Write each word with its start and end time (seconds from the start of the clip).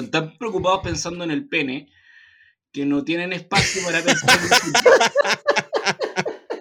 están 0.00 0.10
tan 0.10 0.38
preocupados 0.38 0.80
pensando 0.82 1.24
en 1.24 1.30
el 1.30 1.48
pene 1.48 1.88
que 2.72 2.84
no 2.84 3.04
tienen 3.04 3.32
espacio 3.32 3.82
para 3.84 4.02
pensar 4.02 4.38
en 4.38 4.44
el 4.44 4.50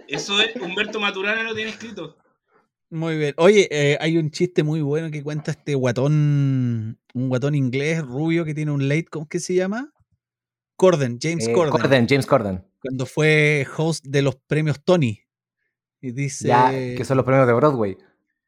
Eso 0.08 0.40
es, 0.40 0.56
Humberto 0.56 1.00
Maturana 1.00 1.44
lo 1.44 1.54
tiene 1.54 1.72
escrito. 1.72 2.16
Muy 2.90 3.18
bien. 3.18 3.34
Oye, 3.38 3.68
eh, 3.72 3.98
hay 4.00 4.18
un 4.18 4.32
chiste 4.32 4.64
muy 4.64 4.82
bueno 4.82 5.12
que 5.12 5.24
cuenta 5.24 5.52
este 5.52 5.76
guatón, 5.76 7.00
un 7.14 7.30
guatón 7.30 7.56
inglés 7.56 8.02
rubio 8.02 8.46
que 8.46 8.54
tiene 8.54 8.72
un 8.72 8.88
late, 8.88 9.08
¿cómo 9.12 9.24
es 9.24 9.30
que 9.30 9.40
se 9.40 9.56
llama? 9.56 9.92
Corden, 10.78 11.18
James 11.22 11.48
Eh, 11.48 11.54
Corden. 11.54 11.72
Corden, 11.72 12.08
James 12.08 12.26
Corden. 12.26 12.66
Cuando 12.80 13.06
fue 13.06 13.68
host 13.76 14.06
de 14.06 14.22
los 14.22 14.36
premios 14.36 14.84
Tony. 14.84 15.22
Y 16.00 16.12
dice. 16.12 16.48
Ya, 16.48 16.70
que 16.72 17.04
son 17.04 17.18
los 17.18 17.26
premios 17.26 17.48
de 17.48 17.54
Broadway. 17.54 17.98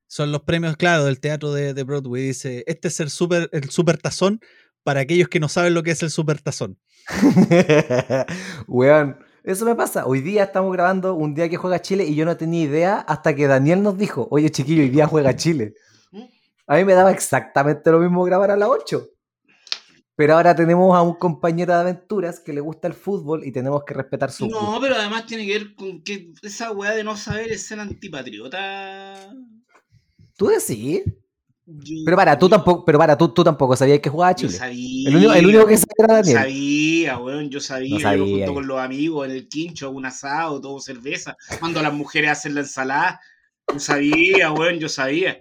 Son 0.05 0.31
los 0.31 0.43
premios, 0.43 0.77
claro, 0.77 1.03
del 1.05 1.19
teatro 1.19 1.51
de, 1.51 1.73
de 1.73 1.83
Broadway. 1.83 2.27
Dice: 2.27 2.63
Este 2.67 2.89
es 2.89 2.99
el 2.99 3.09
super, 3.09 3.49
el 3.51 3.69
super 3.69 3.97
tazón 3.97 4.39
para 4.87 5.01
aquellos 5.01 5.27
que 5.27 5.41
no 5.41 5.49
saben 5.49 5.73
lo 5.73 5.83
que 5.83 5.91
es 5.91 6.01
el 6.01 6.09
super 6.09 6.39
tazón. 6.41 6.77
Weón, 8.67 9.17
eso 9.43 9.65
me 9.65 9.75
pasa. 9.75 10.05
Hoy 10.05 10.21
día 10.21 10.45
estamos 10.45 10.71
grabando 10.71 11.13
un 11.13 11.33
día 11.35 11.49
que 11.49 11.57
juega 11.57 11.81
Chile 11.81 12.05
y 12.05 12.15
yo 12.15 12.23
no 12.23 12.37
tenía 12.37 12.63
idea 12.63 12.99
hasta 12.99 13.35
que 13.35 13.47
Daniel 13.47 13.83
nos 13.83 13.97
dijo, 13.97 14.29
oye 14.31 14.49
chiquillo, 14.49 14.83
hoy 14.83 14.89
día 14.89 15.05
juega 15.05 15.35
Chile. 15.35 15.73
A 16.67 16.77
mí 16.77 16.85
me 16.85 16.93
daba 16.93 17.11
exactamente 17.11 17.91
lo 17.91 17.99
mismo 17.99 18.23
grabar 18.23 18.49
a 18.49 18.55
las 18.55 18.69
8. 18.69 19.05
Pero 20.15 20.35
ahora 20.35 20.55
tenemos 20.55 20.95
a 20.95 21.01
un 21.01 21.15
compañero 21.15 21.73
de 21.73 21.79
aventuras 21.81 22.39
que 22.39 22.53
le 22.53 22.61
gusta 22.61 22.87
el 22.87 22.93
fútbol 22.93 23.43
y 23.43 23.51
tenemos 23.51 23.83
que 23.83 23.93
respetar 23.93 24.31
su 24.31 24.47
No, 24.47 24.57
gusto. 24.57 24.79
pero 24.83 24.95
además 24.95 25.25
tiene 25.25 25.45
que 25.45 25.51
ver 25.51 25.75
con 25.75 26.01
que 26.01 26.31
esa 26.43 26.71
weá 26.71 26.91
de 26.91 27.03
no 27.03 27.17
saber 27.17 27.51
es 27.51 27.67
ser 27.67 27.81
antipatriota. 27.81 29.35
¿Tú 30.37 30.47
decís? 30.47 31.01
Yo- 31.69 32.03
Pero 32.05 32.15
para, 32.15 32.39
tú 32.39 32.47
tampoco, 32.47 32.85
pero 32.85 32.97
para, 32.97 33.17
tú, 33.17 33.27
tú 33.33 33.43
tampoco 33.43 33.75
sabías 33.75 33.99
que 33.99 34.09
jugaba 34.09 34.29
a 34.31 34.35
Yo 34.35 34.47
Chile. 34.47 34.57
sabía. 34.57 35.09
El 35.09 35.15
único, 35.17 35.33
el 35.33 35.45
único 35.47 35.67
que 35.67 35.77
sabía 35.77 35.93
era 35.99 36.07
Yo 36.07 36.13
Daniel. 36.15 36.37
sabía, 36.37 37.17
weón, 37.19 37.49
yo 37.49 37.59
sabía. 37.59 37.99
No 38.09 38.15
Yo 38.15 38.25
junto 38.25 38.53
con 38.53 38.67
los 38.67 38.79
amigos 38.79 39.25
en 39.27 39.31
el 39.33 39.47
quincho, 39.49 39.91
un 39.91 40.05
asado, 40.05 40.61
todo 40.61 40.79
cerveza. 40.79 41.35
Cuando 41.59 41.81
las 41.81 41.93
mujeres 41.93 42.31
hacen 42.31 42.55
la 42.55 42.61
ensalada. 42.61 43.19
Yo 43.73 43.79
sabía, 43.79 44.49
weón, 44.53 44.79
yo 44.79 44.87
sabía. 44.87 45.39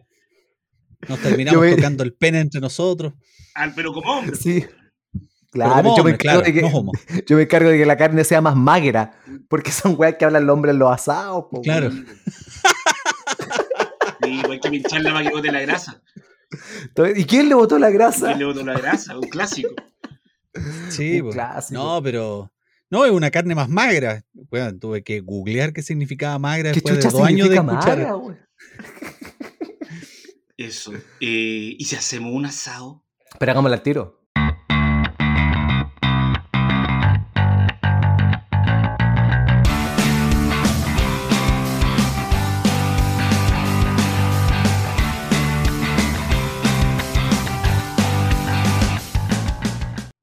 Nos 1.09 1.21
terminamos 1.21 1.61
me- 1.61 1.77
tocando 1.77 2.03
el 2.03 2.13
pene 2.13 2.41
entre 2.41 2.61
nosotros. 2.61 3.13
Ah, 3.55 3.71
pero 3.77 3.93
como 3.93 4.11
hombre. 4.11 4.35
Sí. 4.35 4.65
Claro, 5.53 5.77
yo, 5.77 5.83
me 5.83 5.91
hombre, 6.01 6.15
encargo 6.15 6.43
claro, 6.43 6.55
que, 6.55 6.63
no 6.63 6.93
yo 7.29 7.37
me 7.37 7.43
encargo 7.45 7.69
de 7.71 7.79
que 7.79 7.87
la 7.87 7.97
carne 7.97 8.25
sea 8.25 8.41
más 8.43 8.57
magra, 8.57 9.13
porque 9.49 9.71
son 9.71 9.95
weas 9.97 10.17
que 10.19 10.25
hablan 10.25 10.45
los 10.45 10.55
hombres 10.55 10.73
en 10.75 10.81
los 10.81 10.91
asados. 10.93 11.45
po, 11.51 11.63
Claro. 11.63 11.91
Sí, 14.23 14.43
hay 14.51 14.61
que 14.61 14.71
pincharla 14.71 15.13
para 15.13 15.25
que 15.29 15.35
bote 15.35 15.53
la 15.53 15.61
grasa. 15.61 16.03
¿Y 17.15 17.25
quién 17.25 17.49
le 17.49 17.55
botó 17.55 17.79
la 17.79 17.91
grasa? 17.91 18.33
Y 18.33 18.39
le 18.39 18.45
botó 18.45 18.65
la 18.65 18.75
grasa, 18.75 19.17
un 19.17 19.29
clásico. 19.29 19.71
Sí, 20.89 21.21
Un 21.21 21.33
clásico. 21.33 21.83
No, 21.83 22.03
pero. 22.03 22.53
No, 22.89 23.05
es 23.05 23.11
una 23.11 23.31
carne 23.31 23.55
más 23.55 23.69
magra. 23.69 24.25
Bueno, 24.33 24.79
tuve 24.79 25.03
que 25.03 25.21
googlear 25.21 25.73
qué 25.73 25.83
significaba 25.83 26.39
magra 26.39 26.71
¿Qué 26.71 26.75
después 26.81 26.97
de 26.97 27.03
chucha 27.03 27.17
dos 27.17 27.27
años 27.27 27.49
de 27.49 27.57
escuchar. 27.57 27.99
magra? 27.99 28.47
Eso. 30.57 30.93
Eh, 31.21 31.77
¿Y 31.79 31.85
si 31.85 31.97
hacemos 31.97 32.33
un 32.33 32.47
asado? 32.47 33.05
Pero 33.39 33.53
hagámosle 33.53 33.77
al 33.77 33.83
tiro. 33.83 34.26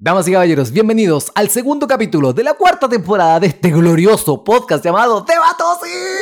Y 0.06 0.32
caballeros, 0.32 0.72
bienvenidos 0.72 1.32
al 1.34 1.50
segundo 1.50 1.88
capítulo 1.88 2.34
de 2.34 2.44
la 2.44 2.56
cuarta 2.56 2.90
temporada 2.90 3.40
de 3.40 3.48
este 3.48 3.72
glorioso 3.72 4.44
podcast 4.44 4.84
llamado 4.84 5.22
Debatosis. 5.22 6.20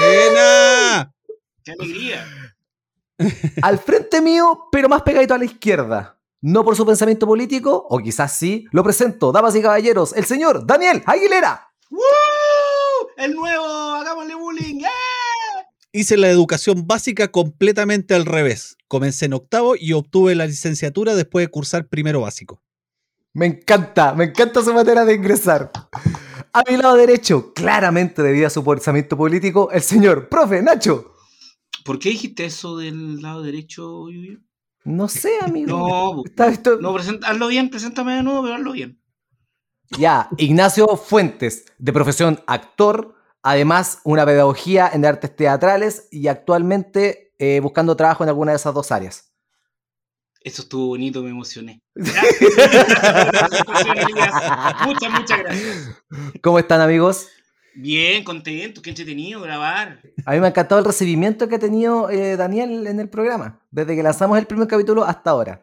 ¡Buena! 0.00 1.14
¡Qué 1.62 1.72
alegría! 1.72 2.26
Al 3.62 3.78
frente 3.78 4.20
mío, 4.20 4.66
pero 4.72 4.88
más 4.88 5.02
pegadito 5.02 5.34
a 5.34 5.38
la 5.38 5.44
izquierda. 5.44 6.18
No 6.40 6.64
por 6.64 6.74
su 6.74 6.84
pensamiento 6.84 7.26
político, 7.26 7.86
o 7.88 7.98
quizás 8.00 8.36
sí, 8.36 8.66
lo 8.72 8.82
presento, 8.82 9.30
damas 9.30 9.54
y 9.54 9.62
caballeros, 9.62 10.12
el 10.14 10.24
señor 10.24 10.66
Daniel 10.66 11.00
Aguilera. 11.06 11.68
¡Woo! 11.90 12.00
¡El 13.16 13.34
nuevo! 13.34 13.64
¡Hagámosle 13.64 14.34
bullying! 14.34 14.80
¡Eh! 14.80 15.64
Hice 15.92 16.16
la 16.16 16.28
educación 16.28 16.88
básica 16.88 17.28
completamente 17.28 18.14
al 18.14 18.26
revés. 18.26 18.76
Comencé 18.88 19.26
en 19.26 19.34
octavo 19.34 19.76
y 19.76 19.92
obtuve 19.92 20.34
la 20.34 20.46
licenciatura 20.46 21.14
después 21.14 21.46
de 21.46 21.50
cursar 21.50 21.86
primero 21.86 22.22
básico. 22.22 22.60
Me 23.34 23.46
encanta, 23.46 24.14
me 24.14 24.24
encanta 24.24 24.62
su 24.62 24.74
manera 24.74 25.04
de 25.04 25.14
ingresar. 25.14 25.70
A 26.52 26.62
mi 26.68 26.76
lado 26.76 26.96
derecho, 26.96 27.52
claramente 27.54 28.22
debido 28.22 28.46
a 28.46 28.50
su 28.50 28.62
pensamiento 28.62 29.16
político, 29.16 29.70
el 29.70 29.80
señor 29.82 30.28
profe 30.28 30.60
Nacho. 30.62 31.14
¿Por 31.84 31.98
qué 31.98 32.10
dijiste 32.10 32.44
eso 32.44 32.76
del 32.76 33.22
lado 33.22 33.42
derecho, 33.42 34.10
Yuyu? 34.10 34.40
No 34.84 35.08
sé, 35.08 35.32
amigo. 35.40 35.66
No, 35.78 36.22
Está 36.26 36.48
esto- 36.48 36.78
no, 36.80 36.92
presenta- 36.94 37.28
hazlo 37.28 37.48
bien, 37.48 37.70
preséntame 37.70 38.16
de 38.16 38.22
nuevo, 38.22 38.42
pero 38.42 38.54
hazlo 38.56 38.72
bien. 38.72 39.00
Ya, 39.98 40.28
Ignacio 40.38 40.86
Fuentes, 40.96 41.64
de 41.78 41.92
profesión 41.92 42.40
actor, 42.46 43.14
además 43.42 44.00
una 44.04 44.24
pedagogía 44.24 44.90
en 44.92 45.04
artes 45.04 45.34
teatrales 45.36 46.08
y 46.10 46.28
actualmente 46.28 47.34
eh, 47.38 47.60
buscando 47.60 47.96
trabajo 47.96 48.22
en 48.24 48.28
alguna 48.30 48.52
de 48.52 48.56
esas 48.56 48.72
dos 48.74 48.90
áreas. 48.92 49.31
Eso 50.44 50.62
estuvo 50.62 50.88
bonito, 50.88 51.22
me 51.22 51.30
emocioné. 51.30 51.80
muchas, 54.86 55.10
muchas 55.12 55.38
gracias. 55.38 56.02
¿Cómo 56.42 56.58
están, 56.58 56.80
amigos? 56.80 57.28
Bien, 57.74 58.22
contento, 58.24 58.82
qué 58.82 58.90
entretenido 58.90 59.40
grabar. 59.40 60.00
A 60.26 60.32
mí 60.32 60.40
me 60.40 60.46
ha 60.46 60.50
encantado 60.50 60.78
el 60.80 60.84
recibimiento 60.84 61.48
que 61.48 61.54
ha 61.54 61.58
tenido 61.58 62.10
eh, 62.10 62.36
Daniel 62.36 62.86
en 62.86 63.00
el 63.00 63.08
programa, 63.08 63.60
desde 63.70 63.96
que 63.96 64.02
lanzamos 64.02 64.38
el 64.38 64.46
primer 64.46 64.68
capítulo 64.68 65.04
hasta 65.04 65.30
ahora. 65.30 65.62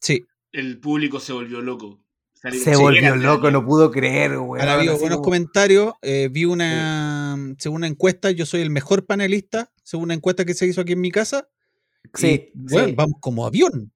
Sí, 0.00 0.24
El 0.52 0.78
público 0.78 1.18
se 1.18 1.32
volvió 1.32 1.60
loco. 1.60 1.98
Salieron 2.34 2.64
Se 2.64 2.76
volvió 2.76 3.16
loco, 3.16 3.50
no 3.50 3.64
pudo 3.64 3.90
creer, 3.90 4.38
güey. 4.38 4.62
han 4.62 4.68
habido 4.68 4.96
buenos 4.98 5.20
comentarios. 5.20 5.94
eh, 6.02 6.28
vi 6.30 6.44
una, 6.44 7.36
según 7.58 7.78
una 7.78 7.88
encuesta, 7.88 8.30
yo 8.30 8.46
soy 8.46 8.60
el 8.60 8.70
mejor 8.70 9.06
panelista, 9.06 9.72
según 9.82 10.04
una 10.04 10.14
encuesta 10.14 10.44
que 10.44 10.54
se 10.54 10.66
hizo 10.66 10.80
aquí 10.82 10.92
en 10.92 11.00
mi 11.00 11.10
casa. 11.10 11.48
Sí, 12.14 12.52
Y, 12.54 12.72
bueno, 12.72 12.88
sí. 12.88 12.94
vamos 12.94 13.16
como 13.20 13.44
avión. 13.44 13.92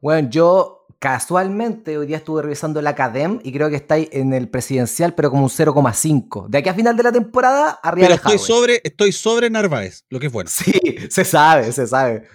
Bueno, 0.00 0.28
yo 0.30 0.86
casualmente 0.98 1.96
hoy 1.98 2.06
día 2.06 2.18
estuve 2.18 2.42
revisando 2.42 2.80
el 2.80 2.86
Academ 2.86 3.40
y 3.42 3.52
creo 3.52 3.70
que 3.70 3.76
está 3.76 3.94
ahí 3.94 4.08
en 4.12 4.32
el 4.34 4.48
presidencial, 4.48 5.14
pero 5.14 5.30
como 5.30 5.44
un 5.44 5.48
0,5. 5.50 6.48
De 6.48 6.58
aquí 6.58 6.68
a 6.68 6.74
final 6.74 6.96
de 6.96 7.02
la 7.02 7.12
temporada, 7.12 7.70
arriba 7.82 8.08
Pero 8.08 8.14
estoy 8.16 8.38
sobre, 8.38 8.80
estoy 8.84 9.12
sobre 9.12 9.48
Narváez, 9.50 10.04
lo 10.10 10.18
que 10.20 10.26
es 10.26 10.32
bueno. 10.32 10.50
Sí, 10.52 10.72
se 11.10 11.24
sabe, 11.24 11.72
se 11.72 11.86
sabe. 11.86 12.28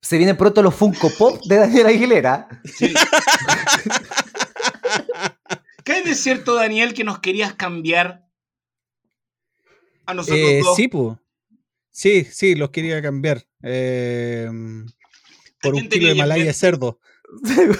Se 0.00 0.18
vienen 0.18 0.36
pronto 0.36 0.62
los 0.62 0.74
Funko 0.74 1.10
Pop 1.16 1.40
de 1.46 1.56
Daniel 1.56 1.86
Aguilera. 1.86 2.48
Sí. 2.64 2.92
¿Qué 5.84 5.92
hay 5.92 6.02
de 6.04 6.14
cierto, 6.14 6.54
Daniel, 6.54 6.94
que 6.94 7.04
nos 7.04 7.18
querías 7.20 7.54
cambiar 7.54 8.26
a 10.06 10.14
nosotros 10.14 10.38
Eh, 10.40 10.60
dos? 10.62 10.76
sí. 10.76 10.90
Sí, 11.90 12.24
sí, 12.24 12.54
los 12.54 12.70
quería 12.70 13.00
cambiar. 13.00 13.46
eh, 13.62 14.50
por 15.64 15.74
un 15.74 15.88
kilo 15.88 16.08
de 16.08 16.14
malaya 16.14 16.52
cambiar? 16.52 16.54
cerdo. 16.54 17.00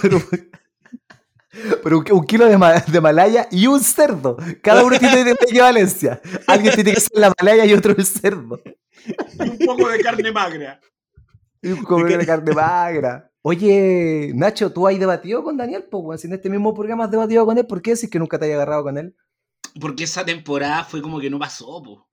pero 0.01 0.19
pero 1.83 1.99
un, 1.99 2.05
un 2.11 2.25
kilo 2.25 2.45
de, 2.45 2.57
ma- 2.57 2.79
de 2.79 3.01
malaya 3.01 3.47
y 3.51 3.67
un 3.67 3.79
cerdo. 3.81 4.37
Cada 4.61 4.83
uno 4.83 4.97
tiene 4.99 5.23
de 5.23 5.31
equivalencia. 5.31 6.21
Alguien 6.47 6.73
tiene 6.75 6.93
que 6.93 6.99
ser 6.99 7.17
la 7.17 7.33
malaya 7.39 7.65
y 7.65 7.73
otro 7.73 7.93
el 7.97 8.05
cerdo. 8.05 8.61
Y 9.39 9.47
un 9.47 9.57
poco 9.59 9.87
de 9.89 9.99
carne 9.99 10.31
magra. 10.31 10.79
Y 11.61 11.69
un 11.71 11.83
comer 11.83 12.17
de 12.17 12.25
carne 12.25 12.53
magra. 12.53 13.31
Oye, 13.41 14.31
Nacho, 14.35 14.71
¿tú 14.73 14.87
has 14.87 14.97
debatido 14.99 15.43
con 15.43 15.55
Daniel? 15.57 15.85
Pues, 15.89 16.21
si 16.21 16.27
en 16.27 16.33
este 16.33 16.49
mismo 16.49 16.73
programa 16.73 17.05
has 17.05 17.11
debatido 17.11 17.45
con 17.45 17.57
él, 17.57 17.65
¿por 17.67 17.81
qué 17.81 17.93
decís 17.93 18.09
que 18.09 18.19
nunca 18.19 18.39
te 18.39 18.45
hayas 18.45 18.55
agarrado 18.55 18.83
con 18.83 18.97
él? 18.97 19.15
Porque 19.79 20.03
esa 20.05 20.25
temporada 20.25 20.83
fue 20.83 21.01
como 21.01 21.19
que 21.19 21.29
no 21.29 21.37
pasó, 21.39 21.81
po. 21.83 22.07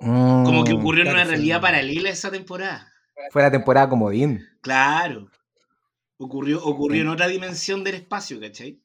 Como 0.00 0.64
que 0.64 0.72
Mm, 0.72 0.78
ocurrió 0.80 1.04
en 1.04 1.10
una 1.10 1.24
realidad 1.24 1.60
paralela 1.60 2.10
esa 2.10 2.30
temporada. 2.30 2.89
Fue 3.30 3.42
la 3.42 3.50
temporada 3.50 3.88
comodín. 3.88 4.46
Claro. 4.60 5.28
Ocurrió, 6.18 6.62
ocurrió 6.64 7.02
en 7.02 7.08
otra 7.08 7.28
dimensión 7.28 7.82
del 7.82 7.94
espacio, 7.94 8.40
¿cachai? 8.40 8.80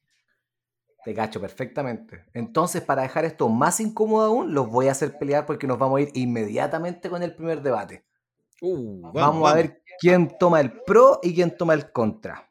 Te 1.04 1.14
cacho 1.14 1.40
perfectamente. 1.40 2.26
Entonces, 2.34 2.82
para 2.82 3.04
dejar 3.04 3.26
esto 3.26 3.48
más 3.48 3.80
incómodo 3.80 4.26
aún, 4.26 4.54
los 4.54 4.68
voy 4.68 4.88
a 4.88 4.92
hacer 4.92 5.18
pelear 5.20 5.46
porque 5.46 5.68
nos 5.68 5.78
vamos 5.78 6.00
a 6.00 6.02
ir 6.02 6.12
inmediatamente 6.16 7.10
con 7.10 7.22
el 7.22 7.36
primer 7.36 7.62
debate. 7.62 8.06
Uh, 8.62 9.12
Vamos, 9.12 9.52
a 9.52 9.54
ver 9.54 9.84
quién 10.00 10.36
toma 10.40 10.62
el 10.62 10.72
pro 10.72 11.20
y 11.22 11.36
quién 11.36 11.56
toma 11.56 11.74
el 11.74 11.92
contra. 11.92 12.50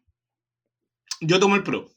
Yo 1.21 1.41
tomo 1.41 1.57
el 1.57 1.63
pro. 1.63 1.89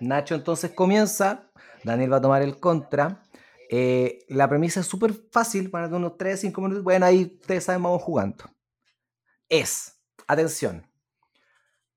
Nacho 0.00 0.34
entonces 0.34 0.70
comienza, 0.70 1.50
Daniel 1.84 2.12
va 2.12 2.18
a 2.18 2.22
tomar 2.22 2.42
el 2.42 2.58
contra. 2.58 3.22
Eh, 3.68 4.24
la 4.28 4.48
premisa 4.48 4.80
es 4.80 4.86
súper 4.86 5.12
fácil, 5.30 5.68
van 5.68 5.84
a 5.84 5.86
tener 5.88 5.98
unos 5.98 6.16
3, 6.16 6.40
5 6.40 6.60
minutos. 6.60 6.84
Bueno, 6.84 7.04
ahí 7.04 7.36
ustedes 7.38 7.64
saben, 7.64 7.82
vamos 7.82 8.02
jugando. 8.02 8.44
Es, 9.50 10.00
atención, 10.26 10.86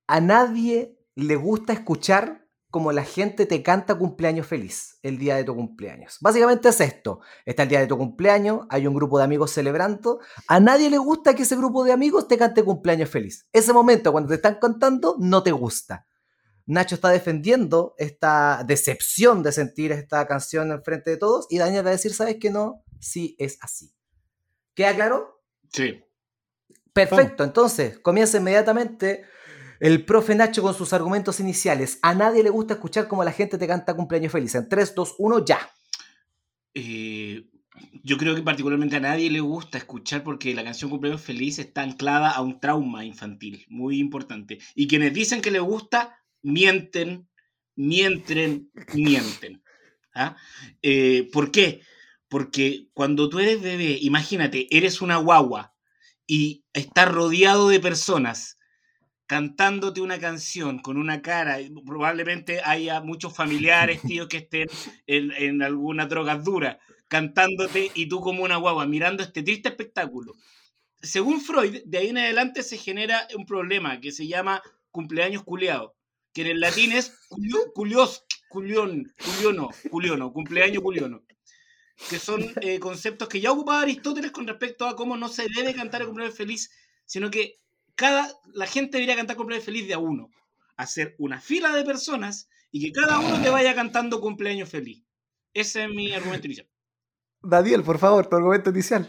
a 0.07 0.19
nadie 0.19 1.00
le 1.15 1.35
gusta 1.35 1.71
escuchar 1.71 2.44
como 2.71 2.91
la 2.91 3.03
gente 3.03 3.45
te 3.45 3.61
canta 3.61 3.95
cumpleaños 3.95 4.47
feliz 4.47 4.97
el 5.03 5.19
día 5.19 5.35
de 5.35 5.44
tu 5.44 5.55
cumpleaños. 5.55 6.17
Básicamente 6.19 6.69
es 6.69 6.81
esto. 6.81 7.21
Está 7.45 7.61
el 7.63 7.69
día 7.69 7.79
de 7.79 7.85
tu 7.85 7.95
cumpleaños, 8.00 8.65
hay 8.69 8.88
un 8.88 8.95
grupo 8.95 9.19
de 9.19 9.25
amigos 9.25 9.51
celebrando. 9.51 10.19
A 10.47 10.59
nadie 10.59 10.89
le 10.89 10.97
gusta 10.97 11.35
que 11.35 11.44
ese 11.44 11.55
grupo 11.55 11.83
de 11.83 11.91
amigos 11.91 12.27
te 12.27 12.35
cante 12.35 12.63
cumpleaños 12.63 13.11
feliz. 13.11 13.47
Ese 13.53 13.71
momento 13.73 14.11
cuando 14.11 14.29
te 14.29 14.35
están 14.35 14.56
cantando 14.59 15.15
no 15.19 15.44
te 15.44 15.51
gusta. 15.51 16.07
Nacho 16.65 16.95
está 16.95 17.09
defendiendo 17.09 17.94
esta 17.99 18.63
decepción 18.65 19.44
de 19.44 19.51
sentir 19.51 19.91
esta 19.91 20.25
canción 20.25 20.71
en 20.71 20.83
frente 20.83 21.11
de 21.11 21.17
todos 21.17 21.45
y 21.51 21.59
Daniel 21.59 21.85
va 21.85 21.89
a 21.89 21.91
decir, 21.91 22.15
¿sabes 22.15 22.38
que 22.38 22.49
no? 22.49 22.83
Sí, 22.99 23.35
es 23.38 23.59
así. 23.61 23.94
¿Queda 24.73 24.95
claro? 24.95 25.44
Sí. 25.71 26.03
Perfecto, 26.94 27.44
entonces 27.44 28.00
comienza 28.00 28.38
inmediatamente 28.38 29.25
el 29.80 30.06
profe 30.06 30.36
Nacho 30.36 30.62
con 30.62 30.74
sus 30.74 30.94
argumentos 30.94 31.40
iniciales. 31.40 32.00
A 32.01 32.13
nadie 32.13 32.44
le 32.44 32.50
gusta 32.50 32.75
escuchar 32.75 33.07
cómo 33.07 33.24
la 33.24 33.31
gente 33.31 33.57
te 33.57 33.68
canta 33.68 33.95
cumpleaños 33.95 34.31
feliz. 34.31 34.56
En 34.56 34.69
3, 34.69 34.95
2, 34.95 35.16
1, 35.18 35.45
ya. 35.45 35.60
Eh, 36.74 37.50
yo 38.04 38.18
creo 38.18 38.36
que 38.36 38.42
particularmente 38.42 38.95
a 38.95 39.00
nadie 39.00 39.30
le 39.30 39.40
gusta 39.40 39.78
escuchar 39.78 40.24
porque 40.24 40.54
la 40.54 40.63
canción 40.63 40.90
Cumpleaños 40.90 41.22
Feliz 41.22 41.60
está 41.60 41.81
anclada 41.81 42.31
a 42.31 42.42
un 42.42 42.60
trauma 42.60 43.06
infantil, 43.06 43.66
muy 43.68 44.00
importante. 44.00 44.60
Y 44.75 44.88
quienes 44.88 45.13
dicen 45.13 45.42
que 45.42 45.51
les 45.51 45.62
gusta, 45.62 46.18
mienten, 46.42 47.28
mienten, 47.75 48.72
mienten. 48.94 49.63
¿Ah? 50.13 50.38
Eh, 50.81 51.30
¿Por 51.31 51.51
qué? 51.51 51.81
Porque 52.28 52.90
cuando 52.94 53.30
tú 53.30 53.40
eres 53.40 53.62
bebé, 53.62 53.98
imagínate, 54.01 54.68
eres 54.75 55.01
una 55.01 55.18
guagua 55.18 55.72
y 56.27 56.63
estás 56.73 57.11
rodeado 57.11 57.69
de 57.69 57.79
personas 57.79 58.57
cantándote 59.25 60.01
una 60.01 60.19
canción 60.19 60.79
con 60.79 60.97
una 60.97 61.21
cara, 61.21 61.57
probablemente 61.85 62.61
haya 62.63 63.01
muchos 63.01 63.35
familiares, 63.35 64.01
tíos 64.07 64.27
que 64.27 64.37
estén 64.37 64.67
en, 65.07 65.31
en 65.31 65.61
alguna 65.63 66.05
droga 66.05 66.35
dura, 66.35 66.79
cantándote 67.07 67.91
y 67.93 68.07
tú 68.07 68.21
como 68.21 68.43
una 68.43 68.57
guagua 68.57 68.85
mirando 68.85 69.23
este 69.23 69.43
triste 69.43 69.69
espectáculo. 69.69 70.33
Según 71.01 71.41
Freud, 71.41 71.81
de 71.85 71.97
ahí 71.97 72.09
en 72.09 72.17
adelante 72.17 72.63
se 72.63 72.77
genera 72.77 73.27
un 73.35 73.45
problema 73.45 73.99
que 73.99 74.11
se 74.11 74.27
llama 74.27 74.61
cumpleaños 74.91 75.43
culeado, 75.43 75.95
que 76.33 76.41
en 76.41 76.47
el 76.47 76.59
latín 76.59 76.91
es 76.91 77.17
culios, 77.73 78.23
culión, 78.49 79.11
culiono, 79.25 79.69
culiono, 79.89 80.31
cumpleaños 80.31 80.83
culiono 80.83 81.23
que 82.10 82.19
son 82.19 82.44
eh, 82.62 82.80
conceptos 82.80 83.28
que 83.28 83.40
ya 83.40 83.51
ocupaba 83.51 83.81
Aristóteles 83.81 84.31
con 84.31 84.48
respecto 84.48 84.88
a 84.88 84.95
cómo 84.95 85.18
no 85.18 85.30
se 85.30 85.48
debe 85.56 85.74
cantar 85.74 86.01
el 86.01 86.07
cumpleaños 86.07 86.36
feliz, 86.36 86.72
sino 87.06 87.30
que 87.30 87.60
cada, 87.95 88.30
la 88.54 88.66
gente 88.66 88.98
debería 88.98 89.16
cantar 89.16 89.36
cumpleaños 89.36 89.66
feliz 89.66 89.88
de 89.88 89.94
a 89.94 90.00
uno. 90.00 90.30
Hacer 90.75 91.16
una 91.19 91.40
fila 91.40 91.75
de 91.75 91.84
personas 91.84 92.50
y 92.72 92.81
que 92.81 92.92
cada 92.92 93.19
uno 93.19 93.42
te 93.42 93.50
vaya 93.50 93.75
cantando 93.75 94.19
cumpleaños 94.19 94.69
feliz. 94.69 95.04
Ese 95.54 95.84
es 95.84 95.90
mi 95.90 96.12
argumento 96.13 96.48
inicial. 96.48 96.68
Daniel, 97.44 97.84
por 97.84 98.00
favor, 98.00 98.28
tu 98.28 98.36
argumento 98.36 98.69
inicial. 98.72 99.07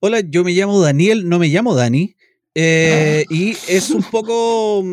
Hola, 0.00 0.20
yo 0.20 0.44
me 0.44 0.52
llamo 0.52 0.80
Daniel, 0.80 1.28
no 1.28 1.38
me 1.38 1.48
llamo 1.48 1.74
Dani. 1.74 2.14
Eh, 2.54 3.24
y 3.30 3.50
es 3.68 3.90
un 3.90 4.02
poco... 4.02 4.84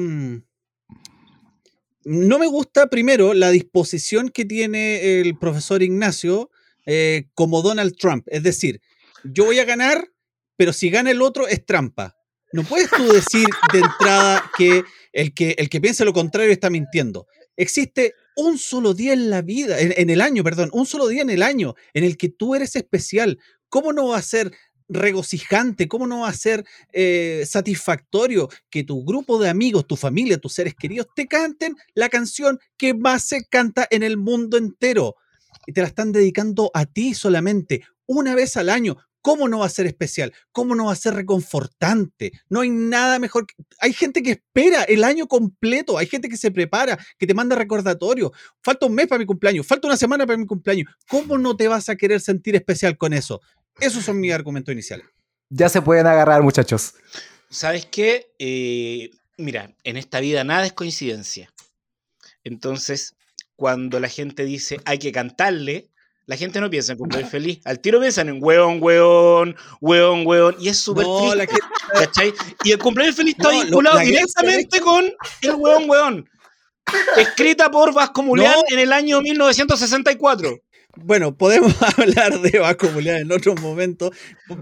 No 2.03 2.39
me 2.39 2.47
gusta, 2.47 2.87
primero, 2.87 3.33
la 3.33 3.51
disposición 3.51 4.29
que 4.29 4.45
tiene 4.45 5.19
el 5.21 5.37
profesor 5.37 5.83
Ignacio 5.83 6.49
eh, 6.85 7.27
como 7.35 7.61
Donald 7.61 7.95
Trump. 7.95 8.27
Es 8.27 8.41
decir, 8.41 8.81
yo 9.23 9.45
voy 9.45 9.59
a 9.59 9.65
ganar, 9.65 10.09
pero 10.57 10.73
si 10.73 10.89
gana 10.89 11.11
el 11.11 11.21
otro 11.21 11.47
es 11.47 11.65
trampa. 11.65 12.15
No 12.53 12.63
puedes 12.63 12.89
tú 12.89 13.07
decir 13.13 13.47
de 13.71 13.79
entrada 13.79 14.51
que 14.57 14.83
el 15.13 15.33
que, 15.33 15.55
el 15.57 15.69
que 15.69 15.79
piensa 15.79 16.03
lo 16.03 16.11
contrario 16.11 16.51
está 16.51 16.69
mintiendo. 16.69 17.27
Existe 17.55 18.15
un 18.35 18.57
solo 18.57 18.93
día 18.93 19.13
en 19.13 19.29
la 19.29 19.41
vida, 19.41 19.79
en, 19.79 19.93
en 19.95 20.09
el 20.09 20.21
año, 20.21 20.43
perdón, 20.43 20.69
un 20.73 20.85
solo 20.85 21.07
día 21.07 21.21
en 21.21 21.29
el 21.29 21.43
año 21.43 21.75
en 21.93 22.03
el 22.03 22.17
que 22.17 22.29
tú 22.29 22.55
eres 22.55 22.75
especial. 22.75 23.37
¿Cómo 23.69 23.93
no 23.93 24.07
va 24.07 24.17
a 24.17 24.21
ser 24.21 24.51
regocijante? 24.91 25.87
¿Cómo 25.87 26.07
no 26.07 26.21
va 26.21 26.29
a 26.29 26.33
ser 26.33 26.63
eh, 26.93 27.43
satisfactorio 27.47 28.49
que 28.69 28.83
tu 28.83 29.03
grupo 29.03 29.39
de 29.39 29.49
amigos, 29.49 29.87
tu 29.87 29.95
familia, 29.95 30.37
tus 30.37 30.53
seres 30.53 30.75
queridos 30.75 31.07
te 31.15 31.27
canten 31.27 31.75
la 31.93 32.09
canción 32.09 32.59
que 32.77 32.93
más 32.93 33.23
se 33.23 33.45
canta 33.45 33.87
en 33.89 34.03
el 34.03 34.17
mundo 34.17 34.57
entero? 34.57 35.15
Y 35.67 35.73
te 35.73 35.81
la 35.81 35.87
están 35.87 36.11
dedicando 36.11 36.71
a 36.73 36.85
ti 36.85 37.13
solamente, 37.13 37.83
una 38.05 38.35
vez 38.35 38.57
al 38.57 38.69
año. 38.69 38.97
¿Cómo 39.23 39.47
no 39.47 39.59
va 39.59 39.67
a 39.67 39.69
ser 39.69 39.85
especial? 39.85 40.33
¿Cómo 40.51 40.73
no 40.73 40.85
va 40.85 40.93
a 40.93 40.95
ser 40.95 41.13
reconfortante? 41.13 42.31
No 42.49 42.61
hay 42.61 42.71
nada 42.71 43.19
mejor. 43.19 43.45
que- 43.45 43.53
Hay 43.79 43.93
gente 43.93 44.23
que 44.23 44.31
espera 44.31 44.81
el 44.83 45.03
año 45.03 45.27
completo, 45.27 45.99
hay 45.99 46.07
gente 46.07 46.27
que 46.27 46.37
se 46.37 46.49
prepara, 46.49 46.97
que 47.19 47.27
te 47.27 47.35
manda 47.35 47.55
recordatorio. 47.55 48.31
Falta 48.63 48.87
un 48.87 48.95
mes 48.95 49.05
para 49.07 49.19
mi 49.19 49.27
cumpleaños, 49.27 49.67
falta 49.67 49.87
una 49.87 49.97
semana 49.97 50.25
para 50.25 50.37
mi 50.37 50.47
cumpleaños. 50.47 50.87
¿Cómo 51.07 51.37
no 51.37 51.55
te 51.55 51.67
vas 51.67 51.87
a 51.89 51.95
querer 51.95 52.19
sentir 52.19 52.55
especial 52.55 52.97
con 52.97 53.13
eso? 53.13 53.41
Esos 53.81 54.03
son 54.05 54.19
mis 54.19 54.31
argumentos 54.33 54.71
iniciales. 54.71 55.05
Ya 55.49 55.67
se 55.69 55.81
pueden 55.81 56.07
agarrar, 56.07 56.41
muchachos. 56.43 56.93
¿Sabes 57.49 57.85
qué? 57.85 58.31
Eh, 58.39 59.11
mira, 59.37 59.73
en 59.83 59.97
esta 59.97 60.19
vida 60.21 60.43
nada 60.43 60.65
es 60.65 60.73
coincidencia. 60.73 61.51
Entonces, 62.43 63.15
cuando 63.55 63.99
la 63.99 64.07
gente 64.07 64.45
dice 64.45 64.79
hay 64.85 64.97
que 64.99 65.11
cantarle, 65.11 65.89
la 66.25 66.37
gente 66.37 66.61
no 66.61 66.69
piensa 66.69 66.93
en 66.93 66.97
cumpleaños 66.97 67.29
feliz. 67.31 67.59
Al 67.65 67.79
tiro 67.79 67.99
piensan 67.99 68.29
en 68.29 68.41
weón, 68.41 68.77
weón, 68.81 69.55
weón, 69.81 70.25
weón. 70.25 70.55
Y 70.59 70.69
es 70.69 70.77
súper 70.77 71.05
No, 71.05 71.19
triste, 71.19 71.37
la 71.37 71.47
¿cachai? 72.05 72.33
Y 72.63 72.71
el 72.71 72.77
cumpleaños 72.79 73.15
feliz 73.15 73.35
está 73.37 73.51
No, 73.51 73.61
vinculado 73.61 73.99
directamente 73.99 74.79
con 74.79 75.05
el 75.41 75.55
weón, 75.55 75.89
weón. 75.89 76.29
Escrita 77.17 77.69
por 77.69 77.93
Vasco 77.93 78.23
Mulián 78.23 78.53
No. 78.55 78.63
en 78.69 78.79
el 78.79 78.93
año 78.93 79.21
1964. 79.21 80.57
Bueno, 80.97 81.37
podemos 81.37 81.73
hablar 81.97 82.41
de 82.41 82.59
Vasco 82.59 82.87
en 82.87 83.31
otro 83.31 83.55
momento, 83.55 84.11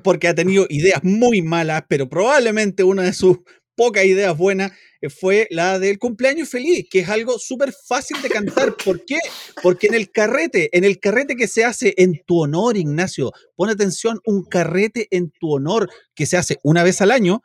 porque 0.03 0.27
ha 0.27 0.35
tenido 0.35 0.65
ideas 0.69 1.03
muy 1.03 1.41
malas, 1.41 1.83
pero 1.87 2.07
probablemente 2.07 2.83
una 2.83 3.03
de 3.03 3.13
sus 3.13 3.39
pocas 3.75 4.03
ideas 4.03 4.37
buenas 4.37 4.71
eh, 5.01 5.09
fue 5.09 5.47
la 5.51 5.79
del 5.79 5.97
cumpleaños 5.97 6.49
feliz, 6.49 6.85
que 6.91 6.99
es 6.99 7.09
algo 7.09 7.39
súper 7.39 7.73
fácil 7.73 8.21
de 8.21 8.29
cantar. 8.29 8.75
¿Por 8.83 9.05
qué? 9.05 9.17
Porque 9.63 9.87
en 9.87 9.93
el 9.93 10.11
carrete, 10.11 10.75
en 10.77 10.83
el 10.83 10.99
carrete 10.99 11.35
que 11.35 11.47
se 11.47 11.63
hace 11.63 11.93
en 11.97 12.21
tu 12.25 12.41
honor, 12.41 12.77
Ignacio, 12.77 13.31
pon 13.55 13.69
atención, 13.69 14.19
un 14.25 14.43
carrete 14.43 15.07
en 15.11 15.31
tu 15.31 15.53
honor 15.53 15.89
que 16.13 16.25
se 16.25 16.37
hace 16.37 16.59
una 16.63 16.83
vez 16.83 17.01
al 17.01 17.11
año, 17.11 17.41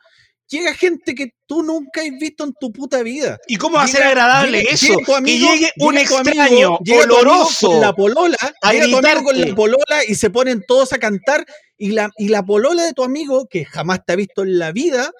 llega 0.47 0.73
gente 0.73 1.15
que 1.15 1.31
tú 1.47 1.63
nunca 1.63 2.01
has 2.01 2.09
visto 2.19 2.43
en 2.43 2.53
tu 2.59 2.71
puta 2.71 3.01
vida. 3.03 3.37
¿Y 3.47 3.55
cómo 3.57 3.77
va 3.77 3.83
a 3.83 3.87
ser 3.87 4.03
agradable 4.03 4.59
llega- 4.61 4.71
eso? 4.73 4.87
llega 4.87 5.05
tu 5.05 5.15
amigo- 5.15 5.47
que 5.51 5.57
llegue 5.59 5.71
un 5.79 5.97
extraño 5.97 6.77
amigo 6.77 6.79
oloroso. 7.03 7.67
con 7.71 7.81
la 7.81 7.93
polola, 7.93 8.37
a 8.61 8.71
llega 8.73 8.85
tu 8.87 8.97
amigo 8.97 9.23
con 9.23 9.39
la 9.41 9.55
polola 9.55 10.03
y 10.07 10.15
se 10.15 10.29
ponen 10.29 10.63
todos 10.67 10.93
a 10.93 10.97
cantar 10.99 11.45
y 11.77 11.89
la, 11.91 12.09
y 12.17 12.29
la 12.29 12.43
polola 12.43 12.83
de 12.83 12.93
tu 12.93 13.03
amigo, 13.03 13.47
que 13.49 13.65
jamás 13.65 13.99
te 14.05 14.13
ha 14.13 14.15
visto 14.15 14.43
en 14.43 14.59
la 14.59 14.71
vida, 14.71 15.11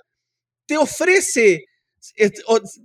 te 0.67 0.77
ofrece, 0.77 1.65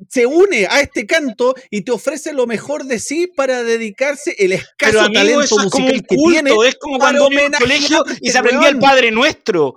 se 0.09 0.27
une 0.27 0.67
a 0.67 0.81
este 0.81 1.07
canto 1.07 1.55
y 1.71 1.83
te 1.83 1.93
ofrece 1.93 2.33
lo 2.33 2.47
mejor 2.47 2.85
de 2.85 2.99
sí 2.99 3.27
para 3.27 3.63
dedicarse 3.63 4.35
el 4.39 4.53
escaso 4.53 4.75
Pero 4.79 5.01
amigo, 5.01 5.21
talento 5.21 5.41
eso 5.43 5.63
es 5.63 5.71
como 5.71 5.87
un 5.87 5.91
musical 5.93 6.07
que 6.09 6.17
tiene. 6.17 6.69
es 6.69 6.75
como 6.77 6.99
cuando 6.99 7.27
al 7.27 7.27
homenajear 7.27 7.61
colegio 7.61 8.05
y 8.09 8.13
este 8.13 8.33
se 8.33 8.39
aprendía 8.39 8.69
el. 8.71 8.79
Padre 8.79 9.11
Nuestro. 9.11 9.77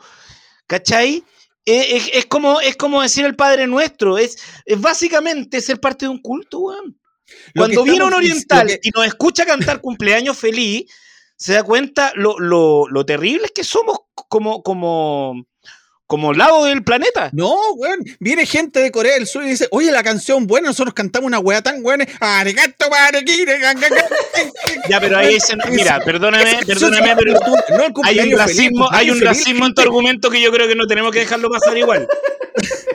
¿Cachai? 0.65 1.23
Es, 1.65 2.25
como, 2.25 2.59
es 2.61 2.75
como 2.75 3.01
decir 3.01 3.25
el 3.25 3.35
Padre 3.35 3.67
Nuestro. 3.67 4.17
Es, 4.17 4.37
es 4.65 4.79
básicamente 4.79 5.61
ser 5.61 5.79
parte 5.79 6.05
de 6.05 6.09
un 6.09 6.21
culto, 6.21 6.59
weón. 6.59 6.99
Cuando 7.55 7.83
viene 7.83 8.03
un 8.03 8.13
oriental 8.13 8.67
que- 8.67 8.79
y 8.83 8.89
nos 8.91 9.05
escucha 9.05 9.45
cantar 9.45 9.79
cumpleaños 9.81 10.37
feliz, 10.37 10.85
se 11.37 11.53
da 11.53 11.63
cuenta 11.63 12.11
lo, 12.15 12.37
lo, 12.39 12.87
lo 12.89 13.05
terribles 13.05 13.51
que 13.51 13.63
somos 13.63 13.97
como, 14.13 14.61
como, 14.61 15.45
como 16.07 16.33
lado 16.33 16.65
del 16.65 16.83
planeta. 16.83 17.29
No, 17.33 17.55
weón. 17.75 17.99
Viene 18.19 18.45
gente 18.45 18.79
de 18.81 18.91
Corea 18.91 19.13
del 19.13 19.25
Sur 19.27 19.43
y 19.43 19.47
dice, 19.49 19.67
oye, 19.71 19.91
la 19.91 20.03
canción 20.03 20.45
buena, 20.47 20.67
nosotros 20.67 20.93
cantamos 20.93 21.27
una 21.27 21.39
weá 21.39 21.61
tan 21.61 21.81
buena. 21.81 22.05
Arigato, 22.19 22.89
mariquire, 22.89 23.57
gan, 23.59 23.79
gan, 23.79 23.91
gan". 23.91 24.51
Ya, 24.89 24.99
pero 24.99 25.17
ahí 25.17 25.35
dicen, 25.35 25.59
mira, 25.71 25.99
perdóname, 26.01 26.59
perdóname, 26.65 27.15
pero 27.15 27.39
tú- 27.39 27.55
no 27.77 28.03
hay 28.03 28.19
un 28.19 28.37
racismo, 28.37 28.89
hay 28.91 29.09
un 29.11 29.21
racismo 29.21 29.65
en 29.65 29.73
tu 29.73 29.81
argumento 29.81 30.29
que 30.29 30.41
yo 30.41 30.51
creo 30.51 30.67
que 30.67 30.75
no 30.75 30.85
tenemos 30.87 31.11
que 31.11 31.19
dejarlo 31.19 31.49
pasar 31.49 31.77
igual. 31.77 32.07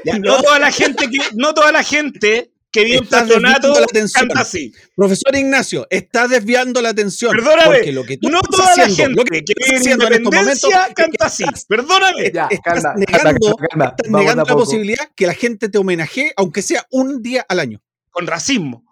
Ya, 0.05 0.19
no. 0.19 0.37
No. 0.37 0.43
toda 0.43 0.59
la 0.59 0.71
gente 0.71 1.09
que, 1.09 1.19
no 1.35 1.55
toda 1.55 1.73
la 1.73 1.83
gente 1.83 2.51
que 2.79 2.85
vive 2.85 2.97
en 2.99 3.05
Estás 3.05 3.23
patronato 3.23 3.69
desviando 3.69 3.81
la 3.81 3.85
atención. 3.87 4.27
canta 4.29 4.41
así. 4.43 4.73
Profesor 4.97 5.35
Ignacio, 5.37 5.87
estás 5.91 6.31
desviando 6.31 6.81
la 6.83 6.89
atención. 6.91 7.33
Perdóname, 7.33 7.77
porque 7.77 7.93
lo 7.93 8.05
que 8.05 8.17
tú 8.19 8.29
no 8.29 8.41
estás 8.41 8.51
toda 8.61 8.77
la 8.77 8.83
haciendo, 8.85 9.03
gente 9.05 9.17
lo 9.17 9.25
que 9.25 9.31
que 9.31 9.37
estás 9.39 9.55
vive 9.57 9.71
en 9.71 9.77
haciendo 9.81 10.07
en 10.07 10.13
estos 10.13 10.25
momentos 10.35 10.63
independencia 10.65 10.83
es 10.83 10.89
que 10.89 10.95
canta 10.95 11.27
así. 11.27 11.45
estás- 11.45 11.65
Perdóname. 11.67 12.31
Ya, 12.33 12.47
estás 12.51 12.83
calma, 12.83 12.95
negando, 12.97 13.55
calma, 13.57 13.69
calma. 13.69 13.85
estás 13.87 14.11
Vamos 14.11 14.21
de 14.21 14.25
negando 14.25 14.43
a 14.43 14.47
la 14.47 14.55
posibilidad 14.55 15.09
que 15.17 15.27
la 15.27 15.35
gente 15.35 15.69
te 15.69 15.79
homenajee, 15.79 16.33
aunque 16.37 16.63
sea 16.63 16.87
un 16.91 17.23
día 17.23 17.45
al 17.49 17.61
año. 17.61 17.81
Con 18.11 18.27
racismo. 18.27 18.85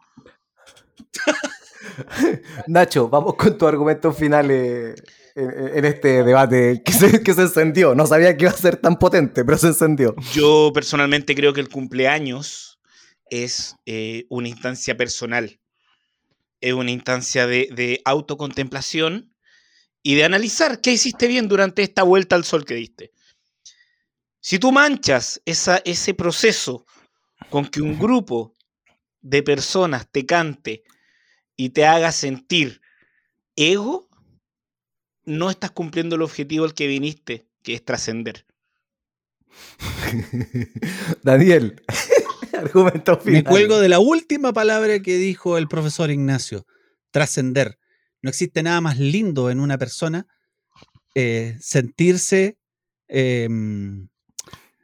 Nacho, 2.66 3.08
vamos 3.08 3.34
con 3.36 3.56
tu 3.56 3.66
argumento 3.66 4.12
final 4.12 4.50
eh, 4.50 4.94
en, 5.34 5.78
en 5.78 5.84
este 5.84 6.22
debate 6.24 6.82
que 6.84 6.92
se, 6.92 7.22
que 7.22 7.34
se 7.34 7.42
encendió. 7.42 7.94
No 7.94 8.06
sabía 8.06 8.36
que 8.36 8.44
iba 8.44 8.52
a 8.52 8.56
ser 8.56 8.76
tan 8.76 8.98
potente, 8.98 9.44
pero 9.44 9.56
se 9.58 9.68
encendió. 9.68 10.14
Yo 10.32 10.70
personalmente 10.74 11.34
creo 11.34 11.52
que 11.52 11.60
el 11.60 11.68
cumpleaños 11.68 12.75
es 13.30 13.76
eh, 13.86 14.26
una 14.28 14.48
instancia 14.48 14.96
personal, 14.96 15.60
es 16.60 16.72
una 16.72 16.90
instancia 16.90 17.46
de, 17.46 17.68
de 17.72 18.00
autocontemplación 18.04 19.34
y 20.02 20.14
de 20.14 20.24
analizar 20.24 20.80
qué 20.80 20.92
hiciste 20.92 21.26
bien 21.26 21.48
durante 21.48 21.82
esta 21.82 22.02
vuelta 22.02 22.36
al 22.36 22.44
sol 22.44 22.64
que 22.64 22.74
diste. 22.74 23.12
Si 24.40 24.60
tú 24.60 24.70
manchas 24.70 25.42
esa, 25.44 25.78
ese 25.84 26.14
proceso 26.14 26.86
con 27.50 27.66
que 27.66 27.80
un 27.80 27.98
grupo 27.98 28.54
de 29.20 29.42
personas 29.42 30.08
te 30.08 30.24
cante 30.24 30.84
y 31.56 31.70
te 31.70 31.84
haga 31.84 32.12
sentir 32.12 32.80
ego, 33.56 34.08
no 35.24 35.50
estás 35.50 35.72
cumpliendo 35.72 36.14
el 36.14 36.22
objetivo 36.22 36.64
al 36.64 36.74
que 36.74 36.86
viniste, 36.86 37.48
que 37.64 37.74
es 37.74 37.84
trascender. 37.84 38.46
Daniel, 41.22 41.82
argumento 42.58 43.18
final. 43.18 43.42
Me 43.42 43.44
cuelgo 43.44 43.78
de 43.78 43.88
la 43.88 43.98
última 43.98 44.52
palabra 44.52 45.00
que 45.00 45.16
dijo 45.16 45.58
el 45.58 45.68
profesor 45.68 46.10
Ignacio, 46.10 46.66
trascender. 47.10 47.78
No 48.22 48.30
existe 48.30 48.62
nada 48.62 48.80
más 48.80 48.98
lindo 48.98 49.50
en 49.50 49.60
una 49.60 49.78
persona 49.78 50.26
eh, 51.14 51.56
sentirse 51.60 52.58
em, 53.08 54.08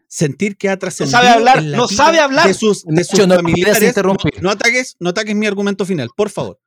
sentir 0.09 0.57
que 0.57 0.69
ha 0.69 0.79
trascendido. 0.79 1.19
No 1.19 1.25
sabe 1.25 1.35
hablar, 1.35 1.63
no 1.65 1.89
sabe 1.89 2.21
hablar. 2.21 2.47
De 2.47 2.55
sus, 2.55 2.85
de 2.85 3.05
sus 3.05 3.19
familiares. 3.19 3.95
No, 4.41 4.51
ataques, 4.51 4.97
no 5.01 5.11
ataques 5.11 5.35
mi 5.35 5.47
argumento 5.47 5.87
final, 5.87 6.11
por 6.17 6.31
favor. 6.31 6.61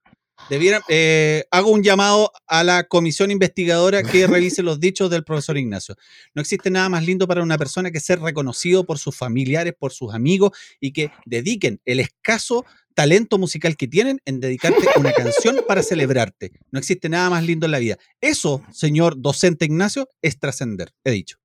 Debiera, 0.50 0.82
eh, 0.90 1.46
hago 1.50 1.72
un 1.72 1.82
llamado 1.82 2.32
a 2.48 2.64
la 2.64 2.84
comisión 2.84 3.32
investigadora 3.32 4.04
que 4.04 4.28
revise 4.28 4.62
los 4.62 4.80
dichos 4.80 5.10
del 5.10 5.24
profesor 5.24 5.58
Ignacio. 5.58 5.96
No 6.34 6.42
existe 6.42 6.70
nada 6.70 6.90
más 6.90 7.06
lindo 7.06 7.28
para 7.28 7.42
una 7.42 7.58
persona 7.58 7.90
que 7.90 8.00
ser 8.00 8.20
reconocido 8.20 8.86
por 8.86 9.00
sus 9.00 9.16
familiares, 9.16 9.74
por 9.78 9.92
sus 9.92 10.14
amigos 10.14 10.52
y 10.80 10.92
que 10.92 11.12
dediquen 11.26 11.82
el 11.86 12.00
escaso 12.00 12.66
talento 12.94 13.38
musical 13.38 13.76
que 13.76 13.88
tienen 13.88 14.22
en 14.26 14.40
dedicarte 14.40 14.88
una 14.98 15.12
canción 15.12 15.58
para 15.68 15.84
celebrarte. 15.84 16.52
No 16.72 16.80
existe 16.80 17.10
nada 17.10 17.30
más 17.30 17.44
lindo 17.44 17.66
en 17.66 17.72
la 17.72 17.80
vida. 17.80 17.98
Eso, 18.22 18.64
señor 18.72 19.22
docente 19.22 19.66
Ignacio, 19.66 20.08
es 20.22 20.40
trascender, 20.40 20.94
he 21.04 21.12
dicho. 21.12 21.38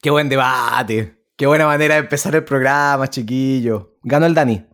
Qué 0.00 0.10
buen 0.10 0.28
debate. 0.28 1.22
Qué 1.36 1.46
buena 1.46 1.66
manera 1.66 1.94
de 1.94 2.00
empezar 2.00 2.34
el 2.34 2.44
programa, 2.44 3.08
chiquillo. 3.08 3.98
Ganó 4.02 4.26
el 4.26 4.34
Dani. 4.34 4.64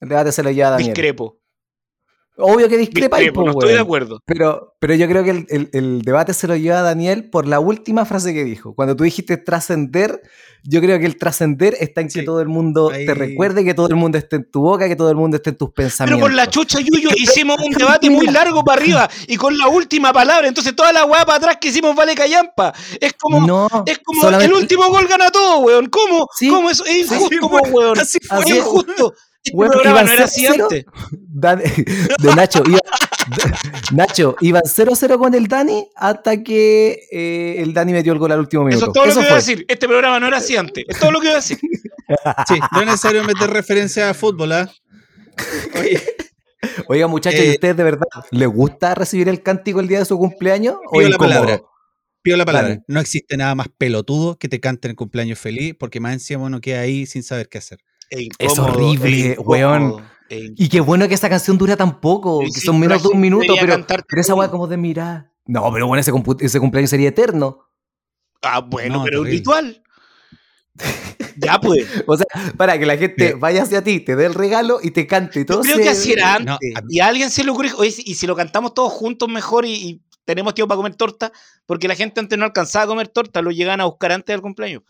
El 0.00 0.08
debate 0.08 0.32
se 0.32 0.42
lo 0.42 0.50
lleva 0.50 0.68
a 0.68 0.70
Daniel. 0.72 0.88
Discrepo. 0.88 1.40
Obvio 2.36 2.68
que 2.68 2.76
discrepa 2.76 3.18
Discrepo, 3.18 3.40
ahí, 3.42 3.46
no 3.46 3.52
pues, 3.52 3.64
estoy 3.64 3.74
de 3.74 3.80
acuerdo. 3.80 4.20
Pero, 4.26 4.74
pero 4.80 4.94
yo 4.94 5.06
creo 5.08 5.22
que 5.22 5.30
el, 5.30 5.46
el- 5.50 5.70
el 5.72 6.02
debate 6.02 6.34
se 6.34 6.48
lo 6.48 6.56
lleva 6.56 6.80
a 6.80 6.82
Daniel 6.82 7.30
por 7.30 7.46
la 7.46 7.60
última 7.60 8.04
frase 8.04 8.34
que 8.34 8.42
dijo. 8.44 8.74
Cuando 8.74 8.96
tú 8.96 9.04
dijiste 9.04 9.36
trascender, 9.36 10.20
yo 10.64 10.80
creo 10.80 10.98
que 10.98 11.06
el 11.06 11.16
trascender 11.16 11.76
está 11.78 12.00
en 12.00 12.08
que 12.08 12.20
Sí, 12.20 12.24
todo 12.24 12.40
el 12.40 12.48
mundo 12.48 12.90
ahí- 12.90 13.06
te 13.06 13.14
recuerde, 13.14 13.64
que 13.64 13.72
todo 13.74 13.86
el 13.86 13.94
mundo 13.94 14.18
esté 14.18 14.36
en 14.36 14.50
tu 14.50 14.62
boca, 14.62 14.88
que 14.88 14.96
todo 14.96 15.10
el 15.10 15.16
mundo 15.16 15.36
esté 15.36 15.50
en 15.50 15.56
tus 15.58 15.68
Pero 15.70 15.86
pensamientos. 15.86 16.22
con 16.28 16.34
la 16.36 16.48
chucha 16.48 16.80
Yuyo 16.80 17.10
hicimos 17.16 17.56
un 17.64 17.70
debate 17.72 18.10
muy 18.10 18.26
largo 18.26 18.64
para 18.64 18.80
arriba 18.80 19.08
y 19.28 19.36
con 19.36 19.56
la 19.56 19.68
última 19.68 20.12
palabra, 20.12 20.48
entonces 20.48 20.74
toda 20.74 20.92
la 20.92 21.04
weá 21.04 21.24
para 21.24 21.36
atrás 21.38 21.58
que 21.60 21.68
hicimos 21.68 21.94
vale 21.94 22.16
callampa. 22.16 22.72
Es 23.00 23.12
como, 23.12 23.46
no, 23.46 23.68
es 23.86 24.00
como 24.00 24.22
solamente- 24.22 24.46
el 24.52 24.60
último 24.60 24.88
gol 24.88 25.06
gana 25.06 25.30
todo, 25.30 25.58
weón. 25.60 25.86
¿Cómo? 25.88 26.26
Sí, 26.36 26.48
¿Cómo 26.48 26.68
eso? 26.68 26.84
Es 26.84 27.06
sí, 27.08 27.14
injusto, 27.14 27.46
weón. 27.46 27.98
así 27.98 28.18
fue. 28.26 28.40
Es 28.40 28.48
injusto. 28.56 29.14
Este 29.44 29.56
programa 29.56 29.90
iban 29.90 30.06
no 30.06 30.12
era 30.12 30.24
así 30.24 30.46
0-0. 30.46 30.62
antes. 30.62 31.74
De 32.18 32.34
Nacho, 32.34 32.62
iba- 32.66 32.80
Nacho, 33.92 34.36
iban 34.40 34.62
0-0 34.64 35.18
con 35.18 35.34
el 35.34 35.46
Dani 35.48 35.86
hasta 35.96 36.42
que 36.42 37.00
eh, 37.10 37.56
el 37.58 37.72
Dani 37.74 37.92
metió 37.92 38.12
el 38.12 38.18
gol 38.18 38.32
al 38.32 38.40
último 38.40 38.64
minuto. 38.64 38.84
Eso 38.84 38.90
es 38.90 38.92
todo 38.94 39.06
lo 39.06 39.12
que 39.12 39.18
voy 39.20 39.28
a 39.28 39.34
decir. 39.36 39.64
Este 39.68 39.86
programa 39.86 40.20
no 40.20 40.26
era 40.28 40.38
así 40.38 40.56
antes. 40.56 40.84
Es 40.88 40.98
todo 40.98 41.10
lo 41.10 41.20
que 41.20 41.26
voy 41.28 41.32
a 41.34 41.36
decir. 41.36 41.58
Sí, 42.46 42.54
no 42.72 42.80
es 42.80 42.86
necesario 42.86 43.24
meter 43.24 43.48
referencia 43.48 44.10
a 44.10 44.14
fútbol, 44.14 44.52
¿ah? 44.52 44.70
Oye, 45.80 45.98
Oiga, 46.86 47.06
muchachos, 47.06 47.40
¿y 47.40 47.44
Eh, 47.44 47.50
ustedes 47.52 47.76
de 47.78 47.82
verdad 47.84 48.06
les 48.30 48.48
gusta 48.48 48.94
recibir 48.94 49.26
el 49.30 49.42
cántico 49.42 49.80
el 49.80 49.88
día 49.88 50.00
de 50.00 50.04
su 50.04 50.18
cumpleaños? 50.18 50.76
¿O 50.86 50.98
pido 50.98 51.08
la 51.08 51.14
incómodo? 51.14 51.34
palabra. 51.40 51.62
Pido 52.20 52.36
la 52.36 52.44
palabra. 52.44 52.78
No 52.88 53.00
existe 53.00 53.36
nada 53.38 53.54
más 53.54 53.68
pelotudo 53.78 54.36
que 54.38 54.48
te 54.50 54.60
canten 54.60 54.90
el 54.90 54.96
cumpleaños 54.96 55.38
feliz, 55.38 55.74
porque 55.78 55.98
más 56.00 56.12
encima 56.12 56.44
uno 56.44 56.60
queda 56.60 56.80
ahí 56.80 57.06
sin 57.06 57.22
saber 57.22 57.48
qué 57.48 57.56
hacer. 57.58 57.78
Es 58.10 58.20
Es 58.38 58.52
incómodo, 58.52 58.72
horrible, 58.72 59.10
incómodo, 59.32 59.50
weón. 59.50 60.04
Y 60.30 60.68
qué 60.68 60.80
bueno 60.80 61.06
que 61.08 61.14
esa 61.14 61.28
canción 61.28 61.58
dura 61.58 61.76
tan 61.76 62.00
poco, 62.00 62.42
Sí, 62.46 62.52
que 62.52 62.60
son 62.60 62.80
menos 62.80 63.02
de 63.02 63.08
un 63.08 63.20
minuto, 63.20 63.54
pero, 63.60 63.84
pero 63.86 64.20
esa 64.20 64.34
weá 64.34 64.50
como 64.50 64.66
de 64.66 64.76
mirar. 64.76 65.30
No, 65.46 65.70
pero 65.72 65.86
bueno, 65.86 66.00
ese, 66.00 66.12
ese 66.40 66.58
cumpleaños 66.60 66.90
sería 66.90 67.08
eterno. 67.10 67.60
Ah, 68.42 68.60
bueno, 68.60 68.98
No, 68.98 69.04
pero 69.04 69.18
es 69.18 69.20
un 69.20 69.26
ritual. 69.30 69.82
Ya 71.36 71.60
pues. 71.60 71.86
O 72.06 72.16
sea, 72.16 72.26
para 72.56 72.78
que 72.78 72.86
la 72.86 72.96
gente 72.96 73.26
Bien. 73.26 73.40
vaya 73.40 73.62
hacia 73.62 73.82
ti, 73.82 74.00
te 74.00 74.16
dé 74.16 74.26
el 74.26 74.34
regalo 74.34 74.78
y 74.82 74.90
te 74.90 75.06
cante 75.06 75.40
y 75.40 75.44
todo. 75.44 75.58
Yo 75.58 75.62
creo 75.62 75.76
se- 75.76 75.82
que 75.82 75.88
así 75.90 76.12
era 76.12 76.38
No, 76.40 76.52
antes. 76.54 76.72
y 76.88 77.00
a 77.00 77.06
alguien 77.06 77.30
se 77.30 77.44
le 77.44 77.50
ocurre, 77.50 77.70
oye, 77.76 77.94
y 78.04 78.14
si 78.14 78.26
lo 78.26 78.34
cantamos 78.34 78.74
todos 78.74 78.92
juntos 78.92 79.28
mejor 79.28 79.64
y, 79.64 79.72
y 79.74 80.02
tenemos 80.24 80.54
tiempo 80.54 80.68
para 80.68 80.76
comer 80.78 80.94
torta, 80.96 81.32
porque 81.66 81.86
la 81.88 81.94
gente 81.94 82.20
antes 82.20 82.38
no 82.38 82.44
alcanzaba 82.44 82.84
a 82.84 82.88
comer 82.88 83.08
torta, 83.08 83.42
lo 83.42 83.50
llegaban 83.50 83.80
a 83.80 83.84
buscar 83.84 84.12
antes 84.12 84.32
del 84.32 84.40
cumpleaños. 84.42 84.82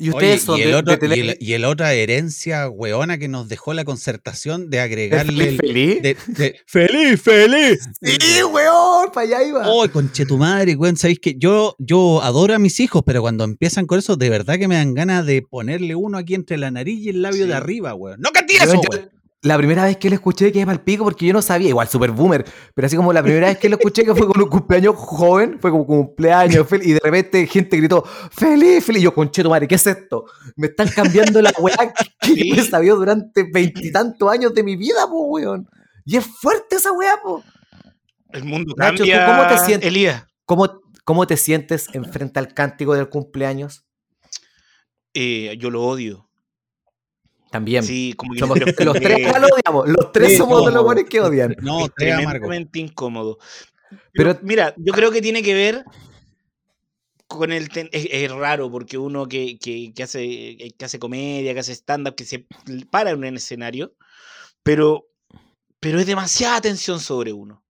Y 0.00 0.10
Oye, 0.10 0.16
ustedes 0.16 0.42
son 0.42 0.58
y, 0.58 0.62
el 0.62 0.68
de- 0.68 0.74
otro, 0.76 0.92
de 0.92 0.98
tener- 0.98 1.18
y, 1.18 1.20
el, 1.30 1.36
y 1.40 1.52
el 1.54 1.64
otra 1.64 1.92
herencia 1.92 2.68
weona 2.68 3.18
que 3.18 3.26
nos 3.28 3.48
dejó 3.48 3.74
la 3.74 3.84
concertación 3.84 4.70
de 4.70 4.80
agregarle 4.80 5.44
¿Feliz, 5.44 5.48
el, 5.48 5.56
feliz? 5.58 6.02
de- 6.02 6.16
de- 6.28 6.56
¡Feliz, 6.66 7.20
feliz! 7.22 7.88
Sí, 8.00 8.42
weón, 8.44 9.10
para 9.12 9.26
allá 9.26 9.42
iba. 9.48 9.68
¡Oh, 9.68 9.88
conche 9.90 10.24
tu 10.24 10.38
madre, 10.38 10.76
weón! 10.76 10.96
Sabéis 10.96 11.18
que 11.18 11.34
yo, 11.36 11.74
yo 11.78 12.22
adoro 12.22 12.54
a 12.54 12.58
mis 12.58 12.78
hijos, 12.80 13.02
pero 13.04 13.20
cuando 13.22 13.44
empiezan 13.44 13.86
con 13.86 13.98
eso, 13.98 14.16
de 14.16 14.30
verdad 14.30 14.56
que 14.58 14.68
me 14.68 14.76
dan 14.76 14.94
ganas 14.94 15.26
de 15.26 15.42
ponerle 15.42 15.94
uno 15.94 16.16
aquí 16.18 16.34
entre 16.34 16.56
la 16.58 16.70
nariz 16.70 17.00
y 17.00 17.08
el 17.08 17.22
labio 17.22 17.42
Sí. 17.42 17.48
de 17.48 17.54
arriba, 17.54 17.94
weón. 17.94 18.20
¡No 18.20 18.30
canté 18.30 18.54
eso, 18.54 18.66
Weón, 18.66 18.80
yo- 18.82 18.88
weón! 18.98 19.10
La 19.42 19.56
primera 19.56 19.84
vez 19.84 19.96
que 19.98 20.08
lo 20.10 20.16
escuché 20.16 20.50
quedé 20.52 20.70
el 20.70 20.80
pico 20.80 21.04
porque 21.04 21.26
yo 21.26 21.32
no 21.32 21.42
sabía, 21.42 21.68
igual 21.68 21.86
super 21.88 22.10
boomer, 22.10 22.44
pero 22.74 22.86
así 22.86 22.96
como 22.96 23.12
la 23.12 23.22
primera 23.22 23.46
vez 23.46 23.58
que 23.58 23.68
lo 23.68 23.76
escuché 23.76 24.04
que 24.04 24.14
fue 24.14 24.26
con 24.26 24.42
un 24.42 24.48
cumpleaños 24.48 24.96
joven, 24.96 25.58
fue 25.60 25.70
como 25.70 25.86
cumpleaños, 25.86 26.66
y 26.82 26.92
de 26.94 27.00
repente 27.02 27.46
gente 27.46 27.76
gritó, 27.76 28.02
feliz, 28.32 28.84
feliz, 28.84 29.00
y 29.00 29.04
yo, 29.04 29.14
concheto 29.14 29.48
madre, 29.50 29.68
¿qué 29.68 29.76
es 29.76 29.86
esto? 29.86 30.24
Me 30.56 30.66
están 30.66 30.88
cambiando 30.88 31.40
la 31.40 31.52
weá 31.58 31.76
que 32.20 32.34
Sí. 32.34 32.50
yo 32.54 32.60
he 32.60 32.64
sabido 32.64 32.96
durante 32.96 33.44
veintitantos 33.52 34.28
años 34.30 34.52
de 34.54 34.62
mi 34.64 34.76
vida, 34.76 35.06
po, 35.08 35.26
weón. 35.26 35.68
Y 36.04 36.16
es 36.16 36.26
fuerte 36.26 36.76
esa 36.76 36.90
weá, 36.92 37.14
po. 37.22 37.44
El 38.30 38.44
mundo 38.44 38.74
Nacho, 38.76 39.04
¿tú 39.04 39.10
cambia. 39.10 39.26
cómo 39.26 39.46
te 39.48 39.58
sientes? 39.64 39.88
Elías, 39.88 40.24
¿Cómo, 40.44 40.80
¿Cómo 41.04 41.26
te 41.26 41.36
sientes 41.36 41.86
enfrente 41.94 42.38
al 42.40 42.52
cántico 42.54 42.94
del 42.94 43.08
cumpleaños? 43.08 43.84
eh, 45.14 45.56
yo 45.58 45.70
lo 45.70 45.84
odio. 45.84 46.27
También. 47.50 47.82
Sí, 47.82 48.12
como 48.16 48.32
que 48.34 48.40
Somos- 48.40 48.58
los 48.60 48.74
tres 48.74 48.86
lo 48.86 48.92
odiamos, 48.92 49.88
los 49.88 50.12
tres 50.12 50.28
Sí, 50.32 50.36
somos 50.36 50.66
de 50.66 50.72
los 50.72 50.84
buenos 50.84 51.04
que 51.04 51.20
odian. 51.20 51.56
No, 51.62 51.88
tres 51.96 52.12
amargo. 52.12 52.30
tremendamente 52.30 52.78
incómodo. 52.78 53.38
Pero- 54.12 54.34
Pero, 54.34 54.38
mira, 54.42 54.74
yo 54.76 54.92
creo 54.92 55.10
que 55.10 55.22
tiene 55.22 55.42
que 55.42 55.54
ver 55.54 55.84
con 57.26 57.52
el... 57.52 57.68
ten- 57.70 57.88
es, 57.92 58.06
es 58.10 58.30
raro 58.30 58.70
porque 58.70 58.98
uno 58.98 59.26
que, 59.28 59.58
que- 59.58 59.92
que 59.94 60.02
hace, 60.02 60.56
que 60.78 60.84
hace 60.84 60.98
comedia, 60.98 61.54
que 61.54 61.60
hace 61.60 61.72
stand-up, 61.72 62.14
que 62.14 62.24
se 62.24 62.46
para 62.90 63.10
en 63.10 63.18
un 63.18 63.36
escenario, 63.36 63.94
pero, 64.62 65.06
pero 65.80 66.00
es 66.00 66.06
demasiada 66.06 66.60
tensión 66.60 67.00
sobre 67.00 67.32
uno. 67.32 67.62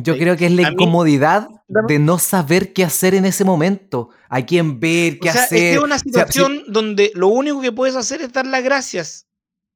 Yo 0.00 0.16
creo 0.16 0.36
que 0.36 0.46
es 0.46 0.52
la 0.52 0.70
incomodidad 0.70 1.48
de 1.68 1.98
no 1.98 2.18
saber 2.18 2.72
qué 2.72 2.84
hacer 2.84 3.14
en 3.14 3.24
ese 3.26 3.44
momento, 3.44 4.08
a 4.28 4.44
quién 4.44 4.80
ver, 4.80 5.18
qué 5.18 5.28
O 5.30 5.32
sea, 5.32 5.44
hacer. 5.44 5.58
es 5.58 5.64
que 5.64 5.72
es 5.74 5.78
una 5.82 5.96
O 5.96 5.98
sea, 5.98 6.04
situación 6.04 6.64
donde 6.68 7.12
lo 7.14 7.28
único 7.28 7.60
que 7.60 7.72
puedes 7.72 7.94
hacer 7.96 8.22
es 8.22 8.32
dar 8.32 8.46
las 8.46 8.62
gracias. 8.64 9.26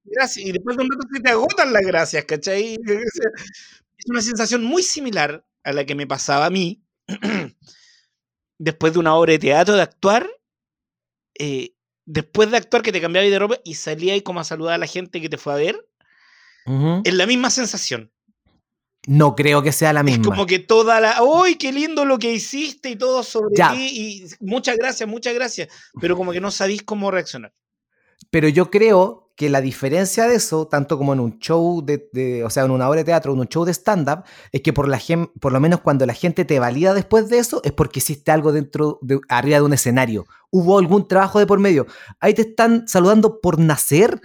Gracias. 0.04 0.46
Y 0.46 0.52
después 0.52 0.76
de 0.76 0.84
un 0.84 0.90
rato 0.90 1.06
se 1.12 1.20
te 1.20 1.30
agotan 1.30 1.72
las 1.72 1.82
gracias, 1.82 2.24
¿cachai? 2.24 2.78
Es 3.98 4.10
una 4.10 4.20
sensación 4.22 4.62
muy 4.62 4.82
similar 4.82 5.44
a 5.64 5.72
la 5.72 5.84
que 5.84 5.94
me 5.94 6.06
pasaba 6.06 6.46
a 6.46 6.50
mí 6.50 6.82
después 8.58 8.92
de 8.92 8.98
una 8.98 9.14
obra 9.14 9.32
de 9.32 9.38
teatro, 9.38 9.74
de 9.74 9.82
actuar. 9.82 10.28
eh, 11.38 11.72
después 12.08 12.50
de 12.50 12.56
actuar 12.58 12.82
que 12.82 12.92
te 12.92 13.00
cambiabas 13.00 13.30
de 13.30 13.38
ropa 13.38 13.56
y 13.64 13.74
salías 13.74 14.22
como 14.22 14.38
a 14.40 14.44
saludar 14.44 14.74
a 14.74 14.78
la 14.78 14.86
gente 14.86 15.20
que 15.20 15.28
te 15.28 15.38
fue 15.38 15.52
a 15.54 15.56
ver, 15.56 15.88
Ujú. 16.66 17.02
es 17.04 17.14
la 17.14 17.26
misma 17.26 17.50
sensación. 17.50 18.12
No 19.06 19.34
creo 19.36 19.62
que 19.62 19.72
sea 19.72 19.92
la 19.92 20.00
Es 20.00 20.06
misma. 20.06 20.24
como 20.24 20.46
que 20.46 20.58
toda 20.58 21.00
la. 21.00 21.22
¡Uy, 21.22 21.56
qué 21.56 21.72
lindo 21.72 22.04
lo 22.04 22.18
que 22.18 22.32
hiciste 22.32 22.90
y 22.90 22.96
todo 22.96 23.22
sobre 23.22 23.54
Ya. 23.56 23.70
ti! 23.72 23.88
Y 23.92 24.26
muchas 24.44 24.76
gracias, 24.76 25.08
muchas 25.08 25.34
gracias. 25.34 25.68
Pero 26.00 26.16
como 26.16 26.32
que 26.32 26.40
no 26.40 26.50
sabéis 26.50 26.82
cómo 26.82 27.10
reaccionar. 27.10 27.52
Pero 28.30 28.48
yo 28.48 28.70
creo 28.70 29.22
que 29.36 29.50
la 29.50 29.60
diferencia 29.60 30.26
de 30.26 30.36
eso, 30.36 30.66
tanto 30.66 30.96
como 30.96 31.12
en 31.12 31.20
un 31.20 31.38
show 31.38 31.84
de, 31.84 32.08
de- 32.12 32.42
o 32.42 32.48
sea, 32.48 32.64
en 32.64 32.70
una 32.70 32.88
obra 32.88 33.00
de 33.00 33.04
teatro, 33.04 33.34
en 33.34 33.40
un 33.40 33.46
show 33.48 33.64
de 33.66 33.72
stand-up, 33.74 34.24
es 34.50 34.62
que 34.62 34.72
por, 34.72 34.88
la 34.88 34.98
por 35.40 35.52
lo 35.52 35.60
menos 35.60 35.80
cuando 35.82 36.06
la 36.06 36.14
gente 36.14 36.46
te 36.46 36.58
valida 36.58 36.94
después 36.94 37.28
de 37.28 37.38
eso, 37.38 37.60
es 37.62 37.72
porque 37.72 37.98
hiciste 37.98 38.30
algo 38.32 38.50
dentro, 38.52 38.98
de, 39.02 39.20
arriba 39.28 39.58
de 39.58 39.62
un 39.62 39.74
escenario. 39.74 40.24
Hubo 40.50 40.78
algún 40.78 41.06
trabajo 41.06 41.38
de 41.38 41.46
por 41.46 41.58
medio. 41.58 41.86
Ahí 42.18 42.32
te 42.32 42.42
están 42.42 42.88
saludando 42.88 43.40
por 43.42 43.58
nacer, 43.58 44.20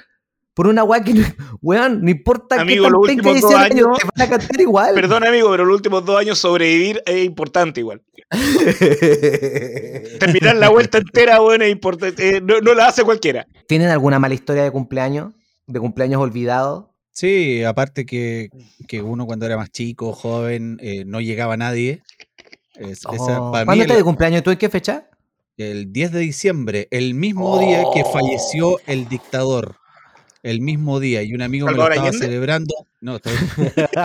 Por 0.54 0.68
una 0.68 0.84
weá 0.84 1.02
que, 1.04 1.14
no- 1.14 1.24
weón, 1.62 2.02
no 2.04 2.10
importa 2.12 2.60
Amigo, 2.62 2.86
qué 2.86 2.92
los 2.92 3.02
últimos 3.02 3.42
dos 3.42 3.52
sido 3.52 3.52
el 3.52 3.72
año, 3.72 3.86
años- 3.88 3.98
te 4.00 4.08
van 4.18 4.28
a 4.28 4.30
cantar 4.30 4.62
igual. 4.62 4.94
Perdón, 4.96 5.26
amigo, 5.28 5.50
pero 5.52 5.66
los 5.66 5.76
últimos 5.76 6.06
dos 6.06 6.20
años 6.20 6.38
sobrevivir 6.40 7.02
es 7.06 7.24
importante 7.26 7.80
igual. 7.80 8.02
Terminar 10.20 10.56
la 10.58 10.70
vuelta 10.70 10.98
entera, 10.98 11.40
bueno, 11.40 11.64
es 11.66 11.72
importante. 11.72 12.38
eh, 12.38 12.42
no, 12.42 12.60
no 12.62 12.74
la 12.74 12.88
hace 12.88 13.04
cualquiera. 13.04 13.48
¿Tienen 13.68 13.90
alguna 13.90 14.20
mala 14.20 14.34
historia 14.34 14.64
de 14.64 14.72
cumpleaños? 14.72 15.34
¿De 15.68 15.80
cumpleaños 15.80 16.22
olvidados? 16.22 16.86
Sí, 17.12 17.64
aparte 17.64 18.06
que, 18.06 18.50
que 18.88 19.02
uno 19.02 19.26
cuando 19.26 19.46
era 19.46 19.58
más 19.58 19.70
chico, 19.72 20.14
joven, 20.14 20.78
eh, 20.82 21.04
no 21.06 21.20
llegaba 21.22 21.58
nadie. 21.58 22.02
Es- 22.76 23.00
esa, 23.12 23.42
Oh, 23.42 23.52
¿Cuándo 23.52 23.74
estás 23.74 23.96
de 23.96 24.00
el, 24.00 24.04
cumpleaños? 24.04 24.44
¿Tú 24.44 24.52
en 24.52 24.58
qué 24.58 24.70
fecha? 24.70 25.08
el 25.58 25.92
10 25.94 26.12
de 26.14 26.20
diciembre, 26.22 26.88
el 26.90 27.14
mismo 27.14 27.60
día 27.60 27.84
que 27.94 28.02
Oh. 28.04 28.12
falleció 28.12 28.78
el 28.88 29.08
dictador. 29.08 29.76
El 30.44 30.60
mismo 30.62 31.00
día, 31.00 31.22
y 31.24 31.34
un 31.34 31.42
amigo 31.44 31.68
me 31.68 31.74
lo 31.74 31.78
¿Salvador 31.84 31.92
estaba 31.94 32.08
Allende? 32.10 32.26
celebrando. 32.26 32.74
No, 33.02 33.16
está- 33.18 33.30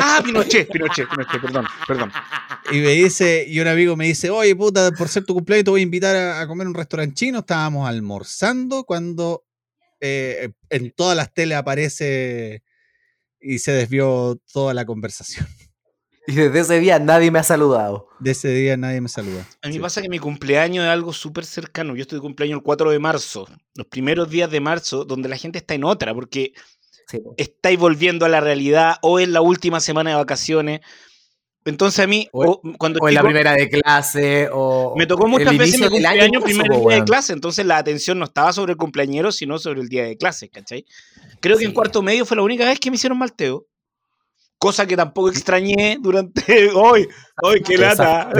Ah, 0.00 0.20
Pinochet, 0.24 0.68
Pinochet, 0.70 1.08
Pinochet, 1.08 1.40
perdón, 1.40 1.66
perdón. 1.86 2.12
y 2.70 2.78
me 2.78 2.90
dice, 2.90 3.44
y 3.48 3.58
un 3.60 3.66
amigo 3.68 3.96
me 3.96 4.06
dice, 4.06 4.30
oye 4.30 4.54
puta, 4.54 4.90
por 4.92 5.08
ser 5.08 5.24
tu 5.24 5.34
cumpleaños 5.34 5.64
te 5.64 5.70
voy 5.70 5.80
a 5.80 5.82
invitar 5.82 6.16
a, 6.16 6.40
a 6.40 6.46
comer 6.46 6.66
un 6.66 6.74
restaurante 6.74 7.14
chino. 7.14 7.40
Estábamos 7.40 7.88
almorzando 7.88 8.84
cuando 8.84 9.44
eh, 10.00 10.50
en 10.70 10.92
todas 10.92 11.16
las 11.16 11.32
teles 11.34 11.58
aparece 11.58 12.62
y 13.40 13.58
se 13.58 13.72
desvió 13.72 14.40
toda 14.52 14.74
la 14.74 14.84
conversación. 14.84 15.46
Y 16.30 16.34
desde 16.34 16.60
ese 16.60 16.78
día 16.78 16.98
nadie 16.98 17.30
me 17.30 17.38
ha 17.38 17.42
saludado. 17.42 18.06
De 18.20 18.32
ese 18.32 18.48
día 18.52 18.76
nadie 18.76 19.00
me 19.00 19.08
saluda. 19.08 19.46
A 19.62 19.68
mí 19.68 19.72
Sí. 19.74 19.78
pasa 19.80 20.02
que 20.02 20.10
mi 20.10 20.18
cumpleaños 20.18 20.84
es 20.84 20.90
algo 20.90 21.14
súper 21.14 21.46
cercano. 21.46 21.96
Yo 21.96 22.02
estoy 22.02 22.18
de 22.18 22.20
cumpleaños 22.22 22.58
el 22.58 22.62
4 22.62 22.90
de 22.90 22.98
marzo. 22.98 23.48
Los 23.74 23.86
primeros 23.86 24.28
días 24.28 24.50
de 24.50 24.60
marzo, 24.60 25.06
donde 25.06 25.30
la 25.30 25.38
gente 25.38 25.56
está 25.56 25.72
en 25.72 25.84
otra, 25.84 26.12
porque 26.12 26.52
Sí. 27.08 27.18
estáis 27.38 27.78
volviendo 27.78 28.26
a 28.26 28.28
la 28.28 28.40
realidad 28.40 28.96
o 29.00 29.18
es 29.18 29.28
la 29.28 29.40
última 29.40 29.80
semana 29.80 30.10
de 30.10 30.16
vacaciones. 30.16 30.80
Entonces 31.64 32.00
a 32.04 32.06
mí, 32.06 32.28
O- 32.32 32.44
o 32.44 32.62
cuando 32.78 32.98
O 33.00 33.08
en 33.08 33.14
la 33.14 33.22
primera 33.22 33.52
de 33.54 33.68
clase, 33.70 34.48
o. 34.52 34.94
me 34.98 35.06
tocó 35.06 35.28
muchas 35.28 35.56
veces 35.56 35.78
mi 35.80 35.86
año 35.86 35.90
cumpleaños 35.92 36.26
incluso, 36.28 36.44
primer 36.44 36.70
día 36.88 36.96
de 36.96 37.04
clase, 37.04 37.32
entonces 37.32 37.64
la 37.64 37.78
atención 37.78 38.18
no 38.18 38.26
estaba 38.26 38.52
sobre 38.52 38.72
el 38.72 38.76
cumpleañero, 38.78 39.32
sino 39.32 39.58
sobre 39.58 39.80
el 39.80 39.88
día 39.88 40.04
de 40.04 40.18
clase, 40.18 40.50
¿cachai? 40.50 40.84
Creo 41.40 41.56
que 41.56 41.64
en 41.64 41.72
cuarto 41.72 42.02
medio 42.02 42.26
fue 42.26 42.36
la 42.36 42.42
única 42.42 42.66
vez 42.66 42.78
que 42.78 42.90
me 42.90 42.96
hicieron 42.96 43.18
malteo. 43.18 43.66
Cosa 44.58 44.86
que 44.86 44.96
tampoco 44.96 45.30
extrañé 45.30 45.98
durante 46.00 46.70
hoy. 46.74 47.08
¡Ay, 47.42 47.60
qué 47.62 47.78
lata! 47.78 48.30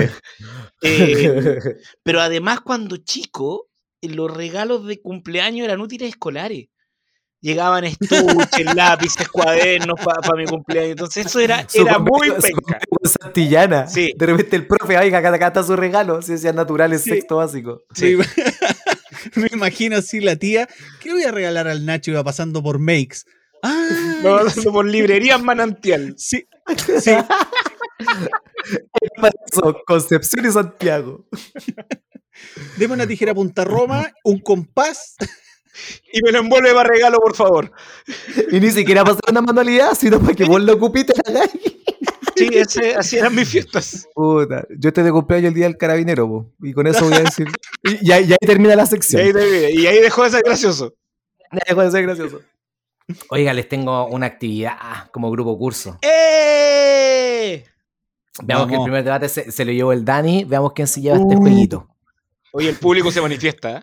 Eh, 0.82 1.60
pero 2.02 2.20
además, 2.20 2.60
cuando 2.60 2.96
chico, 2.96 3.68
los 4.02 4.34
regalos 4.36 4.86
de 4.86 5.00
cumpleaños 5.00 5.64
eran 5.64 5.80
útiles 5.80 6.08
escolares. 6.08 6.66
Llegaban 7.40 7.84
estuches, 7.84 8.18
lápices, 8.74 9.28
cuadernos 9.28 10.00
para 10.04 10.34
mi 10.36 10.44
cumpleaños. 10.44 10.90
Entonces, 10.90 11.26
eso 11.26 11.38
era, 11.38 11.68
Su 11.68 11.82
era 11.82 12.00
muy 12.00 12.32
penca. 12.32 12.80
Santillana. 13.04 13.86
Sí. 13.86 14.12
De 14.16 14.26
repente 14.26 14.56
el 14.56 14.66
profe, 14.66 14.98
oiga, 14.98 15.18
acá, 15.18 15.32
acá 15.32 15.46
está 15.48 15.62
su 15.62 15.76
regalo. 15.76 16.20
Ciencias 16.20 16.52
naturales, 16.52 17.02
Sí. 17.02 17.10
sexto 17.10 17.36
básico. 17.36 17.82
Sí. 17.94 18.16
Me, 18.16 19.42
me 19.42 19.48
imagino 19.52 19.96
así 19.96 20.18
la 20.20 20.34
tía, 20.34 20.68
¿qué 21.00 21.10
le 21.10 21.14
voy 21.14 21.24
a 21.24 21.30
regalar 21.30 21.68
al 21.68 21.86
Nacho? 21.86 22.10
Iba 22.10 22.24
pasando 22.24 22.60
por 22.60 22.80
Makes. 22.80 23.18
Ah, 23.62 24.20
No, 24.22 24.72
por 24.72 24.86
librerías 24.86 25.42
manantial. 25.42 26.14
sí, 26.16 26.46
sí. 27.00 27.10
Eso, 29.52 29.76
Concepción 29.86 30.46
y 30.46 30.52
Santiago. 30.52 31.26
Deme 32.76 32.94
una 32.94 33.06
tijera 33.06 33.34
punta 33.34 33.64
Roma, 33.64 34.12
un 34.24 34.38
compás. 34.40 35.16
Y 36.12 36.20
me 36.22 36.32
lo 36.32 36.40
envuelve 36.40 36.72
para 36.74 36.88
regalo, 36.88 37.18
por 37.18 37.36
favor. 37.36 37.70
Y 38.50 38.58
ni 38.58 38.70
siquiera 38.70 39.02
para 39.04 39.12
hacer 39.14 39.30
una 39.30 39.42
manualidad, 39.42 39.94
sino 39.96 40.18
para 40.20 40.34
que 40.34 40.44
vos 40.44 40.60
lo 40.60 40.74
ocupiste 40.74 41.12
la 41.24 41.40
hagáis. 41.40 41.52
Sí, 42.36 42.48
ese- 42.52 42.94
así 42.96 43.16
eran 43.16 43.34
mis 43.34 43.48
fiestas. 43.48 44.06
Puta, 44.14 44.66
yo 44.76 44.88
estoy 44.88 45.04
de 45.04 45.12
cumpleaños 45.12 45.48
el 45.48 45.54
día 45.54 45.66
del 45.66 45.76
carabinero, 45.76 46.28
po, 46.28 46.52
y 46.62 46.72
con 46.72 46.86
eso 46.86 47.04
voy 47.04 47.14
a 47.14 47.20
decir. 47.20 47.46
Y, 47.82 48.08
y 48.08 48.12
ahí, 48.12 48.24
y 48.28 48.32
ahí 48.32 48.38
termina 48.46 48.74
la 48.76 48.84
Y 48.84 48.88
sección. 48.88 49.22
ahí, 49.22 49.32
te- 49.32 49.72
y 49.74 49.86
ahí 49.86 50.00
dejó 50.00 50.24
de 50.24 50.30
ser 50.30 50.42
gracioso. 50.44 50.94
Dejó 51.68 51.82
de 51.82 51.90
ser 51.90 52.02
gracioso. 52.02 52.40
Oiga, 53.30 53.54
les 53.54 53.68
tengo 53.68 54.06
una 54.08 54.26
actividad 54.26 54.74
ah, 54.78 55.08
como 55.12 55.30
grupo 55.30 55.56
curso. 55.58 55.98
¡Eh! 56.02 57.64
Veamos 58.42 58.68
que 58.68 58.74
el 58.74 58.82
primer 58.82 59.04
debate 59.04 59.28
se, 59.28 59.50
se 59.50 59.64
lo 59.64 59.72
llevó 59.72 59.92
el 59.92 60.04
Dani. 60.04 60.44
Veamos 60.44 60.72
quién 60.72 60.86
se 60.86 61.00
lleva 61.00 61.16
este 61.16 61.36
jueguito. 61.36 61.88
Oye, 62.52 62.68
el 62.68 62.76
público 62.76 63.10
se 63.10 63.20
manifiesta. 63.20 63.78
¿eh? 63.78 63.82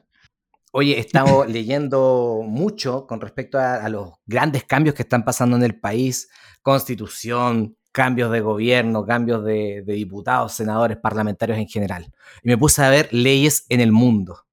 Oye, 0.72 1.00
estamos 1.00 1.48
leyendo 1.50 2.42
mucho 2.46 3.08
con 3.08 3.20
respecto 3.20 3.58
a, 3.58 3.76
a 3.76 3.90
los 3.90 4.14
grandes 4.26 4.64
cambios 4.64 4.96
que 4.96 5.02
están 5.02 5.26
pasando 5.26 5.58
en 5.58 5.64
el 5.64 5.80
país. 5.80 6.30
Constitución, 6.62 7.78
cambios 7.92 8.32
de 8.32 8.42
gobierno, 8.42 9.06
cambios 9.06 9.44
de, 9.44 9.84
de 9.86 9.94
diputados, 9.94 10.54
senadores, 10.54 10.98
parlamentarios 10.98 11.58
en 11.58 11.68
general. 11.68 12.12
Y 12.44 12.50
me 12.50 12.58
puse 12.58 12.84
a 12.84 12.90
ver 12.90 13.10
leyes 13.12 13.66
en 13.70 13.82
el 13.82 13.92
mundo. 13.92 14.46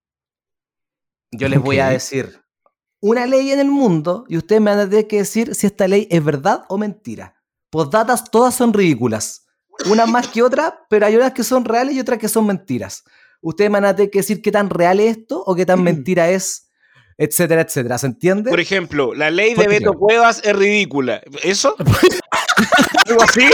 Yo 1.30 1.48
les 1.48 1.60
voy 1.60 1.78
a 1.78 1.88
decir 1.88 2.42
una 3.02 3.26
ley 3.26 3.50
en 3.50 3.58
el 3.58 3.68
mundo 3.68 4.24
y 4.28 4.38
ustedes 4.38 4.62
me 4.62 4.70
van 4.70 4.80
a 4.80 4.88
tener 4.88 5.08
que 5.08 5.18
decir 5.18 5.54
si 5.56 5.66
esta 5.66 5.88
ley 5.88 6.06
es 6.08 6.24
verdad 6.24 6.64
o 6.68 6.78
mentira. 6.78 7.34
Postdatas 7.68 8.30
todas 8.30 8.54
son 8.54 8.72
ridículas. 8.72 9.46
Unas 9.86 10.08
más 10.08 10.28
que 10.28 10.42
otras, 10.42 10.72
pero 10.88 11.06
hay 11.06 11.16
unas 11.16 11.32
que 11.32 11.42
son 11.42 11.64
reales 11.64 11.96
y 11.96 12.00
otras 12.00 12.20
que 12.20 12.28
son 12.28 12.46
mentiras. 12.46 13.02
Ustedes 13.40 13.70
me 13.70 13.80
van 13.80 13.86
a 13.86 13.96
tener 13.96 14.10
que 14.10 14.20
decir 14.20 14.40
qué 14.40 14.52
tan 14.52 14.70
real 14.70 15.00
es 15.00 15.18
esto 15.18 15.42
o 15.44 15.56
qué 15.56 15.66
tan 15.66 15.82
mentira 15.82 16.30
es, 16.30 16.70
etcétera, 17.18 17.62
etcétera. 17.62 17.98
¿Se 17.98 18.06
entiende? 18.06 18.50
Por 18.50 18.60
ejemplo, 18.60 19.14
la 19.14 19.30
ley 19.32 19.54
de 19.54 19.66
Beto. 19.66 19.94
Cuevas 19.94 20.40
es 20.44 20.54
ridícula. 20.54 21.22
¿Eso? 21.42 21.74
¿Algo 23.06 23.22
así? 23.22 23.50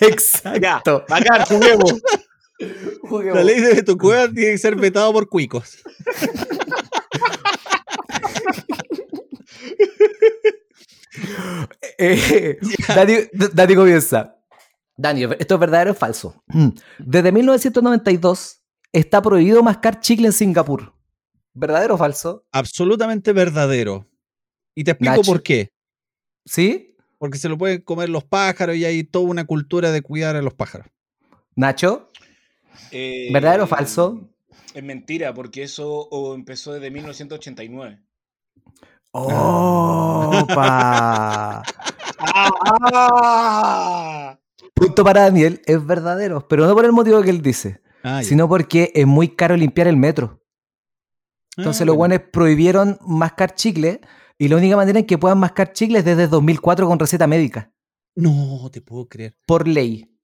Exacto. 0.00 0.60
Ya, 0.60 0.82
bacán, 1.08 1.44
juguemos. 1.46 1.94
Juguemos. 3.02 3.36
La 3.36 3.44
ley 3.44 3.60
de 3.60 3.74
Beto 3.74 3.96
Cuevas 3.96 4.32
tiene 4.34 4.52
que 4.52 4.58
ser 4.58 4.76
vetado 4.76 5.12
por 5.12 5.28
cuicos. 5.28 5.78
Eh, 12.00 12.58
Dani, 12.94 13.14
Dani 13.52 13.74
comienza. 13.74 14.36
Dani, 14.96 15.24
¿esto 15.38 15.54
es 15.54 15.60
verdadero 15.60 15.90
o 15.92 15.94
falso? 15.94 16.42
Mm. 16.46 16.68
Desde 16.98 17.32
1992 17.32 18.62
está 18.92 19.20
prohibido 19.20 19.62
mascar 19.62 20.00
chicle 20.00 20.26
en 20.26 20.32
Singapur. 20.32 20.94
¿Verdadero 21.54 21.94
o 21.94 21.98
falso? 21.98 22.46
Absolutamente 22.52 23.32
verdadero. 23.32 24.06
Y 24.74 24.84
te 24.84 24.92
explico 24.92 25.16
Nacho. 25.16 25.30
por 25.30 25.42
qué. 25.42 25.72
¿Sí? 26.46 26.96
Porque 27.18 27.38
se 27.38 27.48
lo 27.48 27.58
pueden 27.58 27.80
comer 27.80 28.08
los 28.08 28.24
pájaros 28.24 28.76
y 28.76 28.84
hay 28.84 29.02
toda 29.02 29.28
una 29.28 29.44
cultura 29.44 29.90
de 29.90 30.02
cuidar 30.02 30.36
a 30.36 30.42
los 30.42 30.54
pájaros. 30.54 30.86
Nacho, 31.56 32.07
Eh, 32.90 33.28
¿Verdadero 33.32 33.64
o 33.64 33.66
falso? 33.66 34.28
Es 34.74 34.82
mentira, 34.82 35.32
porque 35.34 35.62
eso 35.64 36.08
empezó 36.34 36.72
desde 36.74 36.90
1989. 36.90 38.02
¡Opa! 40.30 41.62
¡Ah! 42.18 44.38
Punto 44.74 45.04
para 45.04 45.22
Daniel, 45.22 45.60
es 45.66 45.84
verdadero, 45.84 46.46
pero 46.46 46.66
no 46.66 46.74
por 46.74 46.84
el 46.84 46.92
motivo 46.92 47.20
que 47.22 47.30
él 47.30 47.42
dice, 47.42 47.80
Ah, 48.02 48.22
sino 48.22 48.48
porque 48.48 48.92
es 48.94 49.06
muy 49.06 49.28
caro 49.28 49.56
limpiar 49.56 49.88
el 49.88 49.96
metro. 49.96 50.40
Entonces 51.56 51.82
Ah, 51.82 51.84
los 51.86 51.96
bueno. 51.96 52.14
guanes 52.14 52.28
prohibieron 52.32 52.98
mascar 53.04 53.54
chicle 53.56 54.00
y 54.38 54.48
la 54.48 54.56
única 54.56 54.76
manera 54.76 55.00
en 55.00 55.06
que 55.06 55.18
puedan 55.18 55.38
mascar 55.38 55.72
chicle 55.72 55.98
es 55.98 56.04
desde 56.04 56.28
2004 56.28 56.86
con 56.86 56.98
receta 56.98 57.26
médica, 57.26 57.72
No 58.14 58.68
te 58.72 58.80
puedo 58.80 59.08
creer. 59.08 59.36
por 59.46 59.66
ley. 59.66 60.14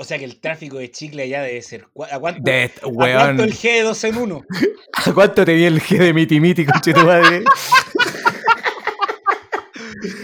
O 0.00 0.04
sea 0.04 0.18
que 0.18 0.24
el 0.24 0.40
tráfico 0.40 0.78
de 0.78 0.90
chicle 0.90 1.24
allá 1.24 1.42
debe 1.42 1.60
ser. 1.60 1.86
¿cu- 1.92 2.04
¿A 2.04 2.18
cuánto, 2.18 2.40
De, 2.42 2.72
¿a 2.74 2.88
cuánto 2.90 3.42
el 3.44 3.52
G2 3.54 4.08
en 4.08 4.16
uno? 4.16 4.42
¿A 4.94 5.12
cuánto 5.12 5.44
te 5.44 5.52
vi 5.52 5.64
el 5.66 5.78
G 5.78 5.98
de 5.98 6.14
miti 6.14 6.40
miti, 6.40 6.64
tu 6.64 7.00
madre? 7.04 7.44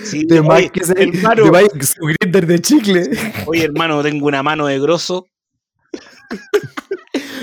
Sí, 0.03 0.25
De 0.25 0.41
más 0.41 0.61
oye, 0.61 0.71
que 0.71 0.81
hermano, 0.81 1.45
de 1.75 1.87
su 1.87 2.01
grinder 2.07 2.47
de 2.47 2.59
chicle. 2.61 3.11
oye, 3.45 3.65
hermano, 3.65 4.03
tengo 4.03 4.27
una 4.27 4.43
mano 4.43 4.67
de 4.67 4.79
grosso. 4.81 5.27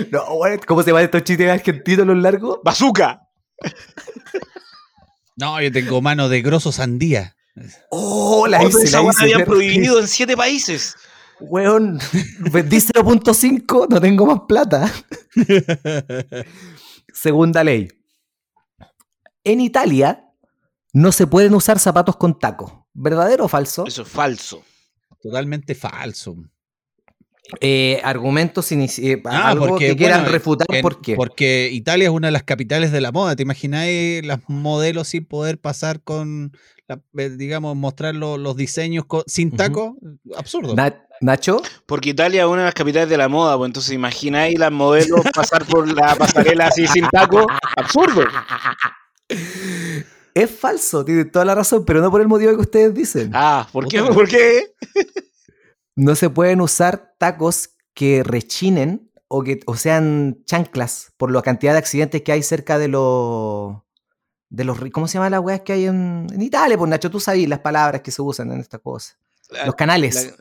No, 0.10 0.26
güey, 0.38 0.58
¿cómo 0.60 0.82
se 0.82 0.88
llaman 0.90 1.04
estos 1.04 1.24
chistes 1.24 1.52
argentinos 1.52 2.08
los 2.08 2.18
largos? 2.18 2.60
¡Bazooka! 2.64 3.28
No, 5.36 5.62
yo 5.62 5.72
tengo 5.72 6.02
mano 6.02 6.30
de 6.30 6.42
grosso 6.42 6.72
sandía. 6.72 7.36
Oh, 7.92 8.48
la 8.48 8.64
hice, 8.64 8.90
la 8.90 9.04
hice. 9.04 9.22
habían 9.24 9.46
prohibido 9.46 10.00
en 10.00 10.08
siete 10.08 10.36
países. 10.36 10.96
Weón, 11.40 12.00
vendí 12.52 12.78
0.5, 12.78 13.88
no 13.90 14.00
tengo 14.02 14.26
más 14.26 14.42
plata. 14.48 14.92
Segunda 17.14 17.64
ley. 17.64 17.88
En 19.44 19.60
Italia 19.62 20.26
no 20.94 21.12
se 21.12 21.28
pueden 21.28 21.54
usar 21.54 21.80
zapatos 21.80 22.16
con 22.18 22.40
taco. 22.40 22.88
¿Verdadero 22.94 23.46
o 23.46 23.48
falso? 23.48 23.86
Eso 23.88 24.04
es 24.04 24.08
falso. 24.08 24.64
Totalmente 25.22 25.76
falso. 25.76 26.36
Eh, 27.60 28.00
argumentos 28.04 28.72
inici- 28.72 29.04
eh, 29.04 29.22
Ah, 29.26 29.50
algo 29.50 29.68
porque, 29.68 29.88
que 29.90 29.96
quieran 29.98 30.22
bueno, 30.22 30.32
refutar 30.32 30.68
en- 30.70 30.82
por 30.82 31.02
qué. 31.02 31.16
Porque 31.16 31.70
Italia 31.74 32.06
es 32.06 32.14
una 32.14 32.28
de 32.28 32.32
las 32.32 32.44
capitales 32.44 32.92
de 32.92 33.02
la 33.02 33.12
moda. 33.12 33.36
¿Te 33.36 33.44
imagináis 33.44 34.26
las 34.26 34.40
modelos 34.48 35.10
sin 35.10 35.26
poder 35.26 35.60
pasar 35.60 36.02
con, 36.02 36.54
la- 36.88 37.02
eh, 37.18 37.30
digamos, 37.30 37.76
mostrar 37.76 38.16
lo- 38.16 38.38
los 38.38 38.56
diseños 38.56 39.06
sin 39.28 39.52
taco? 39.52 39.98
Absurdo. 40.38 40.74
Na- 40.76 41.06
Nacho, 41.24 41.62
Porque 41.86 42.10
Italia 42.10 42.42
es 42.42 42.48
una 42.48 42.64
de 42.64 42.66
las 42.66 42.74
capitales 42.74 43.08
de 43.08 43.16
la 43.16 43.30
moda, 43.30 43.58
pues 43.58 43.70
entonces 43.70 43.94
imagináis 43.94 44.60
las 44.60 44.72
modelos 44.72 45.22
pasar 45.34 45.66
por 45.66 45.88
la 45.88 46.16
pasarela 46.16 46.68
así 46.68 46.86
sin 46.86 47.08
taco. 47.08 47.48
Absurdo. 47.78 48.26
es 50.34 50.52
falso, 50.52 51.06
tiene 51.06 51.24
toda 51.24 51.46
la 51.46 51.56
razón, 51.56 51.86
pero 51.86 52.02
no 52.02 52.12
por 52.12 52.20
el 52.20 52.28
motivo 52.28 52.52
que 52.52 52.62
ustedes 52.62 52.94
dicen. 52.94 53.32
Ah, 53.34 53.66
¿por 53.72 53.88
qué? 53.88 54.04
¿Por 54.04 54.28
qué? 54.28 54.76
No 55.96 56.16
se 56.16 56.30
pueden 56.30 56.60
usar 56.60 57.14
tacos 57.18 57.70
que 57.94 58.24
rechinen 58.24 59.10
o 59.30 59.44
que 59.44 59.62
o 59.66 59.78
sean 59.78 60.44
chanclas 60.46 61.14
por 61.16 61.32
la 61.32 61.42
cantidad 61.42 61.72
de 61.72 61.78
accidentes 61.78 62.22
que 62.22 62.34
hay 62.34 62.44
cerca 62.44 62.78
de 62.78 62.90
los 62.90 63.78
de 64.50 64.64
los 64.66 64.78
¿cómo 64.92 65.08
se 65.08 65.14
llama 65.14 65.30
las 65.30 65.40
weas 65.40 65.62
que 65.62 65.72
hay 65.74 65.86
en, 65.86 66.28
en 66.34 66.42
Italia? 66.42 66.78
Pues 66.78 66.90
Nacho, 66.90 67.10
tú 67.10 67.20
sabes 67.20 67.48
las 67.48 67.60
palabras 67.60 68.02
que 68.02 68.12
se 68.12 68.22
usan 68.22 68.52
en 68.52 68.60
esta 68.60 68.80
cosa. 68.80 69.16
Los 69.66 69.76
canales. 69.76 70.34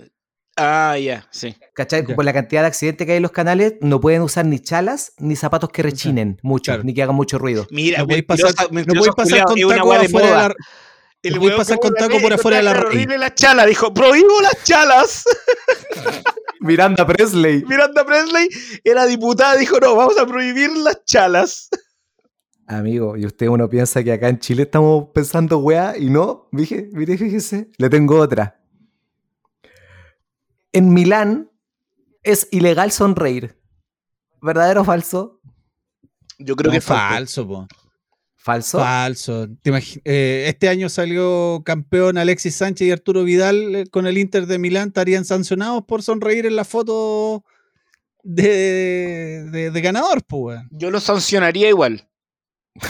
Ah, 0.57 0.99
ya, 0.99 1.27
sí. 1.31 1.57
¿Cachai? 1.75 2.07
Ya. 2.07 2.15
Por 2.15 2.25
la 2.25 2.33
cantidad 2.33 2.61
de 2.63 2.67
accidentes 2.67 3.07
que 3.07 3.13
hay 3.13 3.17
en 3.17 3.23
los 3.23 3.33
canales, 3.33 3.75
no 3.81 4.01
pueden 4.01 4.21
usar 4.23 4.45
ni 4.45 4.59
chalas 4.59 5.13
ni 5.19 5.35
zapatos 5.35 5.71
que 5.71 5.83
rechinen 5.83 6.39
mucho, 6.43 6.73
Claro. 6.73 6.85
ni 6.85 6.93
que 6.93 7.03
hagan 7.03 7.17
mucho 7.17 7.39
ruido. 7.39 7.67
Mira, 7.71 7.99
No 8.01 8.07
podéis 8.07 8.25
pasar, 8.25 8.53
no 8.71 8.85
podéis 8.85 9.15
pasar 9.15 9.45
con 9.45 9.59
taco 9.59 9.93
afuera 9.93 10.27
de 10.29 10.33
la. 10.35 10.55
El 11.23 11.35
no 11.35 11.39
podéis 11.39 11.51
weón 11.55 11.57
pasar 11.59 11.79
con 11.79 11.95
taco 11.95 12.21
por 12.21 12.33
afuera 12.33 12.57
de 12.59 12.63
la 12.65 12.71
horrible 12.73 13.17
la 13.17 13.33
chala, 13.33 13.65
dijo, 13.65 13.95
prohíbo 13.95 14.41
las 14.43 14.63
chalas. 14.65 15.25
Miranda 16.61 17.07
Presley. 17.07 17.65
Miranda 17.67 18.05
Presley 18.05 18.49
era 18.85 19.07
diputada, 19.07 19.57
dijo, 19.57 19.79
no, 19.81 19.97
vamos 19.97 20.19
a 20.19 20.27
prohibir 20.27 20.71
las 20.77 21.05
chalas. 21.05 21.69
Amigo, 22.67 23.17
y 23.17 23.27
usted 23.27 23.49
uno 23.49 23.69
piensa 23.69 24.03
que 24.03 24.13
acá 24.13 24.29
en 24.29 24.39
Chile 24.39 24.63
estamos 24.63 25.09
pensando 25.15 25.59
weá 25.59 25.97
y 25.99 26.11
no, 26.11 26.49
dije, 26.53 26.89
mire, 26.93 27.17
fíjese, 27.19 27.71
le 27.77 27.89
tengo 27.91 28.19
otra. 28.19 28.59
En 30.73 30.93
Milán 30.93 31.51
es 32.23 32.49
ilegal 32.51 32.93
sonreír. 32.93 33.59
¿Verdadero 34.41 34.83
o 34.83 34.85
falso? 34.85 35.41
Yo 36.39 36.57
creo 36.57 36.69
No, 36.69 36.73
que 36.73 36.79
es 36.79 36.85
falso. 36.85 37.47
falso, 37.47 37.49
po. 37.49 37.67
Falso. 38.37 38.79
Falso. 38.79 39.47
Eh, 40.05 40.47
este 40.49 40.69
año 40.69 40.89
salió 40.89 41.63
campeón 41.65 42.19
Alexis 42.19 42.57
Sánchez 42.57 42.89
y 42.89 42.91
Arturo 42.91 43.23
Vidal 43.23 43.75
eh, 43.77 43.87
con 43.89 44.07
el 44.07 44.19
Inter 44.19 44.47
de 44.47 44.59
Milán. 44.59 44.89
Estarían 44.89 45.25
sancionados 45.25 45.85
por 45.87 46.03
sonreír 46.03 46.47
en 46.47 46.57
la 46.57 46.65
foto 46.65 47.45
de, 48.25 49.45
de, 49.51 49.71
de 49.71 49.81
ganador, 49.81 50.25
pues. 50.27 50.57
weón. 50.57 50.69
Yo 50.73 50.91
lo 50.91 50.99
sancionaría 50.99 51.69
igual. 51.69 52.09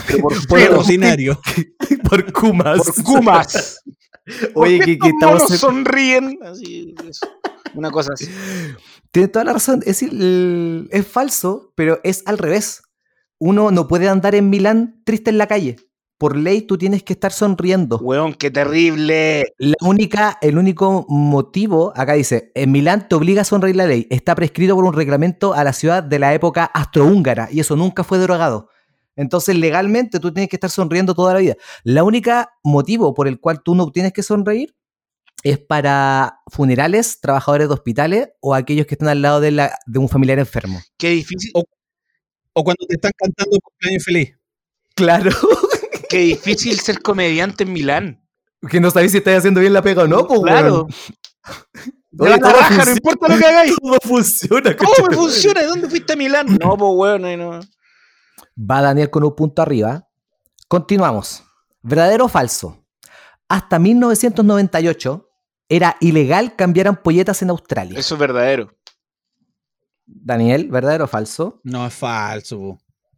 Pero 0.07 0.21
por 0.23 0.33
Por 0.47 0.59
Ordinario. 0.79 1.39
por 2.09 2.31
Kumas. 2.33 2.77
por 2.83 3.03
Kumas. 3.03 3.83
Oye, 4.55 4.77
¿Por 4.77 4.85
que, 4.85 4.93
qué 4.93 4.97
que 4.99 5.07
estamos 5.09 5.47
sonríen. 5.59 6.39
Así, 6.41 6.95
eso. 7.07 7.27
Una 7.75 7.91
cosa 7.91 8.13
así. 8.13 8.27
Tiene 9.11 9.27
toda 9.27 9.45
la 9.45 9.53
razón. 9.53 9.81
Es, 9.85 10.01
es 10.03 11.07
falso, 11.07 11.71
pero 11.75 11.99
es 12.03 12.23
al 12.25 12.37
revés. 12.37 12.83
Uno 13.39 13.71
no 13.71 13.87
puede 13.87 14.07
andar 14.07 14.35
en 14.35 14.49
Milán 14.49 15.01
triste 15.05 15.29
en 15.29 15.37
la 15.37 15.47
calle. 15.47 15.75
Por 16.17 16.37
ley, 16.37 16.61
tú 16.61 16.77
tienes 16.77 17.03
que 17.03 17.13
estar 17.13 17.33
sonriendo. 17.33 17.97
Weón, 17.97 18.33
qué 18.33 18.49
terrible. 18.49 19.43
La 19.57 19.75
única, 19.81 20.37
el 20.41 20.57
único 20.57 21.05
motivo, 21.09 21.91
acá 21.95 22.13
dice, 22.13 22.51
en 22.55 22.71
Milán 22.71 23.09
te 23.09 23.15
obliga 23.15 23.41
a 23.41 23.45
sonreír 23.45 23.75
la 23.75 23.85
ley. 23.85 24.07
Está 24.09 24.33
prescrito 24.33 24.75
por 24.75 24.85
un 24.85 24.93
reglamento 24.93 25.53
a 25.53 25.63
la 25.63 25.73
ciudad 25.73 26.01
de 26.01 26.19
la 26.19 26.33
época 26.33 26.65
astrohúngara 26.65 27.49
y 27.51 27.59
eso 27.59 27.75
nunca 27.75 28.03
fue 28.03 28.19
derogado. 28.19 28.69
Entonces, 29.15 29.57
legalmente 29.57 30.19
tú 30.19 30.31
tienes 30.33 30.49
que 30.49 30.55
estar 30.55 30.69
sonriendo 30.69 31.13
toda 31.13 31.33
la 31.33 31.39
vida. 31.39 31.55
La 31.83 32.03
única 32.03 32.53
motivo 32.63 33.13
por 33.13 33.27
el 33.27 33.39
cual 33.39 33.61
tú 33.61 33.75
no 33.75 33.91
tienes 33.91 34.13
que 34.13 34.23
sonreír 34.23 34.73
es 35.43 35.59
para 35.59 36.39
funerales, 36.47 37.19
trabajadores 37.19 37.67
de 37.67 37.73
hospitales 37.73 38.29
o 38.39 38.55
aquellos 38.55 38.85
que 38.87 38.95
están 38.95 39.09
al 39.09 39.21
lado 39.21 39.39
de, 39.41 39.51
la- 39.51 39.77
de 39.85 39.99
un 39.99 40.07
familiar 40.09 40.39
enfermo. 40.39 40.81
Qué 40.97 41.09
difícil, 41.09 41.51
O 42.53 42.63
cuando 42.63 42.85
te 42.87 42.95
están 42.95 43.11
cantando 43.17 43.57
cumpleaños 43.59 44.03
feliz. 44.03 44.37
Claro. 44.95 45.31
qué 46.09 46.17
difícil 46.19 46.79
ser 46.79 47.01
comediante 47.01 47.63
en 47.63 47.73
Milán. 47.73 48.25
que 48.69 48.79
no 48.79 48.89
sabéis 48.91 49.11
si 49.11 49.17
estáis 49.17 49.39
haciendo 49.39 49.59
bien 49.59 49.73
la 49.73 49.81
pega 49.81 50.03
o 50.03 50.07
no, 50.07 50.25
pues 50.27 50.39
claro. 50.41 50.87
Oye, 52.19 52.37
todo 52.37 52.51
trabaja, 52.51 52.85
no 52.85 52.91
importa 52.91 53.27
lo 53.27 53.37
que 53.39 53.45
hagáis. 53.45 53.75
Todo 53.81 53.97
funciona. 54.03 54.75
¿Cómo 54.77 55.07
me 55.09 55.15
funciona? 55.15 55.61
¿De 55.61 55.67
dónde 55.67 55.89
fuiste 55.89 56.13
a 56.13 56.15
Milán? 56.15 56.45
No, 56.61 56.77
pues 56.77 56.91
weón, 56.93 57.21
no. 57.39 57.59
Va 58.55 58.81
Daniel 58.83 59.09
con 59.09 59.23
un 59.23 59.35
punto 59.35 59.63
arriba. 59.63 60.07
Continuamos. 60.67 61.43
¿Verdadero 61.81 62.25
o 62.25 62.29
falso? 62.29 62.85
Hasta 63.49 63.79
1998 63.79 65.27
era 65.69 65.97
ilegal 65.99 66.55
cambiar 66.55 66.87
ampolletas 66.87 67.41
en 67.41 67.49
Australia. 67.49 67.99
Eso 67.99 68.15
es 68.15 68.19
verdadero. 68.19 68.75
Daniel, 70.05 70.67
¿verdadero 70.69 71.05
o 71.05 71.07
falso? 71.07 71.61
No, 71.63 71.85
es 71.87 71.93
falso. 71.93 72.77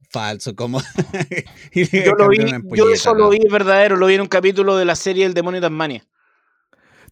Falso, 0.10 0.56
como. 0.56 0.80
Yo 1.74 2.14
lo 2.14 2.30
vi, 2.30 2.38
yo 2.74 2.90
eso 2.90 3.14
lo 3.14 3.30
vi, 3.30 3.40
es 3.44 3.52
verdadero, 3.52 3.98
lo 3.98 4.08
vi 4.08 4.14
en 4.14 4.22
un 4.22 4.28
capítulo 4.28 4.78
de 4.78 4.86
la 4.86 4.96
serie 4.96 5.26
El 5.26 5.34
demonio 5.34 5.60
de 5.60 5.68
Tasmania. 5.68 6.06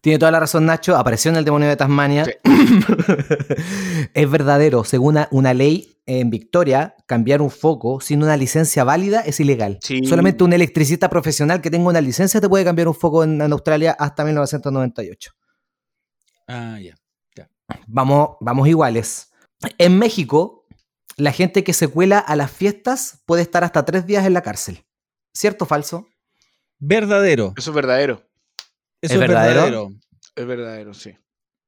Tiene 0.04 0.18
toda 0.18 0.30
la 0.32 0.40
razón 0.40 0.66
Nacho, 0.66 0.98
apareció 0.98 1.30
en 1.30 1.38
el 1.38 1.46
demonio 1.46 1.66
de 1.66 1.76
Tasmania. 1.76 2.26
Sí. 2.26 2.32
es 4.12 4.30
verdadero, 4.30 4.84
según 4.84 5.14
una, 5.14 5.28
una 5.30 5.54
ley 5.54 5.96
en 6.04 6.28
Victoria, 6.28 6.94
cambiar 7.06 7.40
un 7.40 7.50
foco 7.50 8.02
sin 8.02 8.22
una 8.22 8.36
licencia 8.36 8.84
válida 8.84 9.22
es 9.22 9.40
ilegal. 9.40 9.78
Sí. 9.80 10.04
Solamente 10.04 10.44
un 10.44 10.52
electricista 10.52 11.08
profesional 11.08 11.62
que 11.62 11.70
tenga 11.70 11.88
una 11.88 12.02
licencia 12.02 12.38
te 12.38 12.50
puede 12.50 12.66
cambiar 12.66 12.86
un 12.86 12.94
foco 12.94 13.24
en, 13.24 13.40
en 13.40 13.50
Australia 13.50 13.96
hasta 13.98 14.26
1998. 14.26 15.32
Ah, 16.48 16.78
ya. 16.78 16.94
Vamos, 17.86 18.36
vamos 18.40 18.68
iguales. 18.68 19.32
En 19.78 19.98
México, 19.98 20.66
la 21.16 21.32
gente 21.32 21.64
que 21.64 21.72
se 21.72 21.88
cuela 21.88 22.18
a 22.18 22.36
las 22.36 22.50
fiestas 22.50 23.22
puede 23.24 23.40
estar 23.40 23.64
hasta 23.64 23.86
tres 23.86 24.04
días 24.04 24.26
en 24.26 24.34
la 24.34 24.42
cárcel. 24.42 24.84
¿Cierto 25.32 25.64
o 25.64 25.66
falso? 25.66 26.06
Verdadero. 26.78 27.54
Eso 27.56 27.70
es 27.70 27.74
verdadero. 27.74 28.22
Eso 29.04 29.06
¿Es 29.06 29.10
es, 29.12 29.18
verdadero? 29.18 29.54
verdadero. 29.62 29.90
Es 30.36 30.46
verdadero, 30.46 30.94
sí. 30.94 31.16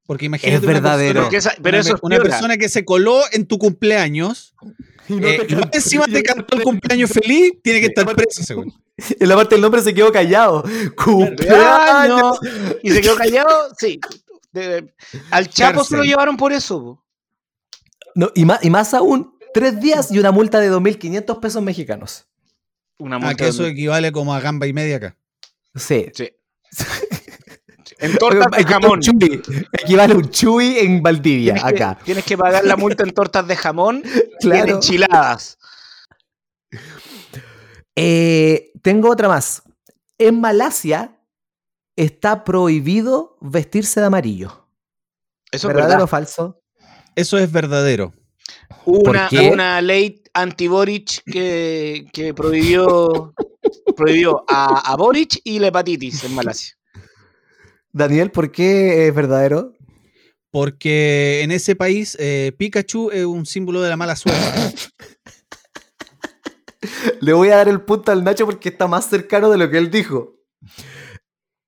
Porque 0.07 0.27
imagínate. 0.27 0.57
Es 0.57 0.63
una 0.63 0.73
verdadero. 0.73 1.07
persona- 1.09 1.25
Porque 1.25 1.37
esa- 1.37 1.55
pero 1.63 1.77
una, 1.77 1.81
eso 1.81 1.95
es 1.97 2.01
una 2.03 2.17
piola. 2.17 2.31
persona 2.31 2.57
que 2.57 2.69
se 2.69 2.85
coló 2.85 3.21
en 3.33 3.47
tu 3.47 3.59
cumpleaños 3.59 4.55
eh, 5.09 5.47
y 5.49 5.55
más 5.57 5.69
encima 5.73 6.05
te 6.07 6.23
cantó 6.23 6.57
el 6.57 6.63
cumpleaños 6.63 7.11
feliz, 7.11 7.55
tiene 7.63 7.81
que 7.81 7.87
estar 7.87 8.07
preso, 8.15 8.43
según. 8.43 8.73
En 9.21 9.29
la 9.29 9.37
parte 9.37 9.57
del 9.57 9.61
nombre 9.63 9.83
se 9.83 9.93
quedó 9.93 10.11
callado. 10.11 10.65
¡Cumpleaños! 10.97 12.39
¿Y 12.83 12.91
se 12.91 13.01
quedó 13.03 13.15
callado? 13.17 13.51
Sí. 13.79 14.01
De- 14.53 14.95
al 15.31 15.49
Chapo 15.51 15.85
se 15.85 15.97
lo 15.99 16.03
llevaron 16.05 16.37
por 16.39 16.53
eso. 16.53 16.81
po. 16.83 17.05
No, 18.15 18.31
y, 18.35 18.47
más, 18.47 18.65
y 18.65 18.71
más 18.71 18.95
aún, 18.95 19.37
tres 19.53 19.79
días 19.81 20.11
y 20.11 20.19
una 20.19 20.31
multa 20.33 20.61
de 20.61 20.71
2.500 20.73 21.41
pesos 21.41 21.63
mexicanos. 21.63 22.27
Una 22.99 23.17
Ah, 23.17 23.19
multa 23.19 23.35
que 23.35 23.45
de- 23.45 23.51
eso 23.51 23.67
equivale 23.67 24.13
como 24.13 24.35
a 24.35 24.41
gamba 24.41 24.67
y 24.67 24.73
media 24.73 24.97
acá. 24.97 25.17
Sí. 25.75 26.07
Sí. 26.15 26.31
En 27.99 28.17
tortas 28.19 28.51
de 28.51 28.65
jamón. 28.65 29.01
chuy. 29.01 29.43
Equivale 29.73 30.15
a 30.15 30.17
un 30.17 30.31
chuy 30.31 30.79
en 30.79 31.03
Valdivia, 31.03 31.55
Tienes 31.55 31.73
que, 31.73 31.83
acá. 31.85 31.99
tienes 32.05 32.25
que 32.25 32.37
pagar 32.39 32.65
la 32.65 32.77
multa 32.77 33.03
en 33.05 33.11
tortas 33.13 33.47
de 33.49 33.57
jamón 33.57 34.03
y 34.05 34.09
en 34.09 34.25
Claro. 34.41 34.75
enchiladas. 34.75 35.59
Eh, 37.95 38.73
tengo 38.83 39.11
otra 39.11 39.29
más. 39.29 39.63
En 40.19 40.41
Malasia 40.41 41.19
está 41.97 42.45
prohibido 42.45 43.37
vestirse 43.41 44.01
de 44.01 44.07
amarillo. 44.07 44.67
Eso 45.51 45.69
es 45.71 45.75
¿Verdadero 45.75 46.05
o 46.05 46.07
falso? 46.07 46.61
Eso 47.15 47.39
es 47.39 47.51
verdadero. 47.51 48.13
Hubo 48.85 49.11
una, 49.11 49.29
una 49.51 49.81
ley 49.81 50.23
anti-Boric 50.35 51.23
que, 51.25 52.07
que 52.13 52.35
prohibió, 52.35 53.33
prohibió 53.97 54.45
a, 54.49 54.93
a 54.93 54.97
Boric 54.97 55.41
y 55.45 55.59
la 55.59 55.69
hepatitis 55.69 56.25
en 56.25 56.35
Malasia. 56.35 56.76
Daniel, 57.97 58.31
¿por 58.31 58.53
qué 58.53 59.09
es 59.09 59.15
verdadero? 59.15 59.73
Porque 60.51 61.41
en 61.43 61.51
ese 61.51 61.77
país 61.77 62.15
eh, 62.21 62.53
Pikachu 62.59 63.11
es 63.11 63.25
un 63.25 63.47
símbolo 63.47 63.81
de 63.81 63.89
la 63.89 63.97
mala 63.97 64.17
suerte. 64.17 64.43
Le 67.23 67.33
voy 67.33 67.49
a 67.49 67.57
dar 67.57 67.69
el 67.69 67.81
punto 67.81 68.13
al 68.13 68.23
Nacho 68.23 68.45
porque 68.45 68.69
está 68.69 68.87
más 68.87 69.07
cercano 69.07 69.49
de 69.49 69.57
lo 69.57 69.71
que 69.71 69.79
él 69.79 69.91
dijo. 69.91 70.35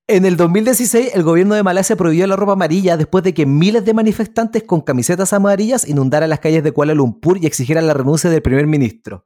En 0.06 0.26
el 0.26 0.36
2016, 0.36 1.12
el 1.14 1.22
gobierno 1.22 1.54
de 1.54 1.62
Malasia 1.62 1.96
prohibió 1.96 2.26
la 2.26 2.36
ropa 2.36 2.52
amarilla 2.52 2.98
después 2.98 3.24
de 3.24 3.32
que 3.32 3.46
miles 3.46 3.86
de 3.86 3.94
manifestantes 3.94 4.64
con 4.64 4.82
camisetas 4.82 5.32
amarillas 5.32 5.88
inundaran 5.88 6.28
las 6.28 6.40
calles 6.40 6.62
de 6.62 6.72
Kuala 6.72 6.92
Lumpur 6.92 7.38
y 7.38 7.46
exigieran 7.46 7.86
la 7.86 7.94
renuncia 7.94 8.28
del 8.28 8.42
primer 8.42 8.66
ministro. 8.66 9.24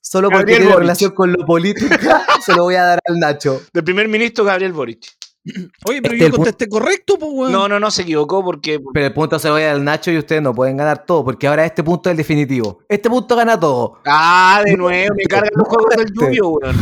Solo 0.00 0.28
porque 0.28 0.38
Gabriel 0.38 0.58
tiene 0.58 0.72
Boric. 0.72 0.80
relación 0.80 1.12
con 1.12 1.32
lo 1.32 1.46
político, 1.46 1.88
se 2.44 2.56
lo 2.56 2.64
voy 2.64 2.74
a 2.74 2.82
dar 2.82 2.98
al 3.06 3.20
Nacho. 3.20 3.62
Del 3.72 3.84
primer 3.84 4.08
ministro 4.08 4.44
Gabriel 4.44 4.72
Boric. 4.72 5.06
Oye, 5.86 6.00
pero 6.02 6.14
Este 6.14 6.26
yo 6.26 6.30
contesté 6.32 6.68
correcto, 6.68 7.18
pues, 7.18 7.32
weón. 7.32 7.52
No, 7.52 7.68
no, 7.68 7.80
no, 7.80 7.90
se 7.90 8.02
equivocó 8.02 8.44
porque. 8.44 8.80
Pero 8.92 9.06
el 9.06 9.12
punto 9.12 9.38
se 9.38 9.50
vaya 9.50 9.72
al 9.72 9.82
Nacho 9.84 10.10
y 10.10 10.18
ustedes 10.18 10.40
no 10.42 10.54
pueden 10.54 10.76
ganar 10.76 11.04
todo, 11.04 11.24
porque 11.24 11.46
ahora 11.48 11.64
este 11.64 11.82
punto 11.82 12.08
es 12.08 12.12
el 12.12 12.16
definitivo. 12.18 12.80
Este 12.88 13.10
punto 13.10 13.34
gana 13.34 13.58
todo. 13.58 13.98
Ah, 14.06 14.62
de 14.64 14.76
nuevo, 14.76 15.14
me 15.16 15.24
cargan 15.24 15.50
los 15.54 15.66
juegos 15.66 15.96
del 15.96 16.12
lluvio, 16.12 16.48
weón. 16.50 16.76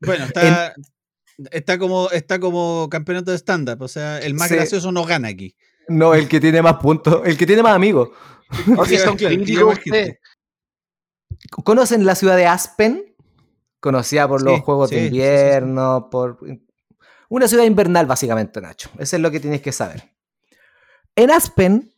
Bueno, 0.00 0.24
está, 0.26 0.74
está, 1.50 1.78
como, 1.78 2.10
está 2.10 2.38
como 2.38 2.88
campeonato 2.90 3.30
de 3.30 3.38
stand-up. 3.38 3.80
O 3.80 3.88
sea, 3.88 4.18
el 4.18 4.34
más 4.34 4.48
Sí. 4.48 4.54
gracioso 4.56 4.92
no 4.92 5.04
gana 5.04 5.28
aquí. 5.28 5.56
No, 5.88 6.12
el 6.14 6.28
que 6.28 6.40
tiene 6.40 6.60
más 6.60 6.74
puntos, 6.76 7.22
el 7.24 7.36
que 7.38 7.46
tiene 7.46 7.62
más 7.62 7.74
amigos. 7.74 8.10
Son 9.04 9.16
críticos. 9.16 9.78
¿Conocen 11.64 12.04
la 12.04 12.14
ciudad 12.14 12.36
de 12.36 12.46
Aspen? 12.46 13.14
Conocida 13.80 14.26
por 14.28 14.40
Sí, 14.40 14.46
los 14.46 14.60
juegos 14.60 14.90
sí, 14.90 14.96
de 14.96 15.00
sí, 15.02 15.06
sí, 15.06 15.10
sí. 15.10 15.16
invierno, 15.16 16.08
por 16.10 16.38
una 17.28 17.48
ciudad 17.48 17.64
invernal 17.64 18.06
básicamente, 18.06 18.60
Nacho. 18.60 18.90
Eso 18.98 19.16
es 19.16 19.22
lo 19.22 19.30
que 19.30 19.40
tienes 19.40 19.62
que 19.62 19.72
saber. 19.72 20.10
En 21.14 21.30
Aspen 21.30 21.92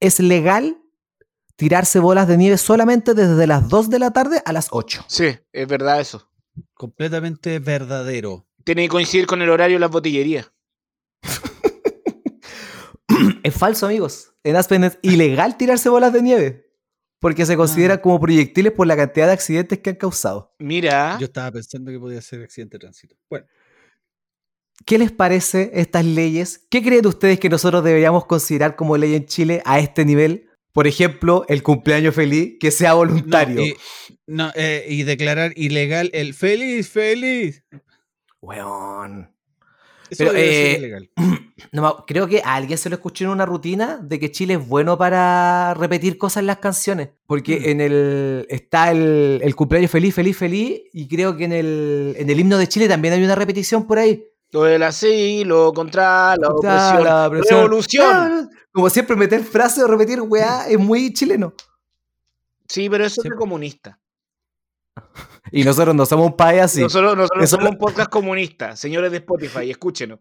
es 0.00 0.20
legal 0.20 0.78
tirarse 1.56 1.98
bolas 1.98 2.28
de 2.28 2.36
nieve 2.36 2.58
solamente 2.58 3.14
desde 3.14 3.46
las 3.46 3.68
2 3.68 3.90
de 3.90 3.98
la 3.98 4.12
tarde 4.12 4.42
a 4.44 4.52
las 4.52 4.68
8. 4.70 5.06
Sí, 5.08 5.36
es 5.52 5.68
verdad 5.68 6.00
eso. 6.00 6.28
Completamente 6.74 7.58
verdadero. 7.58 8.46
Tiene 8.64 8.82
que 8.82 8.88
coincidir 8.88 9.26
con 9.26 9.42
el 9.42 9.50
horario 9.50 9.76
de 9.76 9.80
las 9.80 9.90
botillerías. 9.90 10.50
Es 13.42 13.54
falso, 13.54 13.86
amigos. 13.86 14.32
En 14.42 14.56
Aspen 14.56 14.84
es 14.84 14.98
ilegal 15.02 15.56
tirarse 15.56 15.88
bolas 15.88 16.12
de 16.12 16.22
nieve 16.22 16.64
porque 17.24 17.46
se 17.46 17.56
consideran 17.56 18.00
como 18.00 18.20
proyectiles 18.20 18.70
por 18.72 18.86
la 18.86 18.96
cantidad 18.96 19.26
de 19.26 19.32
accidentes 19.32 19.78
que 19.78 19.88
han 19.88 19.96
causado. 19.96 20.54
Mira, 20.58 21.16
Yo 21.18 21.24
estaba 21.24 21.50
pensando 21.52 21.90
que 21.90 21.98
podía 21.98 22.20
ser 22.20 22.42
accidente 22.42 22.74
de 22.74 22.80
tránsito. 22.80 23.16
Bueno, 23.30 23.46
¿Qué 24.84 24.98
les 24.98 25.12
parece 25.12 25.70
estas 25.74 26.04
leyes? 26.04 26.66
¿Qué 26.70 26.82
creen 26.82 27.06
ustedes 27.06 27.38
que 27.40 27.48
nosotros 27.48 27.82
deberíamos 27.84 28.26
considerar 28.26 28.76
como 28.76 28.96
ley 28.96 29.14
en 29.14 29.26
Chile 29.26 29.62
a 29.64 29.78
este 29.78 30.04
nivel? 30.04 30.50
Por 30.72 30.86
ejemplo, 30.86 31.44
el 31.48 31.62
cumpleaños 31.62 32.14
feliz 32.14 32.56
que 32.58 32.70
sea 32.70 32.90
no, 32.90 32.96
voluntario. 32.96 33.64
y, 33.64 33.76
no, 34.26 34.50
eh, 34.54 34.84
y 34.88 35.04
declarar 35.04 35.52
ilegal 35.56 36.10
el 36.12 36.34
feliz, 36.34 36.88
feliz. 36.88 37.62
Weón. 38.40 39.30
Pero, 40.18 40.32
eh. 40.34 41.08
No 41.72 42.04
creo 42.06 42.26
que 42.26 42.42
a 42.44 42.56
alguien 42.56 42.76
se 42.76 42.90
lo 42.90 42.96
escuché 42.96 43.24
en 43.24 43.30
una 43.30 43.46
rutina 43.46 43.98
de 44.02 44.18
que 44.18 44.30
Chile 44.30 44.54
es 44.54 44.68
bueno 44.68 44.98
para 44.98 45.72
repetir 45.74 46.18
cosas 46.18 46.40
en 46.42 46.48
las 46.48 46.58
canciones. 46.58 47.10
Porque 47.26 47.58
Mm. 47.60 47.64
en 47.68 47.80
el 47.80 48.46
está 48.50 48.90
el, 48.90 49.40
el 49.42 49.54
cumpleaños 49.54 49.90
feliz, 49.90 50.14
feliz, 50.14 50.36
feliz. 50.36 50.82
Y 50.92 51.08
creo 51.08 51.36
que 51.36 51.44
en 51.44 51.52
el, 51.52 52.14
en 52.18 52.28
el 52.28 52.38
himno 52.40 52.58
de 52.58 52.68
Chile 52.68 52.88
también 52.88 53.14
hay 53.14 53.24
una 53.24 53.34
repetición 53.36 53.86
por 53.86 53.98
ahí. 53.98 54.24
Lo 54.54 54.62
del 54.62 54.84
asilo 54.84 55.72
contra 55.72 56.36
la 56.36 56.48
opresión. 56.48 57.02
la 57.04 57.26
opresión. 57.26 57.58
Revolución. 57.64 58.50
Como 58.72 58.88
siempre, 58.88 59.16
meter 59.16 59.42
frases 59.42 59.82
o 59.82 59.88
repetir 59.88 60.20
weá 60.20 60.68
es 60.68 60.78
muy 60.78 61.12
chileno. 61.12 61.52
Sí, 62.68 62.88
pero 62.88 63.04
eso 63.04 63.20
Sí. 63.20 63.26
es 63.28 63.32
de 63.32 63.36
comunista. 63.36 63.98
Y 65.52 65.62
nosotros 65.64 65.94
no 65.94 66.06
somos 66.06 66.26
un 66.26 66.36
país 66.36 66.62
así. 66.62 66.80
Nosotros, 66.82 67.16
nosotros 67.16 67.50
somos 67.50 67.68
un 67.70 67.78
podcast 67.78 68.08
comunista. 68.10 68.76
Señores 68.76 69.10
de 69.10 69.18
Spotify, 69.18 69.70
escúchenos. 69.70 70.18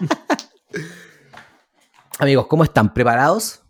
Amigos, 2.18 2.46
¿cómo 2.48 2.64
están? 2.64 2.92
¿Preparados 2.92 3.62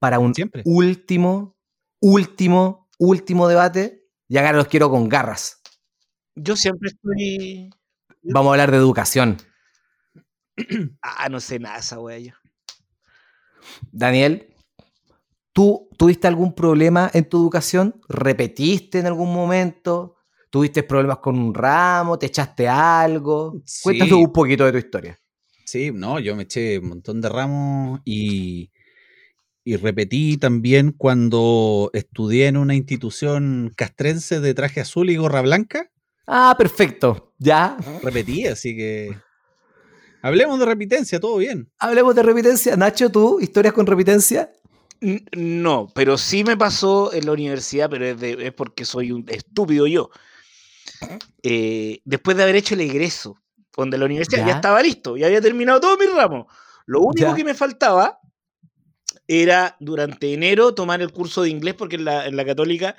para 0.00 0.18
un 0.18 0.34
Siempre. 0.34 0.62
último, 0.64 1.56
último, 2.00 2.88
último 2.98 3.46
debate? 3.46 4.06
Y 4.28 4.36
ahora 4.38 4.52
los 4.54 4.66
quiero 4.66 4.90
con 4.90 5.08
garras. 5.08 5.60
Yo 6.34 6.56
siempre 6.56 6.88
estoy. 6.90 7.70
Vamos 8.24 8.50
a 8.50 8.52
hablar 8.54 8.70
de 8.70 8.76
educación. 8.78 9.36
Ah, 11.02 11.28
no 11.28 11.40
sé 11.40 11.58
nada 11.58 11.78
esa 11.78 11.98
wea 11.98 12.18
yo. 12.18 12.32
Daniel, 13.90 14.54
¿tú 15.52 15.88
tuviste 15.98 16.28
algún 16.28 16.54
problema 16.54 17.10
en 17.12 17.28
tu 17.28 17.38
educación? 17.38 18.00
¿Repetiste 18.08 19.00
en 19.00 19.06
algún 19.06 19.32
momento? 19.32 20.16
¿Tuviste 20.50 20.84
problemas 20.84 21.18
con 21.18 21.36
un 21.36 21.52
ramo? 21.52 22.18
¿Te 22.18 22.26
echaste 22.26 22.68
algo? 22.68 23.60
Sí. 23.64 23.82
Cuéntanos 23.82 24.18
un 24.18 24.32
poquito 24.32 24.64
de 24.64 24.72
tu 24.72 24.78
historia. 24.78 25.18
Sí, 25.64 25.90
no, 25.92 26.20
yo 26.20 26.36
me 26.36 26.44
eché 26.44 26.78
un 26.78 26.90
montón 26.90 27.20
de 27.20 27.28
ramos 27.28 28.00
y, 28.04 28.70
y 29.64 29.76
repetí 29.76 30.36
también 30.36 30.92
cuando 30.92 31.90
estudié 31.94 32.46
en 32.46 32.58
una 32.58 32.76
institución 32.76 33.72
castrense 33.76 34.38
de 34.40 34.54
traje 34.54 34.80
azul 34.80 35.10
y 35.10 35.16
gorra 35.16 35.42
blanca. 35.42 35.90
Ah, 36.26 36.54
perfecto. 36.56 37.34
Ya. 37.38 37.76
Repetí, 38.02 38.46
así 38.46 38.76
que 38.76 39.16
hablemos 40.22 40.58
de 40.58 40.66
repitencia, 40.66 41.20
todo 41.20 41.36
bien. 41.36 41.70
Hablemos 41.78 42.14
de 42.14 42.22
repitencia. 42.22 42.76
Nacho, 42.76 43.10
¿tú? 43.10 43.38
¿Historias 43.40 43.74
con 43.74 43.86
repitencia? 43.86 44.50
No, 45.32 45.88
pero 45.94 46.16
sí 46.16 46.44
me 46.44 46.56
pasó 46.56 47.12
en 47.12 47.26
la 47.26 47.32
universidad, 47.32 47.90
pero 47.90 48.06
es, 48.06 48.18
de- 48.20 48.46
es 48.46 48.52
porque 48.54 48.84
soy 48.86 49.12
un 49.12 49.24
estúpido 49.28 49.86
yo. 49.86 50.08
Eh, 51.42 52.00
después 52.04 52.36
de 52.36 52.42
haber 52.44 52.56
hecho 52.56 52.74
el 52.74 52.80
egreso, 52.80 53.36
donde 53.76 53.98
la 53.98 54.06
universidad 54.06 54.40
ya, 54.42 54.48
Ya. 54.48 54.54
estaba 54.56 54.82
listo, 54.82 55.16
ya 55.16 55.26
había 55.26 55.40
terminado 55.42 55.80
todos 55.80 55.98
mis 55.98 56.12
ramos. 56.14 56.46
Lo 56.86 57.00
único 57.00 57.28
Ya. 57.28 57.34
que 57.34 57.44
me 57.44 57.54
faltaba 57.54 58.20
era 59.26 59.76
durante 59.80 60.32
enero 60.32 60.74
tomar 60.74 61.02
el 61.02 61.12
curso 61.12 61.42
de 61.42 61.50
inglés, 61.50 61.74
porque 61.74 61.96
en 61.96 62.04
la, 62.04 62.26
en 62.26 62.36
la 62.36 62.44
católica 62.44 62.94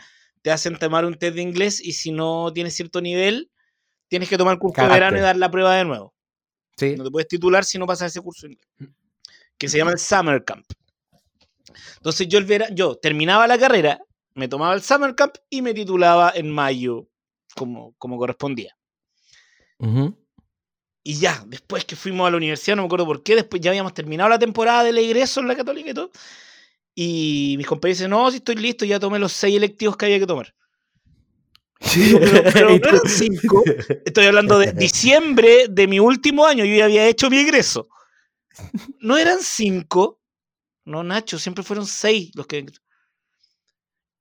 te 0.45 0.51
hacen 0.51 0.77
tomar 0.77 1.05
un 1.05 1.15
test 1.15 1.33
de 1.35 1.41
inglés 1.41 1.81
y 1.83 1.93
si 1.93 2.11
no 2.11 2.53
tienes 2.53 2.75
cierto 2.75 3.01
nivel, 3.01 3.49
tienes 4.07 4.29
que 4.29 4.37
tomar 4.37 4.53
el 4.53 4.59
curso 4.59 4.79
de 4.79 4.87
verano 4.87 5.17
y 5.17 5.21
dar 5.21 5.35
la 5.37 5.49
prueba 5.49 5.75
de 5.75 5.85
nuevo. 5.85 6.13
Sí. 6.77 6.95
No 6.95 7.03
te 7.03 7.09
puedes 7.09 7.27
titular 7.27 7.65
si 7.65 7.79
no 7.79 7.87
pasas 7.87 8.11
ese 8.11 8.21
curso 8.21 8.45
de 8.45 8.53
inglés. 8.53 8.93
Que 9.57 9.67
se 9.67 9.79
llama 9.79 9.89
el 9.89 9.97
Summer 9.97 10.45
Camp. 10.45 10.63
Entonces 11.95 12.27
yo, 12.27 12.37
el 12.37 12.45
vera- 12.45 12.69
yo 12.71 12.93
terminaba 12.95 13.47
la 13.47 13.57
carrera, 13.57 13.99
me 14.35 14.47
tomaba 14.47 14.75
el 14.75 14.83
Summer 14.83 15.15
Camp 15.15 15.33
y 15.49 15.63
me 15.63 15.73
titulaba 15.73 16.31
en 16.35 16.51
mayo, 16.51 17.07
como, 17.55 17.95
como 17.97 18.19
correspondía. 18.19 18.77
Ujú. 19.79 20.15
Y 21.01 21.15
ya, 21.15 21.43
después 21.47 21.85
que 21.85 21.95
fuimos 21.95 22.27
a 22.27 22.29
la 22.29 22.37
universidad, 22.37 22.75
no 22.75 22.83
me 22.83 22.85
acuerdo 22.85 23.07
por 23.07 23.23
qué, 23.23 23.33
después 23.33 23.63
ya 23.63 23.71
habíamos 23.71 23.95
terminado 23.95 24.29
la 24.29 24.37
temporada 24.37 24.83
del 24.83 24.99
egreso 24.99 25.39
en 25.39 25.47
la 25.47 25.55
católica 25.55 25.89
y 25.89 25.93
todo. 25.95 26.11
Y 26.95 27.55
mis 27.57 27.67
compañeros 27.67 27.97
dicen, 27.99 28.09
no, 28.11 28.31
si 28.31 28.37
estoy 28.37 28.55
listo, 28.55 28.85
ya 28.85 28.99
tomé 28.99 29.19
los 29.19 29.33
seis 29.33 29.57
electivos 29.57 29.97
que 29.97 30.05
había 30.05 30.19
que 30.19 30.25
tomar. 30.25 30.55
Digo, 31.93 32.19
pero- 32.53 32.79
pero 32.81 32.99
cinco. 33.05 33.61
Estoy 34.05 34.25
hablando 34.25 34.57
de 34.57 34.71
diciembre 34.71 35.65
de 35.69 35.87
mi 35.87 35.99
último 35.99 36.45
año, 36.45 36.63
yo 36.63 36.73
ya 36.75 36.85
había 36.85 37.05
hecho 37.07 37.29
mi 37.29 37.37
egreso. 37.37 37.89
No 38.99 39.17
eran 39.17 39.39
cinco. 39.41 40.21
No, 40.85 41.03
Nacho, 41.03 41.37
siempre 41.37 41.63
fueron 41.63 41.85
seis 41.85 42.31
los 42.35 42.47
que... 42.47 42.65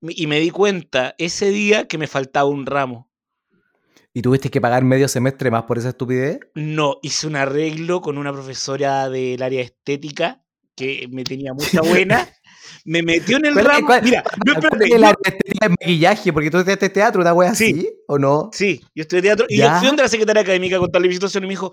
Y 0.00 0.26
me 0.26 0.40
di 0.40 0.50
cuenta 0.50 1.14
ese 1.16 1.50
día 1.50 1.86
que 1.86 1.96
me 1.96 2.06
faltaba 2.08 2.48
un 2.48 2.66
ramo. 2.66 3.08
¿Y 4.12 4.20
tuviste 4.22 4.50
que 4.50 4.60
pagar 4.60 4.84
medio 4.84 5.08
semestre 5.08 5.50
más 5.50 5.62
por 5.64 5.78
esa 5.78 5.90
estupidez? 5.90 6.40
No, 6.54 6.98
hice 7.02 7.26
un 7.26 7.36
arreglo 7.36 8.00
con 8.00 8.18
una 8.18 8.32
profesora 8.32 9.08
del 9.08 9.42
área 9.42 9.62
estética 9.62 10.44
que 10.76 11.08
me 11.10 11.24
tenía 11.24 11.52
mucha 11.54 11.80
buena. 11.80 12.28
Me 12.84 13.02
metió 13.02 13.36
en 13.38 13.46
el 13.46 13.52
¿Cuál- 13.54 13.66
ramo. 13.66 13.86
cuál- 13.86 14.02
Mira, 14.02 14.22
no, 14.44 14.52
espérate, 14.52 14.76
¿Cuál 14.76 14.82
es 14.82 14.90
yo- 14.90 14.98
la 14.98 15.14
de 15.60 15.68
maquillaje? 15.70 16.32
Porque 16.32 16.50
tú 16.50 16.58
estudiaste 16.58 16.88
teatro, 16.90 17.20
una 17.20 17.32
wea 17.32 17.54
Sí. 17.54 17.64
así, 17.72 17.90
¿o 18.08 18.18
no? 18.18 18.50
Sí, 18.52 18.80
yo 18.94 19.02
estudié 19.02 19.22
teatro 19.22 19.46
y 19.48 19.58
¿Ya? 19.58 19.74
yo 19.74 19.78
fui 19.78 19.86
donde 19.88 20.02
la 20.02 20.08
secretaria 20.08 20.42
académica 20.42 20.78
con 20.78 20.90
tal 20.90 21.02
situación 21.12 21.44
y 21.44 21.46
me 21.46 21.52
dijo, 21.52 21.72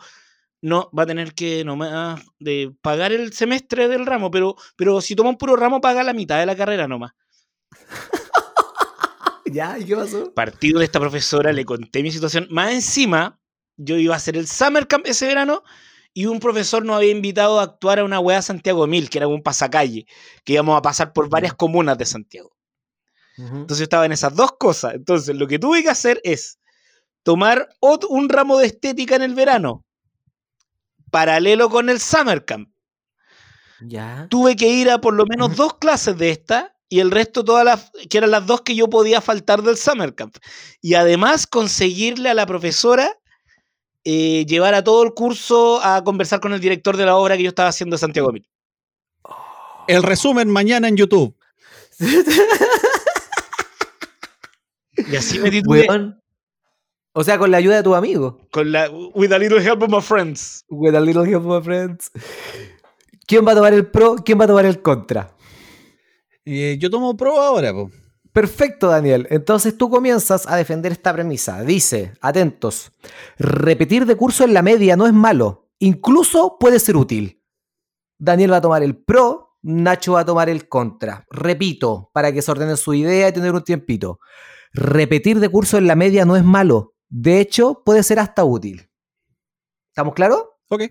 no, 0.62 0.90
va 0.98 1.04
a 1.04 1.08
tener 1.08 1.34
que 1.34 1.64
nomás 1.66 2.22
de 2.40 2.72
pagar 2.82 3.12
el 3.12 3.34
semestre 3.34 3.88
del 3.88 4.06
ramo, 4.06 4.30
pero, 4.30 4.56
pero 4.76 5.02
si 5.02 5.16
toma 5.16 5.30
un 5.30 5.38
puro 5.38 5.56
ramo, 5.56 5.82
paga 5.82 6.04
la 6.04 6.14
mitad 6.14 6.40
de 6.40 6.46
la 6.46 6.56
carrera 6.56 6.88
nomás. 6.88 7.14
¿Ya? 9.46 9.78
¿Y 9.78 9.86
qué 9.86 9.96
pasó? 9.96 10.34
Partido 10.34 10.80
de 10.80 10.86
esta 10.86 11.00
profesora, 11.00 11.52
le 11.52 11.66
conté 11.66 12.04
mi 12.04 12.12
situación. 12.12 12.48
Más 12.52 12.72
encima, 12.72 13.40
yo 13.76 13.98
iba 13.98 14.14
a 14.14 14.18
hacer 14.18 14.38
el 14.38 14.48
Summer 14.48 14.88
Camp 14.88 15.06
ese 15.08 15.28
verano 15.28 15.64
y 16.14 16.26
un 16.26 16.40
profesor 16.40 16.84
nos 16.86 16.98
había 16.98 17.12
invitado 17.12 17.60
a 17.60 17.64
actuar 17.64 18.00
a 18.00 18.04
una 18.04 18.20
weá 18.20 18.42
Santiago 18.42 18.86
Mil, 18.88 19.10
que 19.10 19.20
era 19.20 19.28
un 19.28 19.42
pasacalle, 19.42 20.06
que 20.44 20.54
íbamos 20.54 20.78
a 20.78 20.82
pasar 20.82 21.14
por 21.14 21.30
varias 21.30 21.54
comunas 21.54 21.98
de 21.98 22.06
Santiago. 22.06 22.56
Entonces 23.38 23.80
yo 23.80 23.84
estaba 23.84 24.06
en 24.06 24.12
esas 24.12 24.36
dos 24.36 24.52
cosas. 24.60 24.94
Entonces 24.94 25.36
lo 25.36 25.48
que 25.48 25.58
tuve 25.58 25.82
que 25.82 25.90
hacer 25.90 26.22
es 26.24 26.60
tomar 27.24 27.70
un 27.80 28.30
ramo 28.30 28.58
de 28.58 28.68
estética 28.68 29.16
en 29.16 29.24
el 29.24 29.34
verano, 29.34 29.86
paralelo 31.10 31.70
con 31.70 31.90
el 31.90 32.00
Summer 32.00 32.46
Camp. 32.46 32.70
Ya. 33.80 34.28
Tuve 34.30 34.56
que 34.56 34.68
ir 34.68 34.92
a 34.92 35.02
por 35.02 35.16
lo 35.16 35.26
menos 35.26 35.56
dos 35.56 35.76
clases 35.76 36.18
de 36.18 36.30
esta 36.30 36.76
y 36.88 37.00
el 37.00 37.10
resto 37.10 37.44
todas 37.44 37.66
las, 37.66 37.92
que 38.10 38.18
eran 38.18 38.32
las 38.32 38.46
dos 38.46 38.62
que 38.62 38.76
yo 38.76 38.90
podía 38.90 39.22
faltar 39.22 39.64
del 39.64 39.78
Summer 39.78 40.14
Camp. 40.14 40.36
Y 40.82 40.94
además 40.94 41.48
conseguirle 41.48 42.30
a 42.30 42.34
la 42.34 42.46
profesora 42.46 43.18
eh, 44.04 44.46
llevar 44.46 44.74
a 44.74 44.84
todo 44.84 45.04
el 45.04 45.14
curso 45.14 45.82
a 45.84 46.04
conversar 46.04 46.40
con 46.40 46.54
el 46.54 46.60
director 46.60 46.98
de 46.98 47.06
la 47.06 47.16
obra 47.16 47.38
que 47.38 47.44
yo 47.44 47.50
estaba 47.50 47.70
haciendo 47.70 47.96
de 47.96 48.00
Santiago 48.00 48.32
Mil. 48.32 48.48
El 49.88 50.04
resumen 50.04 50.50
mañana 50.50 50.88
en 50.88 50.98
YouTube. 50.98 51.36
Y 54.96 55.16
así 55.16 55.40
me 55.40 55.52
titulé. 55.52 55.88
O 57.14 57.24
sea, 57.24 57.38
con 57.38 57.52
la 57.52 57.58
ayuda 57.58 57.76
de 57.78 57.84
tus 57.84 57.96
amigos. 57.96 58.36
Con 58.52 58.72
la, 58.72 58.90
with 58.90 59.34
a 59.34 59.40
little 59.40 59.60
help 59.60 59.84
of 59.84 59.90
my 59.90 60.02
friends. 60.02 60.64
With 60.70 60.96
a 60.96 61.02
little 61.02 61.26
help 61.26 61.46
of 61.46 61.58
my 61.58 61.64
friends. 61.64 62.12
¿Quién 63.28 63.46
va 63.46 63.52
a 63.52 63.56
tomar 63.56 63.74
el 63.74 63.88
pro? 63.88 64.16
¿Quién 64.16 64.40
va 64.40 64.46
a 64.46 64.48
tomar 64.48 64.66
el 64.66 64.82
contra? 64.82 65.36
Eh, 66.46 66.78
yo 66.80 66.90
tomo 66.90 67.16
pro 67.18 67.42
ahora, 67.42 67.74
po. 67.74 67.92
Perfecto, 68.34 68.88
Daniel. 68.88 69.28
Entonces 69.30 69.78
tú 69.78 69.90
comienzas 69.90 70.48
a 70.48 70.56
defender 70.56 70.94
esta 70.94 71.14
premisa. 71.14 71.64
Dice, 71.64 72.14
atentos, 72.22 72.94
repetir 73.38 74.06
de 74.06 74.16
curso 74.16 74.46
en 74.46 74.54
la 74.54 74.62
media 74.62 74.96
no 74.96 75.06
es 75.06 75.14
malo, 75.14 75.70
incluso 75.80 76.58
puede 76.60 76.80
ser 76.80 76.96
útil. 76.96 77.44
Daniel 78.18 78.54
va 78.54 78.58
a 78.58 78.62
tomar 78.62 78.84
el 78.84 78.96
pro, 78.96 79.58
Nacho 79.64 80.14
va 80.14 80.22
a 80.22 80.26
tomar 80.26 80.50
el 80.50 80.70
contra. 80.70 81.26
Repito, 81.30 82.10
para 82.14 82.32
que 82.32 82.42
se 82.42 82.52
ordene 82.52 82.78
su 82.78 82.94
idea 82.94 83.28
y 83.28 83.34
tener 83.34 83.54
un 83.54 83.64
tiempito. 83.64 84.20
Repetir 84.74 85.40
de 85.40 85.50
curso 85.50 85.78
en 85.78 85.88
la 85.88 85.96
media 85.96 86.24
no 86.24 86.38
es 86.38 86.44
malo, 86.44 86.96
de 87.10 87.42
hecho 87.42 87.84
puede 87.84 88.04
ser 88.04 88.20
hasta 88.20 88.46
útil. 88.46 88.90
¿Estamos 89.90 90.14
claros? 90.14 90.46
Ok. 90.70 90.84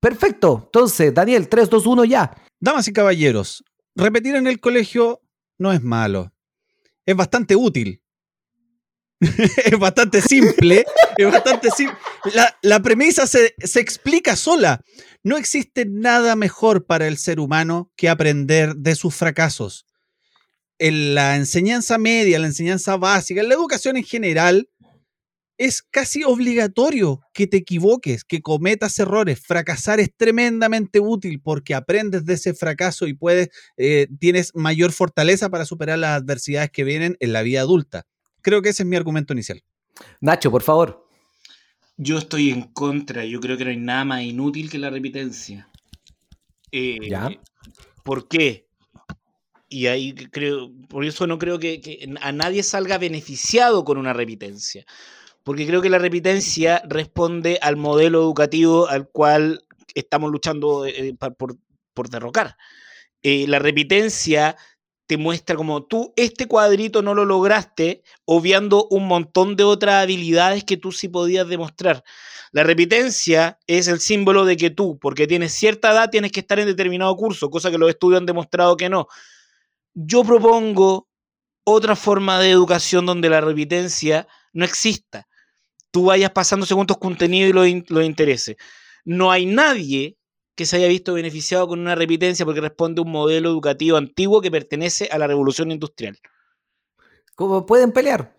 Perfecto. 0.00 0.62
Entonces, 0.66 1.12
Daniel, 1.12 1.48
3, 1.48 1.68
2, 1.68 1.86
1 1.86 2.04
ya. 2.04 2.30
Damas 2.60 2.86
y 2.86 2.92
caballeros, 2.92 3.64
repetir 3.96 4.36
en 4.36 4.46
el 4.46 4.60
colegio 4.60 5.20
no 5.58 5.72
es 5.72 5.82
malo. 5.82 6.32
Es 7.08 7.16
bastante 7.16 7.56
útil. 7.56 8.02
es 9.18 9.78
bastante 9.78 10.20
simple. 10.20 10.84
es 11.16 11.32
bastante 11.32 11.70
simple. 11.70 11.96
La, 12.34 12.54
la 12.60 12.82
premisa 12.82 13.26
se, 13.26 13.54
se 13.64 13.80
explica 13.80 14.36
sola. 14.36 14.84
No 15.22 15.38
existe 15.38 15.86
nada 15.86 16.36
mejor 16.36 16.84
para 16.84 17.08
el 17.08 17.16
ser 17.16 17.40
humano 17.40 17.90
que 17.96 18.10
aprender 18.10 18.76
de 18.76 18.94
sus 18.94 19.14
fracasos. 19.14 19.86
En 20.78 21.14
la 21.14 21.36
enseñanza 21.36 21.96
media, 21.96 22.38
la 22.38 22.46
enseñanza 22.48 22.98
básica, 22.98 23.40
en 23.40 23.48
la 23.48 23.54
educación 23.54 23.96
en 23.96 24.04
general, 24.04 24.68
es 25.58 25.82
casi 25.82 26.22
obligatorio 26.22 27.20
que 27.34 27.48
te 27.48 27.58
equivoques, 27.58 28.24
que 28.24 28.40
cometas 28.40 28.98
errores. 29.00 29.40
Fracasar 29.44 29.98
es 29.98 30.14
tremendamente 30.16 31.00
útil 31.00 31.40
porque 31.42 31.74
aprendes 31.74 32.24
de 32.24 32.34
ese 32.34 32.54
fracaso 32.54 33.08
y 33.08 33.14
puedes, 33.14 33.50
eh, 33.76 34.06
tienes 34.20 34.54
mayor 34.54 34.92
fortaleza 34.92 35.50
para 35.50 35.64
superar 35.64 35.98
las 35.98 36.22
adversidades 36.22 36.70
que 36.70 36.84
vienen 36.84 37.16
en 37.18 37.32
la 37.32 37.42
vida 37.42 37.60
adulta. 37.60 38.06
Creo 38.40 38.62
que 38.62 38.68
ese 38.68 38.84
es 38.84 38.88
mi 38.88 38.96
argumento 38.96 39.32
inicial. 39.32 39.62
Nacho, 40.20 40.50
por 40.52 40.62
favor. 40.62 41.04
Yo 41.96 42.18
estoy 42.18 42.50
en 42.50 42.62
contra. 42.62 43.24
Yo 43.24 43.40
creo 43.40 43.56
que 43.56 43.64
no 43.64 43.70
hay 43.70 43.76
nada 43.76 44.04
más 44.04 44.22
inútil 44.22 44.70
que 44.70 44.78
la 44.78 44.90
repitencia. 44.90 45.68
Eh, 46.70 46.98
¿Ya? 47.10 47.30
¿Por 48.04 48.28
qué? 48.28 48.68
Y 49.68 49.86
ahí 49.86 50.14
creo, 50.14 50.70
por 50.88 51.04
eso 51.04 51.26
no 51.26 51.36
creo 51.38 51.58
que, 51.58 51.80
que 51.80 52.08
a 52.22 52.32
nadie 52.32 52.62
salga 52.62 52.96
beneficiado 52.96 53.84
con 53.84 53.98
una 53.98 54.12
repitencia. 54.12 54.86
Porque 55.48 55.66
creo 55.66 55.80
que 55.80 55.88
la 55.88 55.96
repitencia 55.96 56.82
responde 56.86 57.58
al 57.62 57.78
modelo 57.78 58.20
educativo 58.20 58.86
al 58.86 59.08
cual 59.08 59.64
estamos 59.94 60.30
luchando 60.30 60.84
eh, 60.84 61.14
por, 61.38 61.56
por 61.94 62.10
derrocar. 62.10 62.58
Eh, 63.22 63.46
la 63.48 63.58
repitencia 63.58 64.56
te 65.06 65.16
muestra 65.16 65.56
como 65.56 65.86
tú 65.86 66.12
este 66.16 66.48
cuadrito 66.48 67.00
no 67.00 67.14
lo 67.14 67.24
lograste, 67.24 68.02
obviando 68.26 68.88
un 68.90 69.08
montón 69.08 69.56
de 69.56 69.64
otras 69.64 70.02
habilidades 70.02 70.64
que 70.64 70.76
tú 70.76 70.92
sí 70.92 71.08
podías 71.08 71.48
demostrar. 71.48 72.04
La 72.52 72.62
repitencia 72.62 73.58
es 73.66 73.88
el 73.88 74.00
símbolo 74.00 74.44
de 74.44 74.58
que 74.58 74.68
tú, 74.68 74.98
porque 74.98 75.26
tienes 75.26 75.54
cierta 75.54 75.92
edad, 75.92 76.10
tienes 76.10 76.30
que 76.30 76.40
estar 76.40 76.58
en 76.58 76.66
determinado 76.66 77.16
curso, 77.16 77.48
cosa 77.48 77.70
que 77.70 77.78
los 77.78 77.88
estudios 77.88 78.20
han 78.20 78.26
demostrado 78.26 78.76
que 78.76 78.90
no. 78.90 79.06
Yo 79.94 80.24
propongo 80.24 81.08
otra 81.64 81.96
forma 81.96 82.38
de 82.38 82.50
educación 82.50 83.06
donde 83.06 83.30
la 83.30 83.40
repitencia 83.40 84.28
no 84.52 84.66
exista. 84.66 85.26
Tú 85.90 86.04
vayas 86.06 86.30
pasando 86.32 86.66
según 86.66 86.86
tus 86.86 86.98
contenidos 86.98 87.50
y 87.50 87.52
los 87.52 87.66
in- 87.68 87.84
los 87.88 88.04
intereses. 88.04 88.56
No 89.04 89.30
hay 89.30 89.46
nadie 89.46 90.16
que 90.54 90.66
se 90.66 90.76
haya 90.76 90.88
visto 90.88 91.14
beneficiado 91.14 91.68
con 91.68 91.78
una 91.80 91.94
repitencia 91.94 92.44
porque 92.44 92.60
responde 92.60 93.00
a 93.00 93.04
un 93.04 93.10
modelo 93.12 93.48
educativo 93.48 93.96
antiguo 93.96 94.40
que 94.40 94.50
pertenece 94.50 95.08
a 95.10 95.18
la 95.18 95.26
revolución 95.26 95.70
industrial. 95.70 96.18
¿Cómo 97.36 97.64
pueden 97.64 97.92
pelear? 97.92 98.34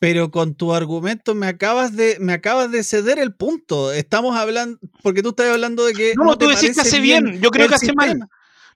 Pero 0.00 0.30
con 0.32 0.54
tu 0.56 0.72
argumento 0.74 1.34
me 1.34 1.46
acabas 1.46 1.94
de, 1.94 2.16
me 2.18 2.32
acabas 2.32 2.72
de 2.72 2.82
ceder 2.82 3.18
el 3.20 3.34
punto. 3.36 3.92
Estamos 3.92 4.36
hablando, 4.36 4.78
porque 5.02 5.22
tú 5.22 5.28
estás 5.28 5.50
hablando 5.52 5.84
de 5.84 5.92
que. 5.92 6.14
No, 6.16 6.36
te 6.36 6.46
tú 6.46 6.50
decís 6.50 6.74
que 6.74 6.80
hace 6.80 6.98
bien, 6.98 7.40
yo 7.40 7.50
creo 7.50 7.68
que 7.68 7.74
hace 7.76 7.92
mal. 7.92 8.18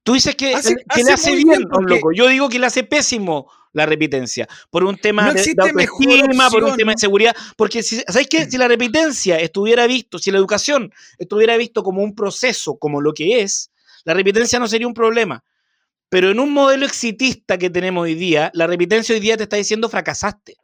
Tú 0.05 0.13
dices 0.13 0.37
que, 0.37 0.55
Hace- 0.55 0.77
que 0.77 0.83
hace 0.89 1.05
le 1.05 1.13
hace 1.13 1.35
bien, 1.35 1.49
bien 1.49 1.63
porque- 1.69 1.95
loco. 1.97 2.13
Yo 2.13 2.29
digo 2.29 2.49
que 2.49 2.61
le 2.61 2.67
hace 2.67 2.85
pésimo 2.85 3.51
la 3.77 3.85
repitencia. 3.85 4.49
Por 4.71 4.85
un 4.85 4.97
tema 4.97 5.27
No 5.27 5.35
de, 5.35 5.43
de 5.43 5.63
autoestima, 5.63 6.51
por 6.51 6.65
un 6.65 6.77
tema 6.77 6.93
de 6.93 6.99
seguridad. 6.99 7.37
Porque, 7.57 7.83
si, 7.83 8.01
¿sabes 8.09 8.27
qué? 8.27 8.51
Si 8.51 8.57
la 8.57 8.67
repitencia 8.67 9.39
estuviera 9.39 9.87
visto, 9.87 10.19
si 10.19 10.31
la 10.31 10.39
educación 10.39 10.91
estuviera 11.19 11.57
visto 11.59 11.83
como 11.83 12.03
un 12.03 12.15
proceso, 12.15 12.79
como 12.79 13.03
lo 13.03 13.13
que 13.13 13.43
es, 13.43 13.71
la 14.05 14.15
repitencia 14.15 14.59
no 14.59 14.67
sería 14.67 14.87
un 14.87 14.95
problema. 14.95 15.45
Pero 16.09 16.31
en 16.31 16.41
un 16.41 16.53
modelo 16.53 16.87
exitista 16.87 17.59
que 17.59 17.69
tenemos 17.69 18.05
hoy 18.05 18.15
día, 18.15 18.51
la 18.55 18.67
repitencia 18.67 19.15
hoy 19.15 19.21
día 19.21 19.37
te 19.37 19.43
está 19.43 19.57
diciendo 19.57 19.91
fracasaste. 19.91 20.57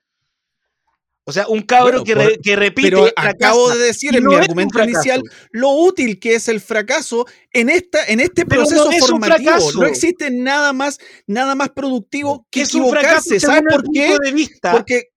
O 1.24 1.32
sea, 1.32 1.46
un 1.46 1.62
cabro 1.62 2.02
Bueno, 2.02 2.04
que, 2.04 2.14
por- 2.16 2.26
re- 2.26 2.38
que 2.42 2.56
repite. 2.56 2.90
Pero 2.90 3.06
acabo 3.14 3.70
de 3.70 3.78
decir 3.86 4.16
en 4.16 4.24
no 4.24 4.30
mi 4.30 4.36
argumento 4.36 4.82
inicial 4.82 5.22
lo 5.52 5.70
útil 5.70 6.18
que 6.18 6.34
es 6.34 6.48
el 6.48 6.60
fracaso 6.60 7.26
en 7.52 7.68
esta 7.68 8.04
en 8.06 8.18
este 8.18 8.44
Pero 8.44 8.62
no 8.62 8.66
proceso 8.68 8.90
es 8.90 8.98
formativo. 9.06 9.72
No 9.74 9.86
existe 9.86 10.30
nada 10.32 10.72
más 10.72 10.98
nada 11.28 11.54
más 11.54 11.70
productivo 11.70 12.46
que 12.50 12.62
es 12.62 12.70
equivocarse. 12.70 13.38
¿Sabes 13.38 13.62
por 13.70 13.84
qué? 13.92 14.08
punto 14.08 14.22
de 14.24 14.32
vista. 14.32 14.72
Porque 14.72 15.10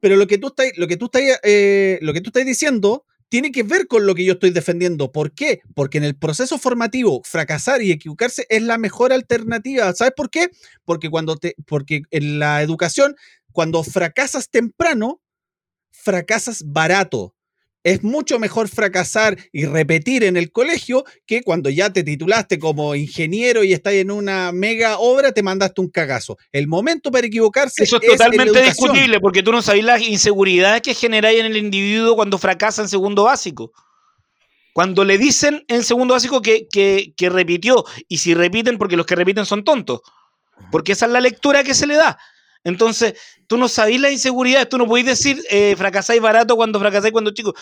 pero 0.00 0.16
lo 0.16 0.26
que 0.26 0.38
tú 0.38 0.48
estás 0.48 0.66
lo 0.76 0.88
que 0.88 0.96
tú 0.96 1.04
estás 1.06 1.22
eh, 1.44 1.98
lo 2.02 2.12
que 2.12 2.20
tú 2.20 2.30
estás 2.30 2.44
diciendo 2.44 3.04
tiene 3.28 3.50
que 3.52 3.62
ver 3.62 3.86
con 3.86 4.04
lo 4.06 4.14
que 4.16 4.24
yo 4.24 4.32
estoy 4.34 4.50
defendiendo. 4.50 5.12
¿Por 5.12 5.32
qué? 5.32 5.60
Porque 5.74 5.98
en 5.98 6.04
el 6.04 6.16
proceso 6.16 6.58
formativo 6.58 7.22
fracasar 7.24 7.82
y 7.82 7.92
equivocarse 7.92 8.46
es 8.48 8.62
la 8.62 8.78
mejor 8.78 9.12
alternativa. 9.12 9.92
¿Sabes 9.94 10.12
por 10.16 10.28
qué? 10.28 10.50
Porque 10.84 11.08
cuando 11.08 11.36
te 11.36 11.54
porque 11.66 12.02
en 12.10 12.40
la 12.40 12.62
educación 12.62 13.14
cuando 13.52 13.82
fracasas 13.84 14.50
temprano 14.50 15.20
fracasas 16.02 16.62
barato. 16.66 17.32
Es 17.82 18.02
mucho 18.02 18.40
mejor 18.40 18.68
fracasar 18.68 19.36
y 19.52 19.64
repetir 19.64 20.24
en 20.24 20.36
el 20.36 20.50
colegio 20.50 21.04
que 21.24 21.42
cuando 21.42 21.70
ya 21.70 21.92
te 21.92 22.02
titulaste 22.02 22.58
como 22.58 22.96
ingeniero 22.96 23.62
y 23.62 23.72
estás 23.72 23.92
en 23.92 24.10
una 24.10 24.50
mega 24.50 24.98
obra, 24.98 25.30
te 25.30 25.44
mandaste 25.44 25.80
un 25.80 25.88
cagazo. 25.88 26.36
El 26.50 26.66
momento 26.66 27.12
para 27.12 27.28
equivocarse 27.28 27.84
Eso 27.84 28.00
es 28.02 28.08
totalmente 28.08 28.60
discutible, 28.60 29.20
porque 29.20 29.44
tú 29.44 29.52
no 29.52 29.62
sabes 29.62 29.84
las 29.84 30.02
inseguridades 30.02 30.82
que 30.82 30.94
generáis 30.94 31.38
en 31.38 31.46
el 31.46 31.56
individuo 31.56 32.16
cuando 32.16 32.38
fracasa 32.38 32.82
en 32.82 32.88
segundo 32.88 33.22
básico. 33.22 33.70
Cuando 34.72 35.04
le 35.04 35.16
dicen 35.16 35.64
en 35.68 35.84
segundo 35.84 36.14
básico 36.14 36.42
que, 36.42 36.66
que- 36.68 37.14
que 37.16 37.30
repitió, 37.30 37.84
y 38.08 38.18
si 38.18 38.34
repiten, 38.34 38.78
porque 38.78 38.96
los 38.96 39.06
que 39.06 39.14
repiten 39.14 39.46
son 39.46 39.62
tontos, 39.62 40.00
porque 40.72 40.92
esa 40.92 41.06
es 41.06 41.12
la 41.12 41.20
lectura 41.20 41.62
que 41.62 41.72
se 41.72 41.86
le 41.86 41.94
da. 41.94 42.18
Entonces, 42.66 43.14
tú 43.46 43.56
no 43.58 43.68
sabéis 43.68 44.00
las 44.00 44.10
inseguridades, 44.10 44.68
tú 44.68 44.76
no 44.76 44.88
podéis 44.88 45.06
decir 45.06 45.40
eh, 45.50 45.76
fracasáis 45.78 46.20
barato 46.20 46.56
cuando 46.56 46.80
fracasáis 46.80 47.12
cuando 47.12 47.30
chicos. 47.30 47.54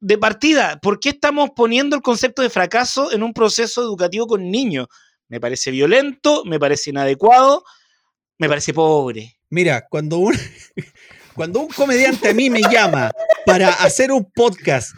De 0.00 0.18
partida, 0.18 0.80
¿por 0.82 0.98
qué 0.98 1.10
estamos 1.10 1.50
poniendo 1.54 1.94
el 1.94 2.02
concepto 2.02 2.42
de 2.42 2.50
fracaso 2.50 3.12
en 3.12 3.22
un 3.22 3.32
proceso 3.32 3.82
educativo 3.82 4.26
con 4.26 4.50
niños? 4.50 4.88
Me 5.28 5.38
parece 5.38 5.70
violento, 5.70 6.42
me 6.44 6.58
parece 6.58 6.90
inadecuado, 6.90 7.62
me 8.36 8.48
parece 8.48 8.74
pobre. 8.74 9.38
Mira, 9.48 9.86
cuando 9.88 10.18
un, 10.18 10.34
cuando 11.36 11.60
un 11.60 11.68
comediante 11.68 12.28
a 12.28 12.34
mí 12.34 12.50
me 12.50 12.62
llama 12.62 13.12
para 13.46 13.68
hacer 13.68 14.10
un 14.10 14.28
podcast 14.32 14.90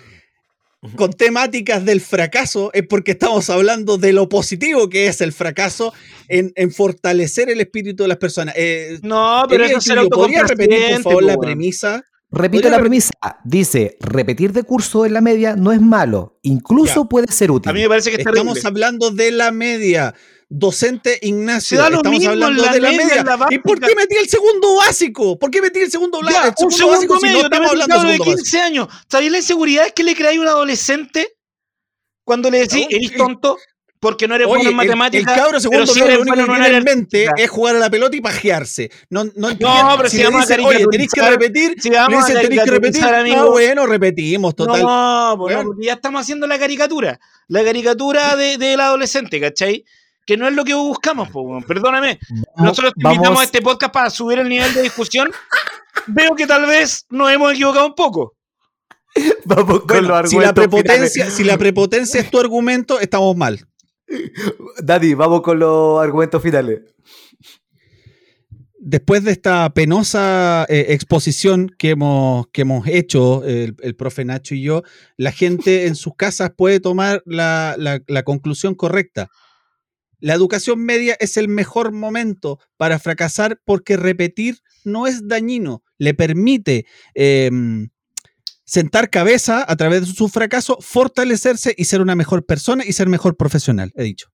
con 0.97 1.13
temáticas 1.13 1.85
del 1.85 2.01
fracaso, 2.01 2.71
es 2.73 2.87
porque 2.87 3.11
estamos 3.13 3.51
hablando 3.51 3.99
de 3.99 4.13
lo 4.15 4.29
positivo 4.29 4.89
que 4.89 5.07
es 5.09 5.21
el 5.21 5.33
fracaso 5.33 5.93
en, 6.29 6.53
en 6.57 6.73
fortalecer 6.73 7.51
el 7.51 7.61
espíritu 7.61 8.05
de 8.05 8.09
las 8.09 8.17
personas. 8.19 8.55
Eh, 8.57 8.99
No, 9.03 9.45
pero 9.49 9.65
eso 9.65 9.79
es 9.79 9.85
ser 9.85 9.97
Julio, 9.99 10.11
¿Podría 10.11 10.43
repetir, 10.45 10.95
por 10.95 11.03
favor, 11.03 11.23
la 11.23 11.33
weón. 11.35 11.41
premisa? 11.41 12.03
Repito 12.33 12.71
la 12.71 12.79
premisa. 12.79 13.11
Dice, 13.45 13.97
repetir 14.01 14.53
de 14.53 14.63
curso 14.63 15.05
en 15.05 15.13
la 15.15 15.21
media 15.21 15.57
no 15.57 15.73
es 15.73 15.81
malo, 15.81 16.39
incluso 16.43 17.03
Ya. 17.03 17.09
puede 17.09 17.33
ser 17.33 17.51
útil. 17.51 17.69
A 17.69 17.73
mí 17.75 17.81
me 17.81 17.89
parece 17.89 18.11
que 18.11 18.17
es 18.17 18.21
Estamos 18.21 18.55
terrible. 18.55 18.69
hablando 18.69 19.11
de 19.11 19.31
la 19.33 19.51
media. 19.51 20.15
Docente 20.53 21.17
Ignacio, 21.23 21.79
da 21.79 21.89
lo 21.89 21.99
estamos 21.99 22.19
mismo 22.19 22.33
hablando 22.33 22.61
la 22.65 22.73
de 22.73 22.81
la 22.81 22.89
media, 22.91 23.05
media. 23.07 23.21
en 23.21 23.27
la 23.41 23.47
¿Y 23.51 23.59
por 23.61 23.79
qué 23.79 23.95
metí 23.95 24.17
el 24.17 24.29
segundo 24.29 24.75
básico? 24.77 25.39
¿Por 25.39 25.49
qué 25.49 25.63
metí 25.63 25.79
el 25.79 25.91
segundo, 25.93 26.19
Ya, 26.29 26.49
el 26.49 26.55
un 26.59 26.73
segundo 26.73 26.97
básico 26.97 27.17
si 27.19 27.23
medio, 27.27 27.39
no 27.39 27.45
estamos 27.45 27.71
hablando 27.71 27.95
de 27.95 27.99
cabro 28.01 28.09
de 28.09 28.13
segundo 28.17 28.31
básico? 28.33 28.43
15 28.51 28.61
años. 28.61 28.89
¿Sabéis 29.09 29.31
la 29.31 29.39
inseguridad 29.39 29.91
que 29.95 30.03
le 30.03 30.17
creáis 30.17 30.39
a 30.39 30.43
un 30.43 30.49
adolescente 30.49 31.37
cuando 32.25 32.51
le 32.51 32.59
decís, 32.67 32.87
No, 32.91 32.97
eres 32.97 33.15
tonto 33.17 33.59
porque 34.01 34.27
no 34.27 34.35
eres 34.35 34.47
Oye, 34.49 34.57
bueno 34.57 34.71
en 34.71 34.77
matemáticas? 34.77 35.35
el, 35.37 35.41
cabro 35.41 35.61
segundo 35.61 35.87
sí 35.87 36.01
lo 36.01 36.07
único 36.07 36.35
que 36.35 36.41
en 36.41 36.47
tiene 36.63 36.77
en 36.79 36.85
mente 36.85 37.29
es 37.37 37.49
jugar 37.51 37.77
a 37.77 37.79
la 37.79 37.89
pelota 37.91 38.17
y 38.17 38.21
pajearse. 38.21 38.91
No, 39.09 39.23
no, 39.37 39.51
No, 39.61 39.95
pero 39.99 40.09
si 40.09 40.17
si 40.17 40.25
vamos 40.25 40.51
a 40.51 40.55
oye, 40.65 40.85
tenéis 40.91 41.13
que 41.13 41.21
repetir, 41.23 41.75
si 41.81 41.91
vamos 41.91 42.25
a 42.25 42.27
tenéis 42.27 42.63
que 42.65 42.71
repetir. 42.71 43.03
caricaturizar, 43.03 43.39
Ah, 43.39 43.45
bueno, 43.45 43.87
repetimos, 43.87 44.57
total. 44.57 44.83
No, 44.83 45.35
pues 45.39 45.55
no, 45.55 45.63
porque 45.63 45.85
ya 45.87 45.93
estamos 45.93 46.23
haciendo 46.23 46.49
la 46.49 46.59
caricatura. 46.59 47.21
La 47.47 47.63
caricatura 47.63 48.35
de- 48.35 48.57
del 48.59 48.81
adolescente, 48.81 49.39
¿cachai? 49.41 49.85
Que 50.27 50.37
no 50.37 50.47
es 50.47 50.55
lo 50.55 50.65
que 50.65 50.75
buscamos, 50.75 51.29
po, 51.31 51.61
perdóname. 51.67 52.19
Nosotros 52.57 52.93
te 52.95 53.01
invitamos 53.03 53.29
vamos- 53.29 53.41
a 53.41 53.45
este 53.45 53.63
podcast 53.63 53.93
para 53.93 54.11
subir 54.11 54.39
el 54.39 54.49
nivel 54.49 54.73
de 54.75 54.83
discusión 54.83 55.31
veo 56.07 56.35
que 56.37 56.47
tal 56.47 56.67
vez 56.67 57.05
nos 57.11 57.31
hemos 57.31 57.53
equivocado 57.53 57.87
un 57.87 57.95
poco. 57.95 58.37
Vamos 59.45 59.81
con 59.81 59.87
Bueno, 59.89 60.21
los 60.21 60.31
si, 60.31 60.37
la 60.37 60.49
argumentos 60.51 60.55
prepotencia, 60.55 61.11
finales. 61.25 61.35
si 61.35 61.45
la 61.45 61.59
prepotencia 61.59 62.21
es 62.21 62.31
tu 62.31 62.39
argumento, 62.39 63.01
estamos 63.01 63.37
mal. 63.37 63.67
Dani, 64.83 65.15
vamos 65.15 65.41
con 65.43 65.59
los 65.59 66.01
argumentos 66.03 66.41
finales. 66.43 66.81
Después 68.83 69.25
de 69.25 69.33
esta 69.33 69.69
penosa 69.75 70.65
eh, 70.69 70.87
exposición 70.91 71.71
que 71.77 71.91
hemos, 71.91 72.47
que 72.53 72.63
hemos 72.63 72.87
hecho, 72.87 73.45
el, 73.45 73.77
el 73.83 73.95
profe 73.95 74.25
Nacho 74.25 74.55
y 74.55 74.63
yo, 74.63 74.83
la 75.19 75.33
gente 75.33 75.87
en 75.87 75.95
sus 75.97 76.15
casas 76.17 76.53
puede 76.57 76.81
tomar 76.81 77.23
la, 77.27 77.75
la- 77.79 78.01
la 78.07 78.23
conclusión 78.23 78.75
correcta. 78.75 79.29
La 80.21 80.35
educación 80.35 80.81
media 80.81 81.17
es 81.19 81.37
el 81.37 81.49
mejor 81.49 81.93
momento 81.93 82.59
para 82.77 82.99
fracasar 82.99 83.61
porque 83.65 83.97
repetir 83.97 84.59
no 84.85 85.07
es 85.07 85.27
dañino, 85.27 85.83
le 85.99 86.15
permite 86.15 86.87
em, 87.15 87.89
sentar 88.65 89.11
cabeza 89.11 89.65
a 89.67 89.77
través 89.77 90.03
de 90.03 90.15
su 90.15 90.29
fracaso, 90.29 90.79
fortalecerse 90.81 91.75
y 91.77 91.87
ser 91.87 92.01
una 92.01 92.15
mejor 92.15 92.45
persona 92.47 92.85
y 92.87 92.93
ser 92.93 93.09
mejor 93.09 93.37
profesional, 93.37 93.93
he 93.97 94.05
dicho. 94.05 94.29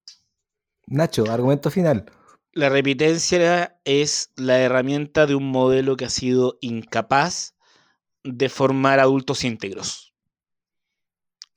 Nacho, 0.86 1.30
argumento 1.30 1.70
final. 1.70 2.06
La 2.52 2.68
repitencia 2.68 3.78
es 3.84 4.32
la 4.36 4.58
herramienta 4.58 5.26
de 5.26 5.34
un 5.34 5.50
modelo 5.50 5.96
que 5.96 6.06
ha 6.06 6.10
sido 6.10 6.58
incapaz 6.60 7.54
de 8.24 8.48
formar 8.48 8.98
adultos 8.98 9.44
íntegros. 9.44 10.14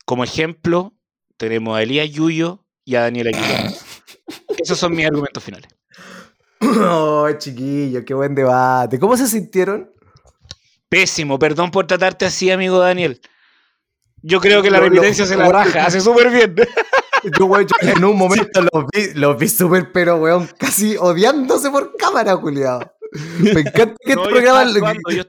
Como 0.04 0.24
ejemplo, 0.24 0.94
tenemos 1.36 1.76
a 1.76 1.82
Elías 1.82 2.10
Yuyo 2.10 2.66
y 2.84 2.96
a 2.96 3.02
Daniel 3.02 3.28
Aguilera. 3.28 3.72
Esos 4.62 4.78
son 4.78 4.94
mis 4.94 5.06
argumentos 5.06 5.42
finales. 5.42 5.68
Oh, 6.62 7.26
chiquillo, 7.38 8.04
qué 8.04 8.12
buen 8.12 8.34
debate. 8.34 8.98
¿Cómo 8.98 9.16
se 9.16 9.26
sintieron? 9.26 9.90
Pésimo, 10.90 11.38
perdón 11.38 11.70
por 11.70 11.86
tratarte 11.86 12.26
así, 12.26 12.50
amigo 12.50 12.78
Daniel. 12.78 13.18
Yo 14.22 14.40
creo 14.40 14.62
que 14.62 14.70
la 14.70 14.80
repitencia 14.80 15.24
se 15.24 15.36
la 15.36 15.48
raja, 15.48 15.86
hace 15.86 16.00
súper 16.00 16.30
bien. 16.30 16.54
Yo, 17.38 17.46
weón, 17.46 17.66
yo 17.66 17.88
en 17.88 18.02
un 18.02 18.16
momento 18.16 18.62
los 18.62 18.86
vi, 18.92 19.12
los 19.14 19.36
vi 19.36 19.48
súper, 19.48 19.92
pero 19.92 20.16
weón, 20.16 20.48
casi 20.58 20.96
odiándose 20.96 21.70
por 21.70 21.94
cámara, 21.96 22.34
culiado. 22.38 22.94
Me 23.38 23.60
encanta 23.60 23.94
que 24.00 24.14
No, 24.14 24.22
este 24.22 24.24
yo 24.24 24.28
programa 24.30 24.64
también 24.72 25.26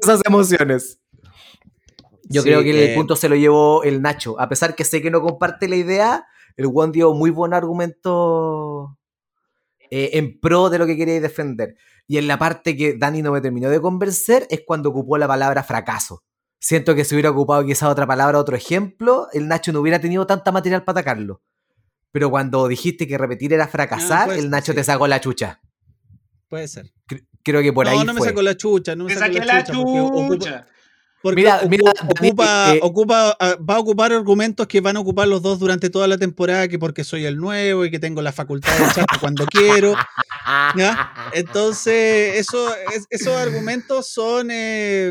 esas 0.00 0.20
emociones. 0.24 1.00
Yo 2.28 2.42
Sí, 2.42 2.48
creo 2.48 2.62
que 2.62 2.70
el 2.70 2.90
eh, 2.90 2.94
punto 2.94 3.16
se 3.16 3.28
lo 3.28 3.34
llevó 3.34 3.82
el 3.82 4.02
Nacho. 4.02 4.38
A 4.40 4.48
pesar 4.48 4.76
que 4.76 4.84
sé 4.84 5.02
que 5.02 5.10
no 5.10 5.20
comparte 5.20 5.68
la 5.68 5.74
idea, 5.74 6.26
el 6.56 6.66
Juan 6.66 6.92
dio 6.92 7.12
muy 7.14 7.30
buen 7.30 7.52
argumento 7.54 8.98
eh, 9.90 10.10
en 10.14 10.38
pro 10.40 10.70
de 10.70 10.78
lo 10.78 10.86
que 10.86 10.96
quería 10.96 11.20
defender. 11.20 11.76
Y 12.08 12.18
en 12.18 12.28
la 12.28 12.38
parte 12.38 12.76
que 12.76 12.94
Dani 12.96 13.22
no 13.22 13.32
me 13.32 13.40
terminó 13.40 13.68
de 13.68 13.80
convencer 13.80 14.46
es 14.50 14.62
cuando 14.66 14.90
ocupó 14.90 15.18
la 15.18 15.26
palabra 15.28 15.62
fracaso. 15.62 16.22
Siento 16.58 16.94
que 16.94 17.04
si 17.04 17.14
hubiera 17.14 17.30
ocupado 17.30 17.64
quizá 17.64 17.88
otra 17.88 18.06
palabra, 18.06 18.38
otro 18.38 18.56
ejemplo, 18.56 19.28
el 19.32 19.46
Nacho 19.48 19.72
no 19.72 19.80
hubiera 19.80 20.00
tenido 20.00 20.26
tanta 20.26 20.52
material 20.52 20.84
para 20.84 21.00
atacarlo. 21.00 21.42
Pero 22.12 22.30
cuando 22.30 22.66
dijiste 22.68 23.06
que 23.06 23.18
repetir 23.18 23.52
era 23.52 23.68
fracasar, 23.68 24.30
el 24.32 24.48
Nacho 24.50 24.72
sí. 24.72 24.76
te 24.76 24.84
sacó 24.84 25.06
la 25.06 25.20
chucha. 25.20 25.60
Puede 26.48 26.66
ser. 26.68 26.86
Cre- 27.08 27.26
Creo 27.42 27.60
que 27.62 27.72
por 27.72 27.86
no, 27.86 27.92
ahí 27.92 28.04
no 28.04 28.14
me 28.14 28.18
fue. 28.18 28.28
sacó 28.28 28.42
la 28.42 28.56
chucha, 28.56 28.96
no 28.96 29.04
me 29.04 29.12
Me 29.14 29.18
sacó 29.20 29.34
saqué 29.34 29.44
la 29.46 29.54
la 29.54 29.64
chucha. 29.64 29.82
porque 29.82 30.00
ocupa- 30.00 30.34
chucha. 30.34 30.66
Porque 31.26 31.42
Mira, 31.42 31.60
ocu- 31.60 31.68
mira, 31.68 31.92
Dani, 31.92 32.28
ocupa, 32.28 32.74
eh, 32.74 32.78
ocupa, 32.82 33.36
ah, 33.40 33.56
va 33.68 33.74
a 33.74 33.78
ocupar 33.80 34.12
argumentos 34.12 34.68
que 34.68 34.80
van 34.80 34.96
a 34.96 35.00
ocupar 35.00 35.26
los 35.26 35.42
dos 35.42 35.58
durante 35.58 35.90
toda 35.90 36.06
la 36.06 36.18
temporada, 36.18 36.68
que 36.68 36.78
porque 36.78 37.02
soy 37.02 37.24
el 37.24 37.36
nuevo 37.36 37.84
y 37.84 37.90
que 37.90 37.98
tengo 37.98 38.22
la 38.22 38.30
facultad 38.30 38.70
de 38.78 38.84
echar 38.84 39.06
cuando 39.20 39.44
quiero. 39.46 39.94
¿ya? 40.76 41.12
Entonces, 41.34 42.36
eso, 42.36 42.72
es- 42.94 43.06
esos 43.10 43.34
argumentos 43.34 44.08
son, 44.08 44.50
eh, 44.52 45.10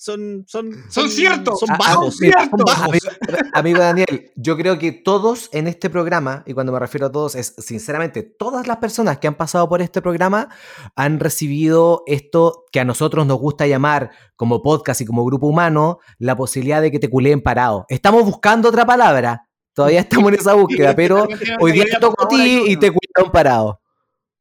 son, 0.00 0.44
son, 0.48 0.72
Son 0.88 1.10
ciertos. 1.10 1.60
Son 1.60 1.68
Ah, 1.72 1.76
ah, 1.78 1.78
bajos. 1.78 2.16
son 2.16 2.30
bajos. 2.64 2.88
Amigo, 2.88 3.08
amigo 3.52 3.78
Daniel, 3.80 4.30
yo 4.34 4.56
creo 4.56 4.78
que 4.78 4.92
todos 4.92 5.50
en 5.52 5.66
este 5.66 5.90
programa, 5.90 6.42
y 6.46 6.54
cuando 6.54 6.72
me 6.72 6.78
refiero 6.78 7.08
a 7.08 7.12
todos, 7.12 7.34
es 7.34 7.54
sinceramente 7.58 8.22
todas 8.22 8.66
las 8.66 8.78
personas 8.78 9.18
que 9.18 9.28
han 9.28 9.34
pasado 9.34 9.68
por 9.68 9.82
este 9.82 10.00
programa 10.00 10.48
han 10.96 11.20
recibido 11.20 12.02
esto 12.06 12.64
que 12.72 12.80
a 12.80 12.86
nosotros 12.86 13.26
nos 13.26 13.38
gusta 13.38 13.66
llamar 13.66 14.10
como 14.36 14.62
podcast 14.62 15.02
y 15.02 15.04
como 15.04 15.22
grupo 15.26 15.48
humano, 15.48 15.98
la 16.18 16.34
posibilidad 16.34 16.80
de 16.80 16.90
que 16.90 16.98
te 16.98 17.10
culeen 17.10 17.42
parado. 17.42 17.84
Estamos 17.90 18.24
buscando 18.24 18.70
otra 18.70 18.86
palabra, 18.86 19.48
todavía 19.74 20.00
estamos 20.00 20.32
en 20.32 20.38
esa 20.40 20.54
búsqueda, 20.54 20.96
pero 20.96 21.28
hoy 21.60 21.72
día 21.72 21.84
te 21.84 21.98
tocó 22.00 22.24
a 22.24 22.28
ti 22.28 22.62
y 22.68 22.76
te 22.78 22.90
cuidaron 22.90 23.30
parado. 23.30 23.82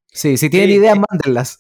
Sí, 0.08 0.38
si 0.38 0.50
tienen 0.50 0.70
Sí, 0.70 0.76
ideas, 0.76 0.98
mándenlas. 1.10 1.60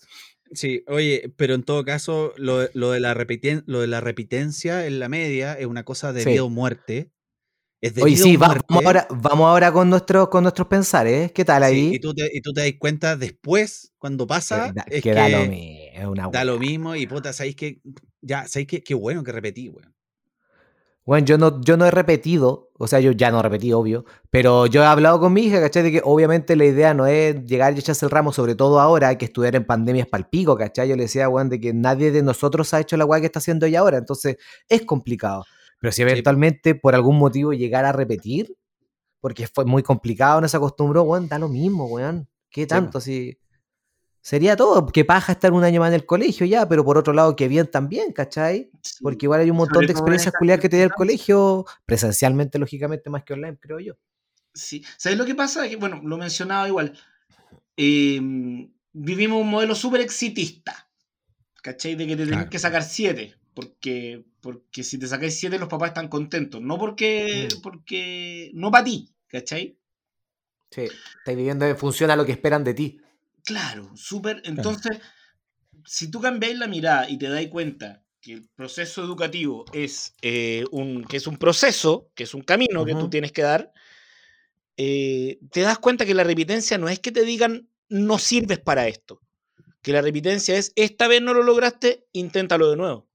Sí, 0.53 0.83
oye, 0.87 1.31
pero 1.37 1.53
en 1.55 1.63
todo 1.63 1.83
caso, 1.85 2.33
lo, 2.37 2.67
lo 2.73 2.91
de 2.91 2.99
la 2.99 3.13
repiten- 3.13 3.63
lo 3.67 3.81
de 3.81 3.87
la 3.87 4.01
repitencia 4.01 4.85
en 4.87 4.99
la 4.99 5.09
media 5.09 5.53
es 5.53 5.65
una 5.67 5.83
cosa 5.83 6.11
de 6.13 6.23
Sí. 6.23 6.29
vida 6.31 6.43
o 6.43 6.49
muerte. 6.49 7.11
Es 7.81 7.95
de 7.95 8.03
Oye, 8.03 8.15
vida 8.15 8.23
sí, 8.23 8.35
o 8.35 8.39
va- 8.39 8.47
muerte. 8.47 8.65
vamos 8.69 8.85
ahora, 8.85 9.07
vamos 9.09 9.47
ahora 9.47 9.71
con, 9.71 9.89
nuestros 9.89 10.29
con 10.29 10.43
nuestros 10.43 10.67
pensares. 10.67 11.31
¿Qué 11.31 11.45
tal 11.45 11.63
Sí, 11.63 11.67
ahí? 11.69 11.95
y, 11.95 11.99
tú 11.99 12.13
te, 12.13 12.29
y 12.33 12.41
tú 12.41 12.51
te 12.53 12.61
das 12.61 12.73
cuenta 12.79 13.15
después, 13.15 13.93
cuando 13.97 14.27
pasa, 14.27 14.67
que 14.67 14.73
da, 14.73 14.85
es 14.87 14.93
que 14.95 15.01
que 15.01 15.13
da 15.13 15.29
lo 15.29 15.45
mismo, 15.45 15.89
es 15.93 16.05
una 16.05 16.27
da 16.29 16.43
lo 16.45 16.59
mismo 16.59 16.95
y 16.95 17.07
puta, 17.07 17.31
sabéis 17.31 17.55
que 17.55 17.81
ya, 18.21 18.47
sabéis 18.47 18.67
que 18.67 18.83
qué 18.83 18.93
bueno 18.95 19.23
que 19.23 19.31
repetí, 19.31 19.69
weón. 19.69 19.95
Bueno, 21.09 21.25
yo 21.25 21.39
no, 21.39 21.59
yo 21.61 21.75
no 21.75 21.87
he 21.87 21.89
repetido, 21.89 22.69
o 22.77 22.85
sea, 22.85 22.99
yo 22.99 23.13
ya 23.13 23.31
no 23.31 23.41
repetí, 23.41 23.73
obvio, 23.73 24.05
pero 24.29 24.67
yo 24.67 24.83
he 24.83 24.85
hablado 24.85 25.19
con 25.19 25.33
mi 25.33 25.41
hija, 25.41 25.59
¿cachai? 25.59 25.81
De 25.81 25.91
que 25.91 26.01
obviamente 26.03 26.55
la 26.55 26.65
idea 26.65 26.93
no 26.93 27.07
es 27.07 27.43
llegar 27.45 27.73
y 27.75 27.79
echarse 27.79 28.05
el 28.05 28.11
ramo, 28.11 28.31
sobre 28.31 28.53
todo 28.53 28.79
ahora 28.79 29.17
que 29.17 29.25
estudiar 29.25 29.55
en 29.55 29.65
pandemia 29.65 30.03
es 30.03 30.07
palpico, 30.07 30.55
¿cachai? 30.55 30.87
Yo 30.87 30.95
le 30.95 31.01
decía, 31.01 31.27
weón, 31.27 31.49
de 31.49 31.59
que 31.59 31.73
nadie 31.73 32.11
de 32.11 32.21
nosotros 32.21 32.75
ha 32.75 32.79
hecho 32.79 32.95
la 32.95 33.05
weá 33.05 33.19
que 33.21 33.25
está 33.25 33.39
haciendo 33.39 33.65
ella 33.65 33.79
ahora, 33.79 33.97
entonces 33.97 34.37
es 34.67 34.83
complicado. 34.83 35.45
Pero 35.79 35.91
si 35.91 36.03
eventualmente 36.03 36.75
por 36.75 36.93
algún 36.93 37.17
motivo 37.17 37.53
llegar 37.53 37.85
a 37.85 37.91
repetir, 37.91 38.55
porque 39.19 39.47
fue 39.47 39.65
muy 39.65 39.81
complicado, 39.81 40.39
no 40.41 40.47
se 40.47 40.57
acostumbró, 40.57 41.01
weón, 41.01 41.27
da 41.27 41.39
lo 41.39 41.49
mismo, 41.49 41.87
weón. 41.87 42.29
¿Qué 42.51 42.67
tanto? 42.67 43.01
Si 43.01 43.35
sería 44.21 44.55
todo, 44.55 44.85
que 44.87 45.05
paja 45.05 45.31
estar 45.31 45.51
un 45.53 45.63
año 45.63 45.79
más 45.79 45.89
en 45.89 45.95
el 45.95 46.05
colegio 46.05 46.45
ya, 46.45 46.67
pero 46.67 46.83
por 46.83 46.97
otro 46.97 47.13
lado, 47.13 47.35
que 47.35 47.47
bien 47.47 47.69
también, 47.69 48.11
¿cachai? 48.11 48.69
Porque 49.01 49.25
igual 49.25 49.41
hay 49.41 49.49
un 49.49 49.57
montón 49.57 49.75
Sobre 49.75 49.87
de 49.87 49.93
experiencias 49.93 50.33
culiadas 50.37 50.61
que 50.61 50.69
te 50.69 50.77
da 50.77 50.83
el 50.83 50.91
colegio, 50.91 51.65
presencialmente, 51.85 52.59
lógicamente, 52.59 53.09
más 53.09 53.23
que 53.23 53.33
online, 53.33 53.57
creo 53.59 53.79
yo. 53.79 53.93
Sí. 54.53 54.83
¿Sabes 54.97 55.17
lo 55.17 55.25
que 55.25 55.35
pasa? 55.35 55.67
Que, 55.69 55.75
bueno, 55.75 56.01
lo 56.03 56.17
mencionaba 56.17 56.67
igual. 56.67 56.97
Eh, 57.77 58.19
vivimos 58.91 59.41
un 59.41 59.49
modelo 59.49 59.75
súper 59.75 60.01
exitista. 60.01 60.89
¿Cachai? 61.61 61.95
De 61.95 62.05
que 62.07 62.15
te 62.15 62.23
tenés 62.23 62.35
Claro. 62.37 62.49
que 62.49 62.59
sacar 62.59 62.83
siete. 62.83 63.35
Porque, 63.53 64.23
porque 64.41 64.83
si 64.83 64.97
te 64.97 65.07
sacáis 65.07 65.37
siete, 65.39 65.59
los 65.59 65.67
papás 65.67 65.89
están 65.89 66.07
contentos. 66.07 66.61
No 66.61 66.77
porque. 66.77 67.49
Mm. 67.51 67.61
porque 67.61 68.51
no 68.53 68.71
para 68.71 68.83
ti. 68.85 69.13
¿Cachai? 69.27 69.77
Sí, 70.71 70.83
estás 70.83 71.35
viviendo 71.35 71.65
en 71.65 71.77
función 71.77 72.11
a 72.11 72.15
lo 72.15 72.25
que 72.25 72.31
esperan 72.31 72.63
de 72.63 72.73
ti. 72.73 73.01
Claro, 73.45 73.91
súper. 73.95 74.41
Entonces, 74.45 74.99
si 75.85 76.09
tú 76.11 76.21
cambiáis 76.21 76.57
la 76.57 76.67
mirada 76.67 77.09
y 77.09 77.17
te 77.17 77.29
das 77.29 77.45
cuenta 77.47 78.03
que 78.21 78.33
el 78.33 78.49
proceso 78.55 79.03
educativo 79.03 79.65
es, 79.73 80.15
eh, 80.21 80.65
un, 80.71 81.03
que 81.03 81.17
es 81.17 81.27
un 81.27 81.37
proceso, 81.37 82.11
que 82.15 82.23
es 82.23 82.33
un 82.33 82.41
camino 82.41 82.85
que 82.85 82.95
tú 82.95 83.09
tienes 83.09 83.31
que 83.31 83.41
dar, 83.41 83.71
eh, 84.77 85.39
te 85.51 85.61
das 85.61 85.79
cuenta 85.79 86.05
que 86.05 86.13
la 86.13 86.23
repitencia 86.23 86.77
no 86.77 86.89
es 86.89 86.99
que 86.99 87.11
te 87.11 87.23
digan 87.23 87.69
no 87.89 88.17
sirves 88.17 88.59
para 88.59 88.87
esto. 88.87 89.21
Que 89.81 89.93
la 89.93 90.01
repitencia 90.01 90.57
es 90.57 90.71
esta 90.75 91.07
vez 91.07 91.21
no 91.21 91.33
lo 91.33 91.43
lograste, 91.43 92.07
inténtalo 92.13 92.69
de 92.69 92.77
nuevo. 92.77 93.09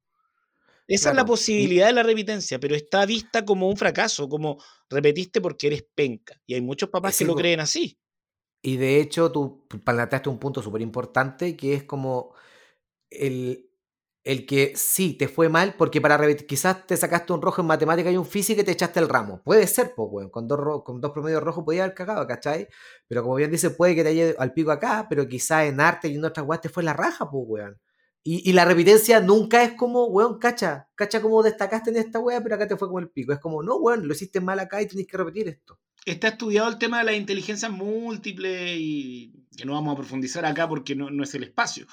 Esa 0.86 1.10
es 1.10 1.16
la 1.16 1.24
posibilidad 1.24 1.86
de 1.86 1.94
la 1.94 2.02
repitencia, 2.02 2.60
pero 2.60 2.74
está 2.74 3.06
vista 3.06 3.44
como 3.44 3.68
un 3.68 3.76
fracaso, 3.76 4.28
como 4.28 4.62
repetiste 4.90 5.40
porque 5.40 5.68
eres 5.68 5.84
penca. 5.94 6.38
Y 6.46 6.54
hay 6.54 6.60
muchos 6.60 6.90
papás 6.90 7.14
Sí, 7.14 7.24
que 7.24 7.28
lo 7.28 7.34
creen 7.34 7.60
así. 7.60 7.98
Y 8.66 8.78
de 8.78 8.98
hecho, 8.98 9.30
tú 9.30 9.66
planteaste 9.84 10.30
un 10.30 10.38
punto 10.38 10.62
súper 10.62 10.80
importante 10.80 11.54
que 11.54 11.74
es 11.74 11.84
como 11.84 12.32
el, 13.10 13.70
el 14.24 14.46
que 14.46 14.74
sí 14.76 15.14
te 15.14 15.28
fue 15.28 15.50
mal 15.50 15.74
porque 15.78 16.00
para 16.00 16.16
repetir, 16.16 16.46
quizás 16.46 16.86
te 16.86 16.96
sacaste 16.96 17.32
un 17.34 17.42
rojo 17.42 17.60
en 17.62 17.68
matemática 17.68 18.10
y 18.10 18.16
un 18.16 18.26
física 18.26 18.62
y 18.62 18.64
te 18.64 18.72
echaste 18.72 19.00
el 19.00 19.08
ramo. 19.10 19.42
Puede 19.44 19.66
ser, 19.66 19.94
pues, 19.94 20.08
weón. 20.12 20.30
Con 20.30 20.48
dos, 20.48 20.82
con 20.84 21.00
dos 21.00 21.12
promedios 21.12 21.42
rojos 21.42 21.64
podía 21.64 21.84
haber 21.84 21.94
cagado, 21.96 22.26
¿cachai? 22.26 22.68
Pero 23.08 23.22
como 23.22 23.36
bien 23.36 23.50
dice, 23.50 23.70
puede 23.70 23.94
que 23.96 24.04
te 24.04 24.10
haya 24.10 24.34
al 24.38 24.54
pico 24.54 24.70
acá, 24.72 25.06
pero 25.10 25.28
quizás 25.28 25.66
en 25.66 25.80
arte 25.80 26.08
y 26.08 26.16
en 26.16 26.24
otras 26.24 26.46
weas 26.46 26.62
te 26.62 26.70
fue 26.70 26.82
la 26.84 26.94
raja, 26.94 27.30
pues, 27.30 27.44
weón. 27.48 27.80
Y, 28.24 28.48
y 28.50 28.54
la 28.54 28.64
repitencia 28.64 29.20
nunca 29.20 29.62
es 29.64 29.74
como, 29.74 30.06
weón, 30.06 30.38
cacha, 30.38 30.88
cacha 30.94 31.20
como 31.22 31.42
destacaste 31.42 31.90
en 31.90 31.96
esta 31.98 32.20
wea, 32.20 32.42
pero 32.42 32.54
acá 32.56 32.66
te 32.68 32.76
fue 32.78 32.88
como 32.88 33.00
el 33.00 33.10
pico. 33.10 33.32
Es 33.34 33.40
como, 33.40 33.62
no, 33.62 33.76
weón, 33.76 34.08
lo 34.08 34.14
hiciste 34.14 34.40
mal 34.40 34.58
acá 34.60 34.80
y 34.82 34.88
tenés 34.88 35.06
que 35.08 35.16
repetir 35.18 35.48
esto. 35.48 35.78
Está 36.04 36.28
estudiado 36.28 36.68
el 36.68 36.78
tema 36.78 36.98
de 36.98 37.04
las 37.04 37.14
inteligencias 37.16 37.70
múltiples 37.70 38.76
y 38.78 39.32
que 39.56 39.64
no 39.64 39.72
vamos 39.74 39.92
a 39.94 39.96
profundizar 39.96 40.44
acá 40.44 40.68
porque 40.68 40.94
no, 40.94 41.10
no 41.10 41.22
es 41.24 41.34
el 41.34 41.44
espacio. 41.44 41.86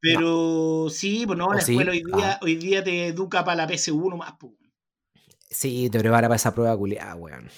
Pero 0.00 0.86
sí, 0.90 1.24
pues 1.26 1.38
no, 1.38 1.46
¿O 1.48 1.54
la 1.54 1.60
sí? 1.60 1.72
escuela 1.72 1.90
hoy 1.92 2.02
día, 2.02 2.32
Ah. 2.32 2.38
hoy 2.42 2.56
día 2.56 2.82
te 2.82 3.08
educa 3.08 3.44
para 3.44 3.56
la 3.56 3.66
PC1 3.68 4.16
más. 4.16 4.32
pues. 4.38 4.52
Sí, 5.50 5.90
te 5.90 5.98
prepara 5.98 6.28
para 6.28 6.36
esa 6.36 6.54
prueba 6.54 6.76
culiada, 6.76 7.14
weón. 7.16 7.50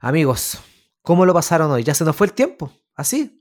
Amigos, 0.00 0.58
¿cómo 1.02 1.26
lo 1.26 1.34
pasaron 1.34 1.70
hoy? 1.70 1.82
Ya 1.84 1.94
se 1.94 2.04
nos 2.04 2.14
fue 2.16 2.28
el 2.28 2.32
tiempo. 2.32 2.72
Así. 2.94 3.37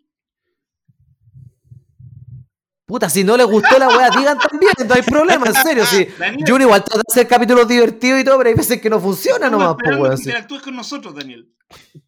Puta, 2.87 3.09
si 3.09 3.21
no 3.25 3.35
les 3.35 3.45
gustó 3.45 3.77
la 3.77 3.89
weá, 3.89 4.09
digan 4.09 4.37
también, 4.39 4.71
no 4.87 4.93
hay 4.95 5.01
problema, 5.01 5.45
en 5.47 5.53
serio. 5.55 5.85
Sí. 5.85 6.07
Daniel, 6.17 6.45
Yo 6.47 6.57
igual 6.57 6.83
trato 6.85 6.99
de 6.99 7.11
hacer 7.11 7.27
capítulos 7.27 7.67
divertidos 7.67 8.21
y 8.21 8.23
todo, 8.23 8.37
pero 8.37 8.49
hay 8.49 8.55
veces 8.55 8.79
que 8.81 8.89
no 8.89 9.01
funciona 9.01 9.49
nomás, 9.49 9.75
pues 9.83 9.97
weón. 9.97 10.17
sí. 10.17 10.23
interactúes 10.23 10.61
con 10.61 10.73
nosotros, 10.75 11.13
Daniel. 11.13 11.53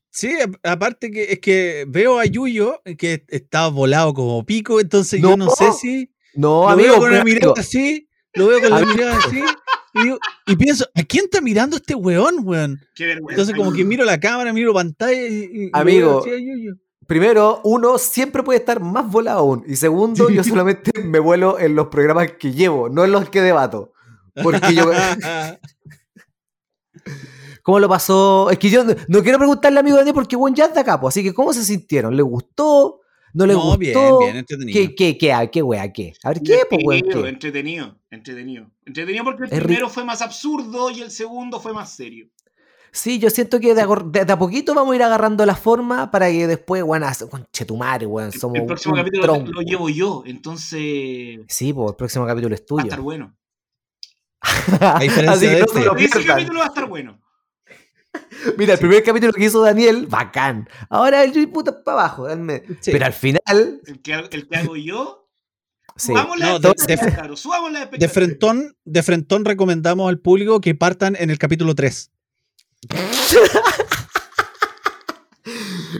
Sí, 0.09 0.33
aparte 0.63 1.11
que 1.11 1.33
es 1.33 1.39
que 1.39 1.83
veo 1.87 2.17
a 2.17 2.25
Yuyo 2.25 2.81
que 2.97 3.25
está 3.27 3.67
volado 3.67 4.13
como 4.13 4.45
pico, 4.45 4.79
entonces 4.79 5.21
yo 5.21 5.35
no 5.35 5.49
sé 5.49 5.71
si 5.73 6.11
No, 6.33 6.61
lo 6.63 6.69
amigo, 6.69 6.91
veo 6.93 6.99
con 6.99 7.13
la 7.13 7.23
mirada 7.25 7.53
así, 7.57 8.07
lo 8.33 8.47
veo 8.47 8.61
con 8.61 8.69
la 8.71 8.85
mirada 8.85 9.17
así, 9.17 9.43
y, 9.95 10.01
digo- 10.03 10.19
y 10.47 10.55
pienso, 10.55 10.85
¿a 10.95 11.03
quién 11.03 11.25
está 11.25 11.41
mirando 11.41 11.75
este 11.75 11.93
weón, 11.93 12.35
weón? 12.43 12.79
Qué 12.95 13.05
vergüenza. 13.05 13.33
Entonces 13.33 13.55
como 13.55 13.73
que 13.73 13.83
miro 13.83 14.05
la 14.05 14.17
cámara, 14.17 14.53
miro 14.53 14.73
pantalla 14.73 15.27
y, 15.27 15.65
y- 15.65 15.69
Amigo. 15.73 16.07
veo 16.07 16.19
así 16.21 16.29
a 16.29 16.37
Yuyo. 16.39 16.73
Primero, 17.09 17.59
uno 17.63 17.97
siempre 17.97 18.43
puede 18.43 18.59
estar 18.59 18.79
más 18.79 19.11
volado 19.11 19.39
aún. 19.39 19.65
Y 19.67 19.75
segundo, 19.75 20.29
yo 20.29 20.43
solamente 20.43 20.91
me 21.03 21.19
vuelo 21.19 21.59
en 21.59 21.75
los 21.75 21.87
programas 21.87 22.33
que 22.33 22.53
llevo, 22.53 22.87
no 22.87 23.03
en 23.03 23.11
los 23.11 23.29
que 23.29 23.41
debato. 23.41 23.91
Porque 24.41 24.75
yo. 24.75 24.85
¿Cómo 27.63 27.79
lo 27.79 27.89
pasó? 27.89 28.49
Es 28.51 28.59
que 28.59 28.69
yo 28.69 28.83
no, 28.83 28.93
no 29.07 29.23
quiero 29.23 29.39
preguntarle 29.39 29.79
al 29.79 29.85
amigo 29.85 29.97
Daniel 29.97 30.13
porque 30.13 30.35
bueno, 30.35 30.55
ya 30.55 30.65
es 30.65 30.73
de 30.73 30.79
acá, 30.79 31.01
po. 31.01 31.09
Así 31.09 31.23
que, 31.23 31.33
¿cómo 31.33 31.51
se 31.51 31.65
sintieron? 31.65 32.15
¿Le 32.15 32.21
gustó? 32.21 33.01
¿No 33.33 33.45
le 33.45 33.53
no, 33.53 33.61
gustó? 33.61 33.79
bien, 33.79 34.19
bien, 34.19 34.37
entretenido. 34.37 34.79
¿Qué, 34.79 34.95
qué, 34.95 35.17
qué, 35.17 35.33
ah, 35.33 35.47
qué, 35.47 35.61
wea, 35.61 35.91
qué? 35.91 36.13
A 36.23 36.29
ver, 36.29 36.41
¿qué, 36.41 36.61
pues? 36.69 37.01
Entretenido, 37.01 37.23
¿Qué? 37.23 37.29
entretenido, 37.29 37.99
entretenido. 38.11 38.71
Entretenido 38.85 39.23
porque 39.23 39.43
el 39.43 39.53
Es 39.53 39.63
primero 39.63 39.89
fue 39.89 40.05
más 40.05 40.21
absurdo 40.21 40.91
y 40.91 41.01
el 41.01 41.11
segundo 41.11 41.59
fue 41.59 41.73
más 41.73 41.91
serio. 41.91 42.29
Sí, 42.91 43.19
yo 43.19 43.29
siento 43.29 43.59
que 43.59 43.75
de, 43.75 43.83
agor- 43.83 44.09
de- 44.11 44.25
de 44.25 44.33
a 44.33 44.39
poquito 44.39 44.73
vamos 44.73 44.93
a 44.93 44.95
ir 44.95 45.03
agarrando 45.03 45.45
la 45.45 45.55
forma 45.55 46.09
para 46.11 46.29
que 46.29 46.47
después, 46.47 46.83
hace- 47.03 47.29
conchetumare, 47.29 48.05
weón, 48.05 48.31
somos 48.31 48.57
el 48.59 48.65
próximo 48.65 48.93
un 48.95 48.99
capítulo 48.99 49.23
tronco. 49.23 49.51
lo 49.51 49.61
llevo 49.61 49.89
yo, 49.89 50.23
entonces 50.25 51.39
Sí, 51.47 51.73
pues 51.73 51.89
el 51.91 51.95
próximo 51.95 52.25
capítulo 52.25 52.55
es 52.55 52.61
va 52.61 52.63
a 52.63 52.67
tuyo. 52.67 52.83
estar 52.85 53.01
bueno. 53.01 53.35
A 54.81 54.99
diferencia 54.99 55.31
Así 55.33 55.45
que 55.45 55.51
de 55.51 55.59
este. 55.61 56.05
Ese 56.05 56.25
capítulo 56.25 56.59
va 56.59 56.65
a 56.65 56.67
estar 56.69 56.87
bueno. 56.87 57.19
Mira, 58.57 58.73
el 58.73 58.79
primer 58.79 59.03
capítulo 59.03 59.33
que 59.33 59.43
hizo 59.45 59.61
Daniel, 59.61 60.07
bacán. 60.07 60.67
Ahora 60.89 61.23
el 61.23 61.49
puta 61.49 61.83
para 61.83 61.99
abajo. 62.01 62.27
Sí. 62.81 62.91
Pero 62.91 63.05
al 63.05 63.13
final, 63.13 63.81
El 63.85 64.01
que, 64.01 64.13
el 64.13 64.47
que 64.47 64.55
hago 64.55 64.75
yo, 64.75 65.29
sí. 65.95 66.07
subamos 66.07 66.39
la 66.39 66.45
No, 66.51 66.59
de- 66.59 66.69
de- 66.87 66.95
la 67.71 67.85
De 67.85 68.07
frentón, 68.09 68.75
de 68.85 69.03
frentón 69.03 69.45
recomendamos 69.45 70.09
al 70.09 70.19
público 70.19 70.59
que 70.61 70.73
partan 70.73 71.15
en 71.19 71.29
el 71.29 71.37
capítulo 71.37 71.75
3. 71.75 72.11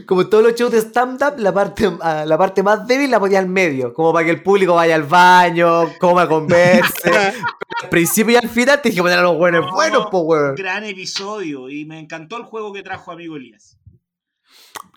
Como 0.06 0.28
todos 0.28 0.44
los 0.44 0.54
shows 0.54 0.70
de 0.72 0.78
stand-up, 0.80 1.34
la 1.38 1.52
parte, 1.52 1.90
ah, 2.00 2.24
la 2.26 2.38
parte 2.38 2.62
más 2.62 2.86
débil 2.86 3.10
la 3.10 3.18
ponía 3.18 3.38
al 3.40 3.48
medio, 3.48 3.92
como 3.92 4.12
para 4.12 4.24
que 4.24 4.30
el 4.30 4.42
público 4.42 4.74
vaya 4.74 4.94
al 4.94 5.02
baño, 5.04 5.88
coma, 5.98 6.28
converse. 6.28 7.10
al 7.82 7.88
principio 7.88 8.34
y 8.34 8.36
al 8.36 8.48
final 8.48 8.80
te 8.80 8.90
dije 8.90 9.00
poner 9.02 9.18
a 9.18 9.22
los 9.22 9.36
buenos 9.36 9.66
No, 9.66 9.72
buenos, 9.72 10.06
po, 10.10 10.20
weón. 10.20 10.54
Gran 10.54 10.84
episodio 10.84 11.68
y 11.68 11.84
me 11.84 11.98
encantó 11.98 12.36
el 12.36 12.44
juego 12.44 12.72
que 12.72 12.82
trajo 12.82 13.10
amigo 13.10 13.36
Elías. 13.36 13.76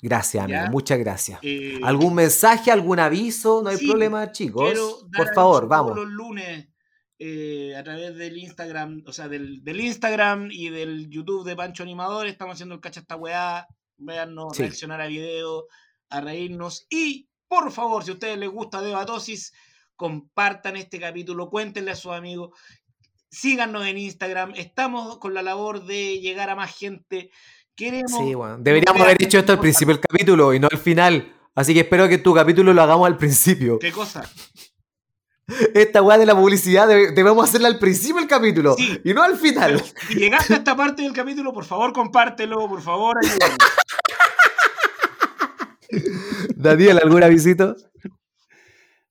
Gracias, 0.02 0.44
amigo, 0.44 0.60
¿Ya? 0.66 0.70
muchas 0.70 1.00
gracias. 1.00 1.40
Eh, 1.42 1.80
¿Algún 1.82 2.14
mensaje, 2.14 2.72
algún 2.72 3.00
aviso? 3.00 3.62
No 3.64 3.70
hay 3.70 3.78
Sí, 3.78 3.88
problema, 3.88 4.32
chicos. 4.32 5.06
Por 5.16 5.34
favor, 5.34 5.68
vamos. 5.68 5.96
los 5.96 6.08
lunes 6.10 6.68
eh, 7.26 7.74
a 7.78 7.84
través 7.84 8.18
del 8.18 8.38
Instagram, 8.38 9.04
o 9.08 9.14
sea, 9.14 9.30
del, 9.30 9.64
del 9.64 9.80
Instagram 9.80 10.50
y 10.52 10.68
del 10.70 11.10
YouTube 11.10 11.46
de 11.46 11.56
Pancho 11.56 11.82
Animador. 11.84 12.28
Estamos 12.28 12.56
haciendo 12.56 12.76
el 12.76 12.82
cacha 12.82 13.00
esta 13.00 13.16
weá. 13.16 13.66
Véannos, 13.96 14.58
Sí. 14.58 14.64
reaccionar 14.64 15.00
a 15.00 15.08
videos, 15.08 15.64
a 16.10 16.20
reírnos. 16.20 16.86
Y, 16.90 17.30
por 17.48 17.72
favor, 17.72 18.04
si 18.04 18.12
a 18.12 18.16
ustedes 18.16 18.38
les 18.38 18.50
gusta 18.50 18.82
Debatosis, 18.82 19.54
compartan 19.96 20.76
este 20.76 21.00
capítulo, 21.00 21.50
cuéntenle 21.50 21.92
a 21.92 21.96
sus 21.96 22.12
amigos. 22.12 22.50
Síganos 23.30 23.86
en 23.88 24.00
Instagram. 24.00 24.52
Estamos 24.58 25.18
con 25.20 25.34
la 25.34 25.44
labor 25.44 25.86
de 25.86 26.20
llegar 26.20 26.50
a 26.50 26.56
más 26.56 26.76
gente. 26.78 27.32
Queremos. 27.74 28.12
Sí, 28.12 28.34
bueno. 28.34 28.58
Deberíamos 28.60 29.02
haber 29.02 29.24
hecho 29.24 29.40
esto 29.40 29.54
al 29.54 29.62
principio 29.62 29.94
del 29.94 30.04
capítulo 30.04 30.54
y 30.54 30.60
no 30.60 30.68
al 30.70 30.78
final. 30.78 31.34
Así 31.56 31.74
que 31.74 31.82
espero 31.82 32.10
que 32.10 32.18
tu 32.18 32.34
capítulo 32.34 32.74
lo 32.74 32.82
hagamos 32.82 33.08
al 33.08 33.16
principio. 33.16 33.80
¿Qué 33.80 33.94
cosa? 33.94 34.30
Esta 35.74 36.02
weá 36.02 36.18
de 36.18 36.26
la 36.26 36.36
publicidad 36.36 36.88
debe- 36.88 37.12
debemos 37.12 37.50
hacerla 37.50 37.68
al 37.68 37.78
principio 37.78 38.18
del 38.18 38.28
capítulo 38.28 38.76
Sí. 38.78 39.02
y 39.04 39.14
no 39.14 39.24
al 39.24 39.38
final. 39.38 39.84
Si 40.08 40.16
llegaste 40.16 40.54
a 40.54 40.58
esta 40.58 40.76
parte 40.76 41.02
del 41.02 41.14
capítulo, 41.14 41.52
por 41.54 41.66
favor, 41.66 41.92
compártelo, 41.94 42.68
por 42.70 42.82
favor. 42.82 43.18
Daniel, 46.56 47.00
¿algún 47.04 47.24
avisito? 47.24 47.76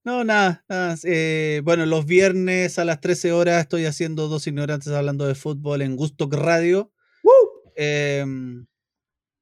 No, 0.04 0.24
nada. 0.24 0.64
nada, 0.68 0.96
eh, 1.04 1.60
bueno, 1.64 1.86
los 1.86 2.06
viernes 2.06 2.78
a 2.78 2.84
las 2.84 3.00
13 3.00 3.32
horas 3.32 3.60
estoy 3.62 3.86
haciendo 3.86 4.26
dos 4.28 4.46
ignorantes 4.48 4.88
hablando 4.92 5.26
de 5.26 5.34
fútbol 5.36 5.82
en 5.82 5.94
Gusto 5.96 6.28
Radio. 6.32 6.90
Em, 7.76 8.66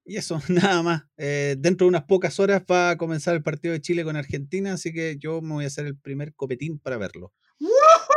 y 0.05 0.17
eso, 0.17 0.41
nada 0.49 0.83
más. 0.83 1.03
Eh, 1.17 1.57
dentro 1.59 1.85
de 1.85 1.89
unas 1.91 2.05
pocas 2.05 2.39
horas 2.41 2.63
va 2.71 2.91
a 2.91 2.97
comenzar 2.97 3.35
el 3.35 3.43
partido 3.43 3.73
de 3.73 3.81
Chile 3.81 4.05
con 4.05 4.17
Argentina, 4.17 4.73
así 4.75 4.93
que 4.93 5.17
yo 5.19 5.41
me 5.43 5.55
voy 5.55 5.65
a 5.65 5.69
hacer 5.69 5.87
el 5.87 5.97
primer 5.97 6.35
copetín 6.35 6.79
para 6.79 6.97
verlo. 6.99 7.33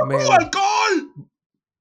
Me- 0.07 0.15
¡Oh, 0.15 0.31
alcohol! 0.33 1.29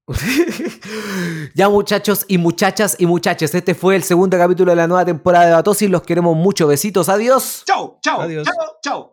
ya 1.55 1.69
muchachos 1.69 2.25
y 2.27 2.37
muchachas 2.37 2.95
y 2.99 3.05
muchaches, 3.05 3.55
este 3.55 3.73
fue 3.73 3.95
el 3.95 4.03
segundo 4.03 4.37
capítulo 4.37 4.71
de 4.71 4.75
la 4.75 4.87
nueva 4.87 5.05
temporada 5.05 5.45
de 5.45 5.51
Batosis. 5.53 5.89
Los 5.89 6.03
queremos 6.03 6.35
mucho. 6.35 6.67
Besitos, 6.67 7.07
adiós. 7.09 7.63
Chao, 7.65 7.99
chao, 8.01 8.21
Adiós. 8.21 8.45
chao, 8.45 8.77
chao. 8.83 9.12